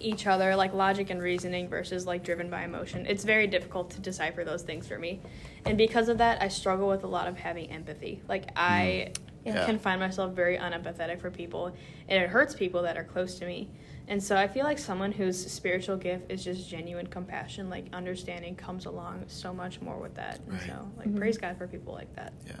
each 0.00 0.26
other 0.28 0.54
like 0.54 0.72
logic 0.74 1.10
and 1.10 1.20
reasoning 1.20 1.68
versus 1.68 2.06
like 2.06 2.22
driven 2.22 2.48
by 2.48 2.62
emotion. 2.62 3.04
It's 3.06 3.24
very 3.24 3.46
difficult 3.48 3.90
to 3.90 4.00
decipher 4.00 4.44
those 4.44 4.62
things 4.62 4.86
for 4.86 4.98
me. 4.98 5.20
And 5.66 5.76
because 5.76 6.08
of 6.08 6.18
that 6.18 6.40
i 6.40 6.46
struggle 6.48 6.86
with 6.88 7.02
a 7.02 7.08
lot 7.08 7.26
of 7.26 7.36
having 7.36 7.70
empathy. 7.70 8.22
Like 8.28 8.44
i 8.56 9.12
Yeah. 9.44 9.64
can 9.66 9.78
find 9.78 9.98
myself 9.98 10.34
very 10.34 10.56
unempathetic 10.58 11.20
for 11.20 11.30
people 11.30 11.74
and 12.08 12.22
it 12.22 12.28
hurts 12.30 12.54
people 12.54 12.82
that 12.82 12.96
are 12.96 13.04
close 13.04 13.34
to 13.40 13.46
me. 13.46 13.68
And 14.06 14.22
so 14.22 14.36
i 14.36 14.46
feel 14.46 14.62
like 14.64 14.78
someone 14.78 15.10
whose 15.10 15.50
spiritual 15.50 15.96
gift 15.96 16.30
is 16.30 16.44
just 16.44 16.68
genuine 16.70 17.08
compassion 17.08 17.68
like 17.68 17.86
understanding 17.92 18.54
comes 18.54 18.86
along 18.86 19.24
so 19.26 19.52
much 19.52 19.80
more 19.80 19.98
with 19.98 20.14
that. 20.14 20.38
And 20.46 20.52
Right. 20.52 20.62
so 20.68 20.88
like 20.96 21.16
praise 21.16 21.38
god 21.38 21.58
for 21.58 21.66
people 21.66 21.92
like 21.92 22.14
that. 22.14 22.32
Yeah. 22.46 22.54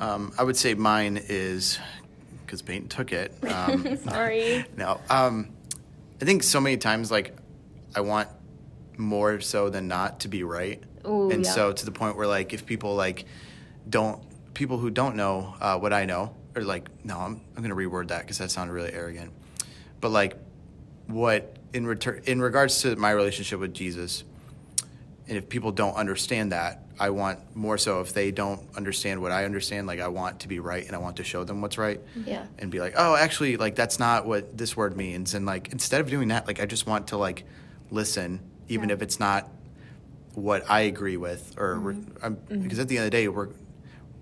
Um, 0.00 0.32
I 0.38 0.42
would 0.42 0.56
say 0.56 0.74
mine 0.74 1.18
is 1.28 1.78
because 2.54 2.62
Payton 2.62 2.88
took 2.88 3.12
it. 3.12 3.34
Um, 3.54 3.96
sorry 3.98 4.64
No. 4.76 5.00
Um, 5.08 5.50
I 6.20 6.24
think 6.24 6.42
so 6.42 6.60
many 6.60 6.76
times, 6.76 7.10
like, 7.10 7.36
I 7.94 8.00
want 8.00 8.28
more 8.96 9.40
so 9.40 9.68
than 9.70 9.86
not 9.88 10.20
to 10.20 10.28
be 10.28 10.42
right. 10.42 10.82
Ooh, 11.06 11.30
and 11.30 11.44
yeah. 11.44 11.50
so 11.50 11.72
to 11.72 11.84
the 11.84 11.92
point 11.92 12.16
where, 12.16 12.26
like, 12.26 12.52
if 12.52 12.66
people, 12.66 12.94
like, 12.94 13.26
don't, 13.88 14.22
people 14.54 14.78
who 14.78 14.90
don't 14.90 15.16
know 15.16 15.54
uh, 15.60 15.78
what 15.78 15.92
I 15.92 16.04
know, 16.04 16.34
or, 16.56 16.62
like, 16.62 16.88
no, 17.04 17.18
I'm, 17.18 17.40
I'm 17.56 17.62
going 17.62 17.70
to 17.70 17.76
reword 17.76 18.08
that 18.08 18.22
because 18.22 18.38
that 18.38 18.50
sounded 18.50 18.72
really 18.72 18.92
arrogant. 18.92 19.32
But, 20.00 20.10
like, 20.10 20.36
what, 21.06 21.56
in, 21.72 21.86
return, 21.86 22.22
in 22.24 22.40
regards 22.40 22.82
to 22.82 22.96
my 22.96 23.10
relationship 23.10 23.60
with 23.60 23.74
Jesus, 23.74 24.24
and 25.28 25.38
if 25.38 25.48
people 25.48 25.72
don't 25.72 25.94
understand 25.94 26.52
that, 26.52 26.82
I 27.00 27.10
want 27.10 27.56
more 27.56 27.76
so 27.78 28.00
if 28.00 28.12
they 28.12 28.30
don't 28.30 28.60
understand 28.76 29.20
what 29.20 29.32
I 29.32 29.44
understand, 29.44 29.86
like 29.86 29.98
I 30.00 30.08
want 30.08 30.40
to 30.40 30.48
be 30.48 30.60
right 30.60 30.86
and 30.86 30.94
I 30.94 30.98
want 30.98 31.16
to 31.16 31.24
show 31.24 31.42
them 31.44 31.60
what's 31.60 31.78
right. 31.78 32.00
Mm-hmm. 32.16 32.28
Yeah. 32.28 32.46
And 32.58 32.70
be 32.70 32.78
like, 32.80 32.94
oh, 32.96 33.16
actually, 33.16 33.56
like 33.56 33.74
that's 33.74 33.98
not 33.98 34.26
what 34.26 34.56
this 34.56 34.76
word 34.76 34.96
means. 34.96 35.34
And 35.34 35.44
like 35.46 35.72
instead 35.72 36.00
of 36.00 36.08
doing 36.10 36.28
that, 36.28 36.46
like 36.46 36.60
I 36.60 36.66
just 36.66 36.86
want 36.86 37.08
to 37.08 37.16
like 37.16 37.44
listen, 37.90 38.40
even 38.68 38.88
Yeah. 38.90 38.94
if 38.96 39.02
it's 39.02 39.18
not 39.18 39.48
what 40.34 40.68
I 40.70 40.82
agree 40.82 41.16
with, 41.16 41.54
or 41.58 41.80
we're- 41.80 41.96
mm-hmm. 41.96 42.24
I'm, 42.24 42.36
mm-hmm. 42.36 42.62
because 42.62 42.78
at 42.78 42.88
the 42.88 42.98
end 42.98 43.06
of 43.06 43.10
the 43.12 43.16
day, 43.18 43.28
we're 43.28 43.48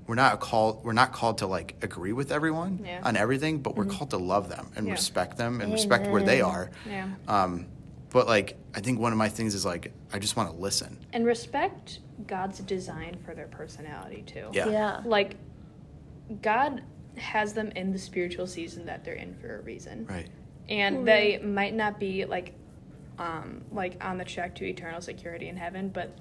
we're 0.06 0.14
not 0.16 0.40
called 0.40 0.84
we're 0.84 0.92
not 0.92 1.12
called 1.12 1.38
to 1.38 1.46
like 1.46 1.76
agree 1.82 2.12
with 2.12 2.32
everyone 2.32 2.80
Yeah. 2.84 3.00
on 3.02 3.16
everything, 3.16 3.58
but 3.60 3.76
we're 3.76 3.84
called 3.86 4.10
to 4.10 4.18
love 4.18 4.48
them 4.48 4.70
and 4.76 4.86
Yeah. 4.86 4.92
respect 4.92 5.36
them 5.36 5.60
and 5.60 5.72
respect 5.72 6.08
where 6.08 6.22
they 6.22 6.40
are. 6.40 6.70
yeah 6.88 7.08
Um, 7.28 7.66
but 8.12 8.26
like 8.26 8.56
I 8.74 8.80
think 8.80 8.98
one 9.00 9.12
of 9.12 9.18
my 9.18 9.28
things 9.28 9.54
is 9.54 9.64
like 9.64 9.92
I 10.12 10.18
just 10.18 10.36
want 10.36 10.50
to 10.50 10.56
listen. 10.56 10.98
and 11.12 11.24
respect 11.26 12.00
god's 12.26 12.60
design 12.60 13.16
for 13.24 13.34
their 13.34 13.48
personality 13.48 14.22
too 14.26 14.48
Yeah. 14.52 14.68
Yeah. 14.68 15.00
like 15.04 15.36
God 16.40 16.82
has 17.16 17.52
them 17.52 17.70
in 17.76 17.92
the 17.92 17.98
spiritual 17.98 18.46
season 18.46 18.86
that 18.86 19.04
they're 19.04 19.14
in 19.14 19.34
for 19.34 19.58
a 19.58 19.62
reason. 19.62 20.06
Right. 20.06 20.28
And 20.68 21.06
they 21.06 21.38
might 21.38 21.74
not 21.74 21.98
be 22.00 22.24
like 22.24 22.54
um 23.18 23.62
like 23.72 24.02
on 24.02 24.16
the 24.18 24.24
track 24.24 24.54
to 24.56 24.64
eternal 24.64 25.00
security 25.02 25.48
in 25.48 25.56
heaven, 25.56 25.88
but 25.90 26.16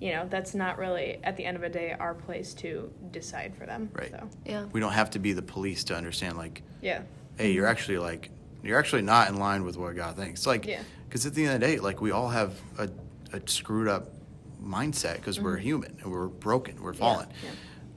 you 0.00 0.12
know, 0.12 0.26
that's 0.28 0.54
not 0.54 0.78
really 0.78 1.18
at 1.22 1.36
the 1.36 1.44
end 1.44 1.56
of 1.56 1.62
the 1.62 1.68
day 1.68 1.94
our 1.98 2.14
place 2.14 2.52
to 2.54 2.90
decide 3.12 3.54
for 3.56 3.66
them. 3.66 3.90
Right. 3.94 4.10
So 4.10 4.28
Yeah. 4.44 4.64
We 4.72 4.80
don't 4.80 4.92
have 4.92 5.10
to 5.10 5.18
be 5.18 5.32
the 5.32 5.42
police 5.42 5.84
to 5.84 5.94
understand 5.96 6.36
like 6.36 6.62
yeah. 6.82 7.02
hey, 7.38 7.52
you're 7.52 7.66
actually 7.66 7.98
like 7.98 8.30
you're 8.62 8.78
actually 8.78 9.02
not 9.02 9.28
in 9.28 9.36
line 9.36 9.64
with 9.64 9.76
what 9.78 9.96
God 9.96 10.16
thinks. 10.16 10.46
Like, 10.46 10.66
Yeah. 10.66 10.82
Because 11.10 11.26
at 11.26 11.34
the 11.34 11.44
end 11.44 11.54
of 11.54 11.60
the 11.60 11.66
day, 11.66 11.78
like 11.80 12.00
we 12.00 12.12
all 12.12 12.28
have 12.28 12.54
a, 12.78 12.88
a 13.32 13.40
screwed 13.46 13.88
up 13.88 14.12
mindset 14.62 15.16
because 15.16 15.40
we're 15.40 15.56
human 15.56 15.96
and 16.00 16.10
we're 16.12 16.28
broken, 16.28 16.80
we're 16.82 16.92
fallen. 16.94 17.26
Mm-hmm. 17.26 17.46
Yeah. 17.46 17.52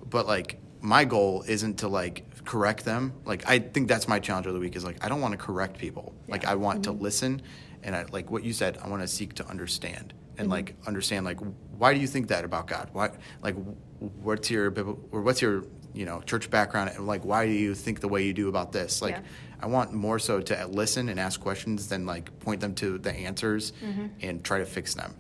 But 0.10 0.28
like 0.28 0.60
my 0.82 1.06
goal 1.06 1.44
isn't 1.48 1.76
to 1.80 1.88
like 1.88 2.26
correct 2.44 2.84
them. 2.86 3.14
Like 3.24 3.48
I 3.48 3.60
think 3.60 3.88
that's 3.88 4.08
my 4.08 4.20
challenge 4.20 4.48
of 4.48 4.54
the 4.56 4.60
week 4.60 4.76
is 4.76 4.84
like 4.84 5.04
I 5.04 5.10
don't 5.10 5.22
want 5.22 5.34
to 5.34 5.38
correct 5.38 5.78
people. 5.78 6.14
Like 6.28 6.46
I 6.46 6.56
want 6.56 6.82
Mm-hmm. 6.82 6.98
to 6.98 7.04
listen, 7.04 7.42
and 7.84 7.96
I 7.96 8.06
like 8.12 8.32
what 8.32 8.44
you 8.44 8.52
said. 8.52 8.80
I 8.84 8.88
want 8.90 9.02
to 9.04 9.08
seek 9.08 9.34
to 9.36 9.48
understand 9.48 10.14
and 10.38 10.46
Mm-hmm. 10.46 10.52
like 10.52 10.76
understand 10.88 11.26
like 11.26 11.38
why 11.78 11.94
do 11.94 12.00
you 12.00 12.08
think 12.08 12.30
that 12.30 12.44
about 12.44 12.66
God? 12.68 12.90
Why 12.94 13.12
like 13.44 13.56
what's 14.00 14.50
your 14.50 14.74
or 15.12 15.22
what's 15.22 15.42
your 15.42 15.66
you 15.94 16.06
know 16.06 16.22
church 16.22 16.50
background 16.50 16.90
and 16.96 17.06
like 17.06 17.24
why 17.24 17.46
do 17.46 17.52
you 17.52 17.76
think 17.76 18.00
the 18.02 18.08
way 18.08 18.24
you 18.26 18.34
do 18.34 18.50
about 18.50 18.72
this? 18.72 19.00
Like 19.02 19.16
Yeah. 19.16 19.22
I 19.64 19.68
want 19.68 19.94
more 19.94 20.20
so 20.20 20.42
to 20.42 20.68
listen 20.68 21.08
and 21.08 21.18
ask 21.18 21.40
questions 21.40 21.88
than 21.88 22.06
like 22.06 22.38
point 22.42 22.60
them 22.60 22.76
to 22.76 22.98
the 22.98 23.14
answers 23.14 23.72
Mm-hmm. 23.82 24.08
and 24.22 24.44
try 24.44 24.58
to 24.60 24.66
fix 24.66 24.94
them 24.94 25.16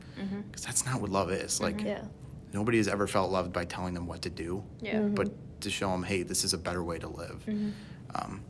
because 0.52 0.66
that's 0.66 0.86
not 0.86 1.00
what 1.02 1.10
love 1.10 1.32
is. 1.32 1.62
Like 1.62 1.82
Yeah. 1.82 2.04
nobody 2.52 2.78
has 2.78 2.90
ever 2.90 3.08
felt 3.08 3.32
loved 3.32 3.54
by 3.54 3.64
telling 3.64 3.94
them 3.94 4.06
what 4.06 4.22
to 4.24 4.30
do 4.30 4.62
Yeah. 4.82 5.00
but 5.00 5.30
to 5.62 5.70
show 5.70 5.90
them, 5.92 6.04
hey, 6.04 6.24
this 6.24 6.44
is 6.44 6.54
a 6.54 6.58
better 6.58 6.84
way 6.84 7.00
to 7.00 7.08
live. 7.08 7.42
Mm-hmm. 7.48 7.70
Um, 8.16 8.42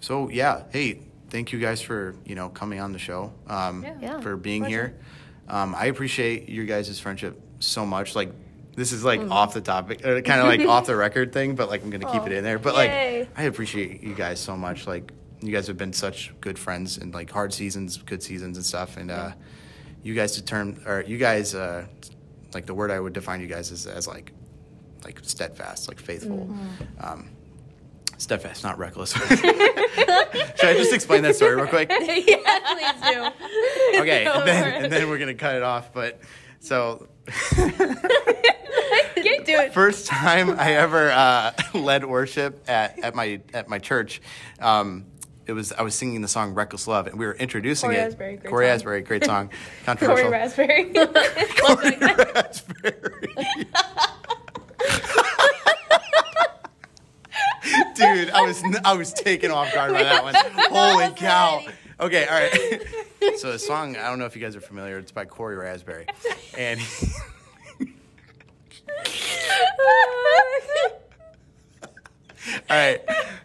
so 0.00 0.28
yeah, 0.30 0.62
hey, 0.70 1.00
thank 1.30 1.50
you 1.52 1.58
guys 1.58 1.80
for 1.82 2.14
you 2.24 2.36
know 2.36 2.48
coming 2.50 2.78
on 2.78 2.92
the 2.92 2.98
show, 3.00 3.32
um, 3.48 3.82
Yeah. 3.82 3.94
Yeah, 4.00 4.20
for 4.20 4.36
being 4.36 4.62
pleasure. 4.62 4.86
here. 4.88 4.98
Um, 5.48 5.74
I 5.74 5.86
appreciate 5.86 6.48
your 6.48 6.64
guys' 6.64 7.00
friendship 7.00 7.40
so 7.58 7.84
much. 7.84 8.14
Like 8.14 8.30
this 8.78 8.92
is 8.92 9.02
Mm-hmm. 9.04 9.28
like 9.28 9.30
off 9.30 9.54
the 9.54 9.60
topic, 9.60 10.02
kind 10.02 10.28
of 10.40 10.46
like 10.46 10.60
off 10.60 10.86
the 10.86 10.96
record 10.96 11.32
thing, 11.32 11.54
but 11.54 11.68
like 11.68 11.82
I'm 11.82 11.90
gonna 11.90 12.10
keep 12.10 12.22
it 12.22 12.32
in 12.32 12.44
there. 12.44 12.58
But 12.58 12.74
Yay. 12.76 13.20
like 13.20 13.28
I 13.36 13.42
appreciate 13.44 14.02
you 14.02 14.14
guys 14.14 14.40
so 14.40 14.56
much. 14.56 14.86
Like 14.86 15.12
you 15.40 15.52
guys 15.52 15.66
have 15.66 15.76
been 15.76 15.92
such 15.92 16.32
good 16.40 16.58
friends 16.58 16.98
in 16.98 17.10
like 17.10 17.30
hard 17.30 17.52
seasons, 17.52 17.96
good 17.98 18.22
seasons 18.22 18.56
and 18.56 18.64
stuff, 18.64 18.96
and 18.96 19.10
uh, 19.10 19.32
you 20.02 20.14
guys 20.14 20.34
determine 20.36 20.82
or 20.86 21.02
you 21.06 21.18
guys 21.18 21.54
uh, 21.54 21.86
like 22.54 22.66
the 22.66 22.74
word 22.74 22.90
I 22.90 22.98
would 23.00 23.12
define 23.12 23.40
you 23.40 23.46
guys 23.46 23.70
as 23.72 23.86
as 23.86 24.06
like 24.06 24.32
like 25.04 25.20
steadfast, 25.22 25.88
like 25.88 26.00
faithful. 26.00 26.48
Um, 27.00 27.30
steadfast, 28.16 28.64
not 28.64 28.78
reckless. 28.78 29.12
Should 29.12 29.44
I 29.44 30.74
just 30.76 30.92
explain 30.92 31.22
that 31.22 31.36
story 31.36 31.54
real 31.56 31.66
quick? 31.66 31.88
yeah, 31.90 31.96
please 32.00 33.12
do. 33.12 34.00
Okay, 34.00 34.24
and 34.32 34.46
then, 34.48 34.84
and 34.84 34.92
then 34.92 35.08
we're 35.08 35.18
gonna 35.18 35.34
cut 35.34 35.54
it 35.54 35.62
off. 35.62 35.92
But 35.92 36.20
so 36.60 37.06
Get 39.36 39.46
do 39.46 39.52
it. 39.58 39.72
first 39.72 40.06
time 40.06 40.50
I 40.58 40.74
ever 40.74 41.10
uh, 41.10 41.52
led 41.74 42.04
worship 42.04 42.64
at, 42.68 42.98
at 43.00 43.14
my 43.14 43.40
at 43.54 43.68
my 43.68 43.78
church. 43.78 44.20
Um, 44.60 45.06
it 45.46 45.52
was 45.52 45.72
I 45.72 45.82
was 45.82 45.94
singing 45.94 46.20
the 46.20 46.28
song 46.28 46.54
"Reckless 46.54 46.86
Love" 46.86 47.06
and 47.06 47.18
we 47.18 47.26
were 47.26 47.34
introducing 47.34 47.88
Corey 47.88 47.98
it. 48.00 48.06
Asbury, 48.08 48.36
great 48.36 48.50
Corey 48.50 48.66
song. 48.66 48.74
Asbury, 48.74 49.00
great 49.02 49.24
song, 49.24 49.48
Corey 49.84 49.84
controversial. 49.84 50.30
Raspberry. 50.30 50.92
Corey 50.92 51.96
Raspberry. 52.00 53.34
Dude, 57.94 58.30
I 58.30 58.42
was 58.42 58.62
I 58.84 58.94
was 58.94 59.12
taken 59.12 59.50
off 59.50 59.72
guard 59.74 59.92
by 59.92 60.02
that 60.02 60.22
one. 60.22 60.34
Holy 60.70 61.10
cow! 61.14 61.64
Okay, 62.00 62.26
all 62.26 62.40
right. 62.40 63.38
So 63.38 63.50
the 63.52 63.58
song, 63.58 63.96
I 63.96 64.08
don't 64.08 64.18
know 64.18 64.24
if 64.24 64.36
you 64.36 64.42
guys 64.42 64.54
are 64.54 64.60
familiar. 64.60 64.98
It's 64.98 65.10
by 65.12 65.24
Corey 65.24 65.56
Raspberry, 65.56 66.06
and 66.56 66.80
all 72.70 72.76
right. 72.76 73.00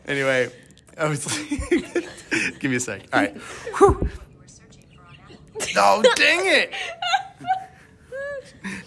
Anyway, 0.07 0.49
I 0.97 1.07
was 1.07 1.25
like, 1.25 1.69
give 2.59 2.71
me 2.71 2.77
a 2.77 2.79
sec. 2.79 3.03
All 3.13 3.19
right. 3.21 3.35
Whew. 3.77 4.09
Oh 5.77 6.01
dang 6.15 6.45
it! 6.45 6.73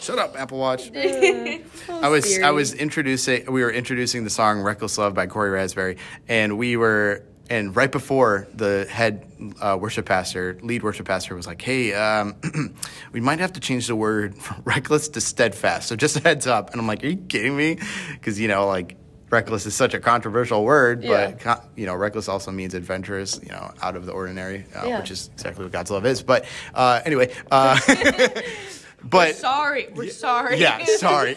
Shut 0.00 0.18
up, 0.18 0.38
Apple 0.38 0.58
Watch. 0.58 0.90
I 0.94 2.08
was 2.08 2.38
I 2.38 2.50
was 2.50 2.74
introducing 2.74 3.50
we 3.50 3.62
were 3.62 3.70
introducing 3.70 4.24
the 4.24 4.30
song 4.30 4.60
"Reckless 4.60 4.98
Love" 4.98 5.14
by 5.14 5.26
Corey 5.26 5.50
Raspberry, 5.50 5.96
and 6.28 6.58
we 6.58 6.76
were 6.76 7.22
and 7.50 7.74
right 7.76 7.90
before 7.92 8.48
the 8.54 8.86
head 8.90 9.26
uh, 9.60 9.76
worship 9.80 10.06
pastor, 10.06 10.58
lead 10.62 10.82
worship 10.82 11.06
pastor, 11.06 11.34
was 11.34 11.46
like, 11.46 11.60
"Hey, 11.62 11.92
um, 11.94 12.34
we 13.12 13.20
might 13.20 13.38
have 13.38 13.52
to 13.54 13.60
change 13.60 13.86
the 13.86 13.96
word 13.96 14.34
from 14.36 14.62
reckless 14.64 15.08
to 15.10 15.20
steadfast." 15.20 15.88
So 15.88 15.96
just 15.96 16.16
a 16.16 16.20
heads 16.20 16.46
up. 16.46 16.72
And 16.72 16.80
I'm 16.80 16.86
like, 16.86 17.02
"Are 17.04 17.08
you 17.08 17.16
kidding 17.16 17.56
me?" 17.56 17.78
Because 18.12 18.38
you 18.40 18.48
know, 18.48 18.66
like 18.66 18.96
reckless 19.30 19.66
is 19.66 19.74
such 19.74 19.92
a 19.94 19.98
controversial 20.00 20.64
word, 20.64 21.02
Yeah. 21.02 21.30
but 21.32 21.40
co- 21.40 21.68
you 21.74 21.84
know, 21.86 21.94
reckless 21.96 22.28
also 22.28 22.52
means 22.52 22.74
adventurous, 22.74 23.40
you 23.42 23.48
know, 23.50 23.72
out 23.82 23.96
of 23.96 24.06
the 24.06 24.12
ordinary, 24.12 24.64
uh, 24.74 24.86
Yeah. 24.86 25.00
which 25.00 25.10
is 25.10 25.30
exactly 25.34 25.64
what 25.64 25.72
God's 25.72 25.90
love 25.90 26.06
is. 26.06 26.22
But 26.22 26.44
uh, 26.74 27.00
anyway, 27.04 27.32
uh, 27.50 27.78
but 29.02 29.34
sorry. 29.36 29.88
We're 29.94 30.10
sorry. 30.10 30.58
yeah, 30.60 30.84
sorry. 30.84 31.36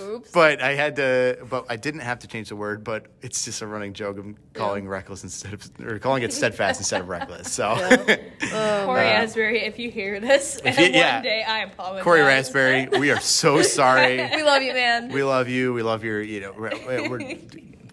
Oops. 0.00 0.30
but 0.32 0.60
I 0.62 0.74
had 0.74 0.96
to, 0.96 1.38
but 1.48 1.66
I 1.68 1.76
didn't 1.76 2.00
have 2.00 2.18
to 2.20 2.26
change 2.26 2.48
the 2.48 2.56
word. 2.56 2.82
But 2.84 3.06
it's 3.22 3.44
just 3.44 3.62
a 3.62 3.66
running 3.66 3.92
joke 3.92 4.18
of 4.18 4.26
calling 4.54 4.88
reckless 4.88 5.22
instead 5.22 5.52
of, 5.52 5.70
or 5.84 5.98
calling 5.98 6.22
it 6.22 6.32
steadfast 6.32 6.80
instead 6.80 7.00
of 7.00 7.08
reckless. 7.16 7.52
So, 7.52 7.74
oh, 7.78 8.82
Corey 8.86 9.06
Asbury, 9.06 9.60
if 9.62 9.78
you 9.78 9.90
hear 9.90 10.20
this, 10.20 10.56
If 10.64 10.78
and 10.78 10.94
you- 10.94 11.00
yeah. 11.00 11.14
one 11.16 11.22
day 11.24 11.42
I 11.42 11.58
apologize. 11.64 12.04
Corey 12.04 12.22
Raspberry, 12.22 12.88
we 12.98 13.10
are 13.10 13.20
so 13.20 13.62
sorry. 13.80 14.16
We 14.34 14.42
love 14.42 14.62
you, 14.62 14.72
man. 14.72 15.10
We 15.10 15.22
love 15.24 15.48
you. 15.48 15.72
We 15.72 15.82
love 15.82 16.02
your, 16.04 16.22
you 16.22 16.40
know, 16.40 16.52
we're, 16.56 17.08
we're 17.08 17.36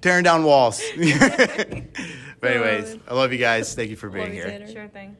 tearing 0.01 0.23
down 0.23 0.43
walls. 0.43 0.81
but 0.95 2.51
anyways, 2.51 2.95
oh, 2.95 2.99
I 3.07 3.13
love 3.13 3.31
you 3.33 3.39
guys. 3.39 3.75
Thank 3.75 3.89
you 3.89 3.95
for 3.95 4.09
being 4.09 4.25
Love 4.25 4.33
here. 4.33 4.67
Sure 4.71 4.87
thing. 4.87 5.17